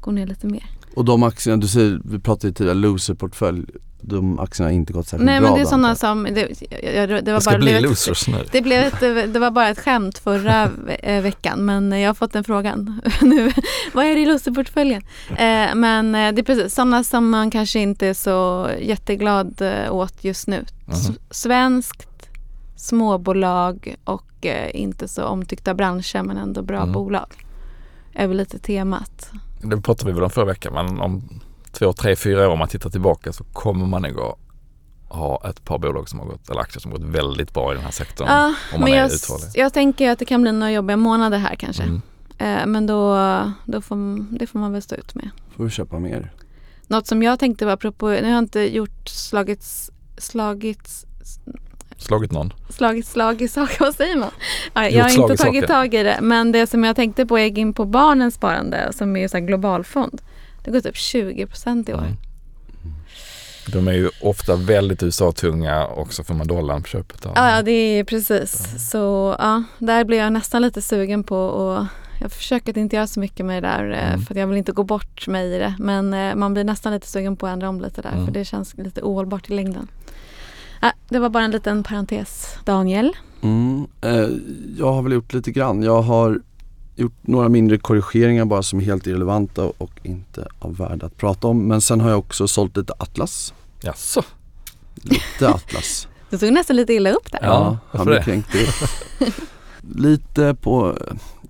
går 0.00 0.12
ner 0.12 0.26
lite 0.26 0.46
mer. 0.46 0.66
Och 0.94 1.04
de 1.04 1.22
aktierna, 1.22 1.56
du 1.56 1.68
säger, 1.68 2.00
vi 2.04 2.18
pratade 2.18 2.46
ju 2.48 2.54
tidigare, 2.54 2.74
loser-portfölj. 2.78 3.64
De 4.04 4.38
aktierna 4.38 4.68
har 4.70 4.74
inte 4.74 4.92
gått 4.92 5.06
särskilt 5.06 5.26
Nej 5.26 5.40
bra 5.40 5.48
men 5.50 5.58
det 5.58 5.64
är 5.64 5.66
sådana 5.66 5.94
som, 5.94 6.22
det, 6.24 6.62
jag, 6.94 7.08
det 7.08 7.14
var 7.14 7.22
Det 7.22 7.40
ska 7.40 7.50
bara 7.50 7.58
bli 7.58 7.80
losers 7.80 8.28
nu. 8.28 8.36
Det, 8.52 8.62
blev 8.62 8.82
ett, 8.82 9.00
det 9.32 9.38
var 9.38 9.50
bara 9.50 9.68
ett 9.68 9.78
skämt 9.80 10.18
förra 10.18 10.70
eh, 11.02 11.22
veckan 11.22 11.64
men 11.64 12.00
jag 12.00 12.08
har 12.08 12.14
fått 12.14 12.32
den 12.32 12.44
frågan 12.44 13.00
nu. 13.20 13.52
Vad 13.92 14.04
är 14.04 14.14
det 14.14 14.20
i 14.20 14.26
loserportföljen? 14.26 15.02
Eh, 15.30 15.74
men 15.74 16.14
eh, 16.14 16.32
det 16.34 16.40
är 16.40 16.42
precis 16.42 16.74
sådana 16.74 17.04
som 17.04 17.30
man 17.30 17.50
kanske 17.50 17.80
inte 17.80 18.06
är 18.06 18.14
så 18.14 18.68
jätteglad 18.80 19.62
eh, 19.62 19.94
åt 19.94 20.24
just 20.24 20.46
nu. 20.46 20.64
Mhm. 20.86 21.14
svenskt, 21.30 22.28
småbolag 22.76 23.96
och 24.04 24.46
eh, 24.46 24.70
inte 24.80 25.08
så 25.08 25.24
omtyckta 25.24 25.74
branscher 25.74 26.22
men 26.22 26.36
ändå 26.36 26.62
bra 26.62 26.80
Mm. 26.80 26.92
bolag. 26.92 27.26
Är 28.14 28.26
väl 28.26 28.36
lite 28.36 28.58
temat. 28.58 29.30
Det 29.62 29.80
pratade 29.80 30.10
vi 30.10 30.14
väl 30.14 30.24
om 30.24 30.30
förra 30.30 30.44
veckan 30.44 30.74
men 30.74 31.00
om 31.00 31.40
två, 31.72 31.92
tre, 31.92 32.16
fyra 32.16 32.48
år 32.48 32.52
om 32.52 32.58
man 32.58 32.68
tittar 32.68 32.90
tillbaka 32.90 33.32
så 33.32 33.44
kommer 33.44 33.86
man 33.86 34.02
nog 34.02 34.36
ha 35.08 35.42
ett 35.50 35.64
par 35.64 35.78
bolag 35.78 36.08
som 36.08 36.18
har 36.18 36.26
gått, 36.26 36.50
eller 36.50 36.60
aktier 36.60 36.80
som 36.80 36.92
har 36.92 36.98
gått 36.98 37.08
väldigt 37.08 37.54
bra 37.54 37.72
i 37.72 37.74
den 37.74 37.84
här 37.84 37.90
sektorn. 37.90 38.28
Ja, 38.28 38.46
om 38.46 38.54
man 38.72 38.80
men 38.80 38.92
är 38.92 38.96
jag, 38.96 39.12
uthållig. 39.12 39.50
jag 39.54 39.72
tänker 39.72 40.10
att 40.10 40.18
det 40.18 40.24
kan 40.24 40.42
bli 40.42 40.52
några 40.52 40.72
jobbiga 40.72 40.96
månader 40.96 41.38
här 41.38 41.54
kanske. 41.54 41.82
Mm. 41.82 42.02
Eh, 42.38 42.66
men 42.66 42.86
då, 42.86 43.16
då 43.64 43.80
får, 43.80 43.96
det 44.38 44.46
får 44.46 44.58
man 44.58 44.72
väl 44.72 44.82
stå 44.82 44.94
ut 44.94 45.14
med. 45.14 45.30
Får 45.56 45.64
vi 45.64 45.70
köpa 45.70 45.98
mer. 45.98 46.32
Något 46.86 47.06
som 47.06 47.22
jag 47.22 47.38
tänkte 47.38 47.66
var 47.66 47.72
apropå, 47.72 48.08
nu 48.08 48.22
har 48.22 48.30
jag 48.30 48.38
inte 48.38 48.60
gjort 48.60 49.08
slagits, 49.08 49.90
slagits, 50.18 51.06
Slagit 52.02 52.32
någon. 52.32 52.52
slagit 52.68 53.06
slag 53.06 53.42
i 53.42 53.48
saker, 53.48 53.76
vad 53.80 53.94
säger 53.94 54.16
man? 54.16 54.30
Ja, 54.74 54.88
jag 54.88 55.04
har 55.04 55.22
inte 55.22 55.36
tagit 55.44 55.66
tag 55.66 55.94
i 55.94 56.02
det, 56.02 56.18
men 56.22 56.52
det 56.52 56.66
som 56.66 56.84
jag 56.84 56.96
tänkte 56.96 57.26
på 57.26 57.38
är 57.38 57.44
gick 57.44 57.58
in 57.58 57.74
på 57.74 57.84
barnens 57.84 58.34
sparande 58.34 58.92
som 58.92 59.16
är 59.16 59.28
så 59.28 59.36
här 59.36 59.44
globalfond. 59.44 60.20
Det 60.64 60.70
har 60.70 60.78
gått 60.78 60.86
upp 60.86 60.96
20 60.96 61.46
procent 61.46 61.88
i 61.88 61.92
år. 61.94 61.98
Mm. 61.98 62.16
De 63.72 63.88
är 63.88 63.92
ju 63.92 64.10
ofta 64.20 64.56
väldigt 64.56 65.02
USA-tunga 65.02 65.86
också 65.86 66.24
får 66.24 66.34
man 66.34 66.46
dollarn 66.46 66.82
på 66.82 66.88
köpet. 66.88 67.26
av. 67.26 67.32
Ja, 67.36 67.62
det 67.62 67.72
är 67.72 68.04
precis. 68.04 68.66
Så 68.90 69.36
ja, 69.38 69.62
där 69.78 70.04
blir 70.04 70.18
jag 70.18 70.32
nästan 70.32 70.62
lite 70.62 70.82
sugen 70.82 71.24
på 71.24 71.36
och 71.38 71.86
jag 72.20 72.32
försöker 72.32 72.70
att 72.72 72.76
inte 72.76 72.96
göra 72.96 73.06
så 73.06 73.20
mycket 73.20 73.46
med 73.46 73.62
det 73.62 73.68
där 73.68 73.90
eh, 73.90 74.08
Mm. 74.12 74.22
för 74.26 74.34
att 74.34 74.38
jag 74.40 74.46
vill 74.46 74.56
inte 74.58 74.72
gå 74.72 74.84
bort 74.84 75.26
mig 75.28 75.54
i 75.54 75.58
det. 75.58 75.74
Men 75.78 76.14
eh, 76.14 76.34
man 76.34 76.54
blir 76.54 76.64
nästan 76.64 76.92
lite 76.92 77.06
sugen 77.06 77.36
på 77.36 77.46
att 77.46 77.52
ändra 77.52 77.68
om 77.68 77.80
lite 77.80 78.02
där 78.02 78.12
Mm. 78.12 78.24
för 78.26 78.32
det 78.32 78.44
känns 78.44 78.74
lite 78.76 79.02
ohållbart 79.02 79.50
i 79.50 79.52
längden. 79.54 79.88
Ja, 80.82 80.92
det 81.08 81.18
var 81.18 81.28
bara 81.28 81.44
en 81.44 81.50
liten 81.50 81.82
parentes. 81.82 82.56
Daniel? 82.64 83.16
Mm, 83.42 83.86
eh, 84.00 84.28
jag 84.78 84.92
har 84.92 85.02
väl 85.02 85.12
gjort 85.12 85.32
lite 85.32 85.50
grann. 85.50 85.82
Jag 85.82 86.02
har 86.02 86.40
gjort 86.96 87.16
några 87.22 87.48
mindre 87.48 87.78
korrigeringar 87.78 88.44
bara 88.44 88.62
som 88.62 88.78
är 88.78 88.84
helt 88.84 89.06
irrelevanta 89.06 89.64
och 89.64 89.90
inte 90.02 90.48
av 90.58 90.76
värde 90.76 91.06
att 91.06 91.16
prata 91.16 91.48
om. 91.48 91.66
Men 91.68 91.80
sen 91.80 92.00
har 92.00 92.10
jag 92.10 92.18
också 92.18 92.48
sålt 92.48 92.76
lite 92.76 92.92
Atlas. 92.98 93.54
Jaså? 93.82 94.22
Lite 94.94 95.48
Atlas. 95.48 96.08
Du 96.30 96.38
tog 96.38 96.52
nästan 96.52 96.76
lite 96.76 96.92
illa 96.92 97.10
upp 97.10 97.32
där. 97.32 97.40
Ja, 97.42 97.78
han 97.90 98.06
blev 98.06 98.22
kränkt. 98.22 98.48
Lite 99.94 100.54
på, 100.54 100.98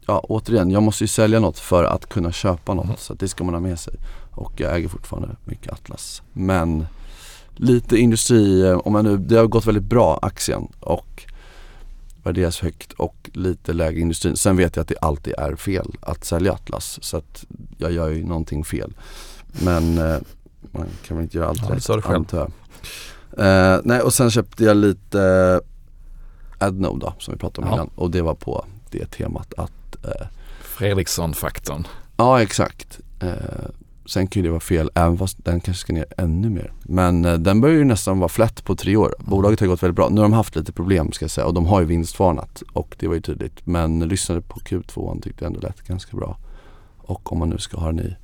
ja 0.06 0.18
återigen, 0.18 0.70
jag 0.70 0.82
måste 0.82 1.04
ju 1.04 1.08
sälja 1.08 1.40
något 1.40 1.58
för 1.58 1.84
att 1.84 2.08
kunna 2.08 2.32
köpa 2.32 2.74
något. 2.74 2.86
Mhm. 2.86 2.94
Så 2.98 3.12
att 3.12 3.20
det 3.20 3.28
ska 3.28 3.44
man 3.44 3.54
ha 3.54 3.60
med 3.60 3.78
sig. 3.80 3.94
Och 4.30 4.52
jag 4.56 4.76
äger 4.76 4.88
fortfarande 4.88 5.36
mycket 5.44 5.72
Atlas. 5.72 6.22
Men 6.32 6.86
lite 7.56 7.96
industri, 7.96 8.62
eh, 8.68 8.76
om 8.78 8.94
jag 8.94 9.04
nu, 9.04 9.16
det 9.16 9.36
har 9.36 9.46
gått 9.46 9.66
väldigt 9.66 9.84
bra 9.84 10.18
aktien 10.22 10.68
och 10.80 11.24
värderas 12.24 12.60
högt 12.60 12.92
och 12.92 13.30
lite 13.32 13.72
lägre 13.72 14.00
industrin. 14.00 14.36
Sen 14.36 14.56
vet 14.56 14.76
jag 14.76 14.82
att 14.82 14.88
det 14.88 14.98
alltid 14.98 15.34
är 15.38 15.56
fel 15.56 15.86
att 16.00 16.24
sälja 16.24 16.52
Atlas 16.52 16.98
så 17.02 17.16
att 17.16 17.44
jag 17.78 17.92
gör 17.92 18.08
ju 18.08 18.24
någonting 18.26 18.64
fel. 18.64 18.92
Men 19.64 19.98
eh, 19.98 20.16
man 20.70 20.86
kan 21.06 21.16
väl 21.16 21.24
inte 21.24 21.36
göra 21.38 21.48
allt 21.48 21.62
Ja, 21.68 21.74
rätt 21.76 21.84
själv. 22.04 22.16
antar 22.16 22.38
jag. 22.38 22.50
Eh, 23.74 23.80
nej 23.84 24.00
och 24.00 24.14
sen 24.14 24.30
köpte 24.30 24.64
jag 24.64 24.76
lite 24.76 25.60
Adnode 26.58 27.00
då, 27.06 27.14
som 27.18 27.34
vi 27.34 27.38
pratade 27.40 27.66
om 27.66 27.70
Ja. 27.70 27.74
innan 27.74 27.90
och 27.94 28.10
det 28.10 28.22
var 28.22 28.34
på 28.34 28.64
det 28.90 29.06
temat 29.10 29.54
att 29.56 30.04
eh, 30.04 30.26
Fredriksson-faktorn. 30.62 31.86
Ja 32.16 32.42
exakt. 32.42 33.00
Eh, 33.20 33.28
sen 34.12 34.26
kan 34.26 34.42
ju 34.42 34.48
det 34.48 34.50
vara 34.50 34.60
fel 34.60 34.90
även 34.94 35.18
fast 35.18 35.44
den 35.44 35.60
kanske 35.60 35.80
ska 35.80 35.92
ner 35.92 36.04
ännu 36.16 36.50
mer. 36.50 36.72
Men 36.82 37.24
eh, 37.24 37.34
den 37.34 37.60
börjar 37.60 37.76
ju 37.76 37.84
nästan 37.84 38.18
vara 38.18 38.28
flätt 38.28 38.64
på 38.64 38.76
tre 38.76 38.96
år. 38.96 39.14
Bolaget 39.18 39.60
har 39.60 39.66
gått 39.66 39.82
väldigt 39.82 39.96
bra. 39.96 40.08
Nu 40.08 40.16
har 40.16 40.22
de 40.22 40.32
haft 40.32 40.56
lite 40.56 40.72
problem 40.72 41.12
ska 41.12 41.24
jag 41.24 41.30
säga 41.30 41.46
och 41.46 41.54
de 41.54 41.66
har 41.66 41.80
ju 41.80 41.86
vinstvarnat 41.86 42.62
och 42.72 42.96
det 42.98 43.08
var 43.08 43.14
ju 43.14 43.20
tydligt. 43.20 43.66
Men 43.66 43.98
lyssnade 43.98 44.40
på 44.40 44.60
Q2 44.60 45.20
tyckte 45.22 45.44
jag 45.44 45.46
ändå 45.46 45.60
lät 45.60 45.82
ganska 45.82 46.16
bra. 46.16 46.38
Och 46.98 47.32
om 47.32 47.38
man 47.38 47.48
nu 47.48 47.58
ska 47.58 47.76
ha 47.76 47.86
den 47.86 48.00
i 48.00 48.16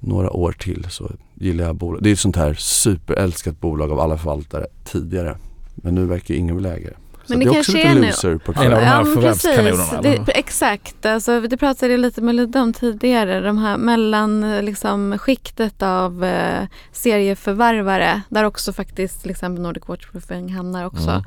några 0.00 0.30
år 0.30 0.52
till 0.52 0.86
så 0.90 1.10
gillar 1.34 1.64
jag 1.64 1.76
bolag. 1.76 2.02
Det 2.02 2.10
är 2.10 2.12
ett 2.12 2.18
sånt 2.18 2.36
här 2.36 2.54
superälskat 2.54 3.60
bolag 3.60 3.92
av 3.92 4.00
alla 4.00 4.18
förvaltare 4.18 4.66
tidigare. 4.84 5.36
Men 5.74 5.94
nu 5.94 6.06
verkar 6.06 6.34
ju 6.34 6.40
ingen 6.40 6.56
vilja 6.56 6.76
äga 6.76 6.90
det. 6.90 7.07
Men 7.28 7.38
det 7.38 7.44
det 7.44 7.50
är 7.50 7.54
kanske 7.54 7.72
är 7.82 7.94
lite 7.94 8.00
nu. 8.00 8.06
loser-portfölj. 8.06 8.66
En 8.66 8.72
av 8.74 8.80
de 8.80 8.86
här 8.86 9.04
men 9.04 9.14
förvärvskanonerna? 9.14 10.02
Det, 10.02 10.38
exakt, 10.38 11.06
alltså, 11.06 11.40
det 11.40 11.56
pratade 11.56 11.92
jag 11.92 12.00
lite 12.00 12.20
med 12.20 12.34
Ludde 12.34 12.60
om 12.60 12.72
tidigare. 12.72 13.40
De 13.40 13.58
här 13.58 13.76
mellan 13.76 14.44
eh, 14.44 14.62
liksom, 14.62 15.18
skiktet 15.18 15.82
av 15.82 16.24
eh, 16.24 16.66
serieförvärvare 16.92 18.22
där 18.28 18.44
också 18.44 18.72
faktiskt 18.72 19.20
till 19.22 19.30
exempel 19.30 19.62
Nordic 19.62 19.82
Waterproofing 19.88 20.54
hamnar 20.54 20.84
också. 20.86 21.24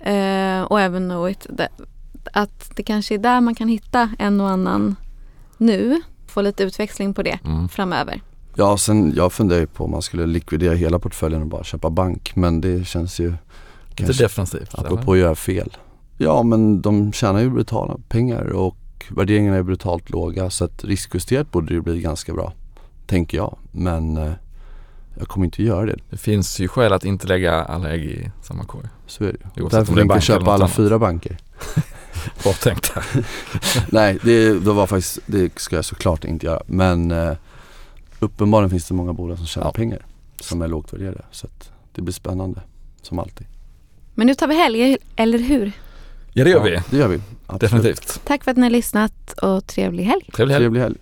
Mm. 0.00 0.60
Eh, 0.60 0.64
och 0.64 0.80
även 0.80 1.08
Knowit. 1.08 1.46
Det- 1.50 1.68
Att 2.32 2.70
det 2.76 2.82
kanske 2.82 3.14
är 3.14 3.18
där 3.18 3.40
man 3.40 3.54
kan 3.54 3.68
hitta 3.68 4.10
en 4.18 4.40
och 4.40 4.50
annan 4.50 4.96
nu. 5.56 6.00
Få 6.26 6.40
lite 6.42 6.62
utväxling 6.62 7.14
på 7.14 7.22
det 7.22 7.38
Mm. 7.44 7.68
framöver. 7.68 8.20
Ja, 8.54 8.76
sen 8.78 9.12
jag 9.16 9.32
funderar 9.32 9.60
ju 9.60 9.66
på 9.66 9.84
om 9.84 9.90
man 9.90 10.02
skulle 10.02 10.26
likvidera 10.26 10.74
hela 10.74 10.98
portföljen 10.98 11.42
och 11.42 11.48
bara 11.48 11.64
köpa 11.64 11.90
bank. 11.90 12.32
Men 12.36 12.60
det 12.60 12.86
känns 12.86 13.20
ju 13.20 13.34
Lite 13.96 14.04
kanske, 14.04 14.24
defensivt. 14.24 14.74
eller? 14.74 14.84
apropå 14.86 15.12
att 15.12 15.18
göra 15.18 15.34
fel. 15.34 15.76
Ja, 16.18 16.42
men 16.42 16.82
de 16.82 17.12
tjänar 17.12 17.40
ju 17.40 17.50
brutala 17.50 17.96
pengar 18.08 18.44
och 18.44 18.76
värderingarna 19.10 19.56
är 19.56 19.62
brutalt 19.62 20.10
låga 20.10 20.50
så 20.50 20.64
att 20.64 20.84
riskjusterat 20.84 21.50
borde 21.52 21.66
det 21.66 21.74
ju 21.74 21.80
bli 21.80 22.00
ganska 22.00 22.32
bra. 22.32 22.52
Tänker 23.06 23.36
jag. 23.38 23.56
Men 23.72 24.16
eh, 24.16 24.32
jag 25.18 25.28
kommer 25.28 25.44
inte 25.46 25.62
göra 25.62 25.86
det. 25.86 25.96
Det 26.10 26.16
finns 26.16 26.60
ju 26.60 26.68
skäl 26.68 26.92
att 26.92 27.04
inte 27.04 27.26
lägga 27.26 27.64
alla 27.64 27.90
ägg 27.90 28.04
i 28.04 28.30
samma 28.42 28.64
korg. 28.64 28.86
Så 29.06 29.24
är 29.24 29.32
det 29.32 29.60
ju. 29.60 29.68
Därför 29.68 29.94
tänker 29.94 30.14
jag 30.14 30.22
köpa 30.22 30.44
alla 30.44 30.54
annat. 30.54 30.70
fyra 30.70 30.98
banker. 30.98 31.36
Bra 32.42 32.52
tänkt. 32.52 32.92
Nej, 33.88 34.18
det, 34.22 34.48
det 34.48 34.72
var 34.72 34.86
faktiskt, 34.86 35.18
det 35.26 35.58
ska 35.58 35.76
jag 35.76 35.84
såklart 35.84 36.24
inte 36.24 36.46
göra. 36.46 36.62
Men 36.66 37.10
eh, 37.10 37.32
uppenbarligen 38.20 38.70
finns 38.70 38.88
det 38.88 38.94
många 38.94 39.12
bolag 39.12 39.36
som 39.38 39.46
tjänar 39.46 39.66
Ja. 39.68 39.72
pengar 39.72 40.06
som 40.40 40.62
är 40.62 40.68
lågt 40.68 40.92
värderade. 40.92 41.24
Så 41.30 41.46
att 41.46 41.70
det 41.94 42.02
blir 42.02 42.12
spännande, 42.14 42.60
som 43.02 43.18
alltid. 43.18 43.46
Men 44.14 44.26
nu 44.26 44.34
tar 44.34 44.46
vi 44.46 44.54
helg, 44.54 44.96
eller 45.16 45.38
hur? 45.38 45.72
Ja 46.32 46.44
det 46.44 46.50
gör 46.50 46.58
Ja, 46.58 46.62
vi. 46.64 46.80
Det 46.90 46.96
gör 46.96 47.08
vi. 47.08 47.20
Absolut. 47.46 47.60
Definitivt. 47.60 48.20
Tack 48.24 48.44
för 48.44 48.50
att 48.50 48.56
ni 48.56 48.62
har 48.62 48.70
lyssnat 48.70 49.32
och 49.42 49.66
trevlig 49.66 50.04
helg. 50.04 50.24
Trevlig 50.34 50.54
helg. 50.54 50.62
Trevlig 50.64 50.80
helg. 50.80 50.96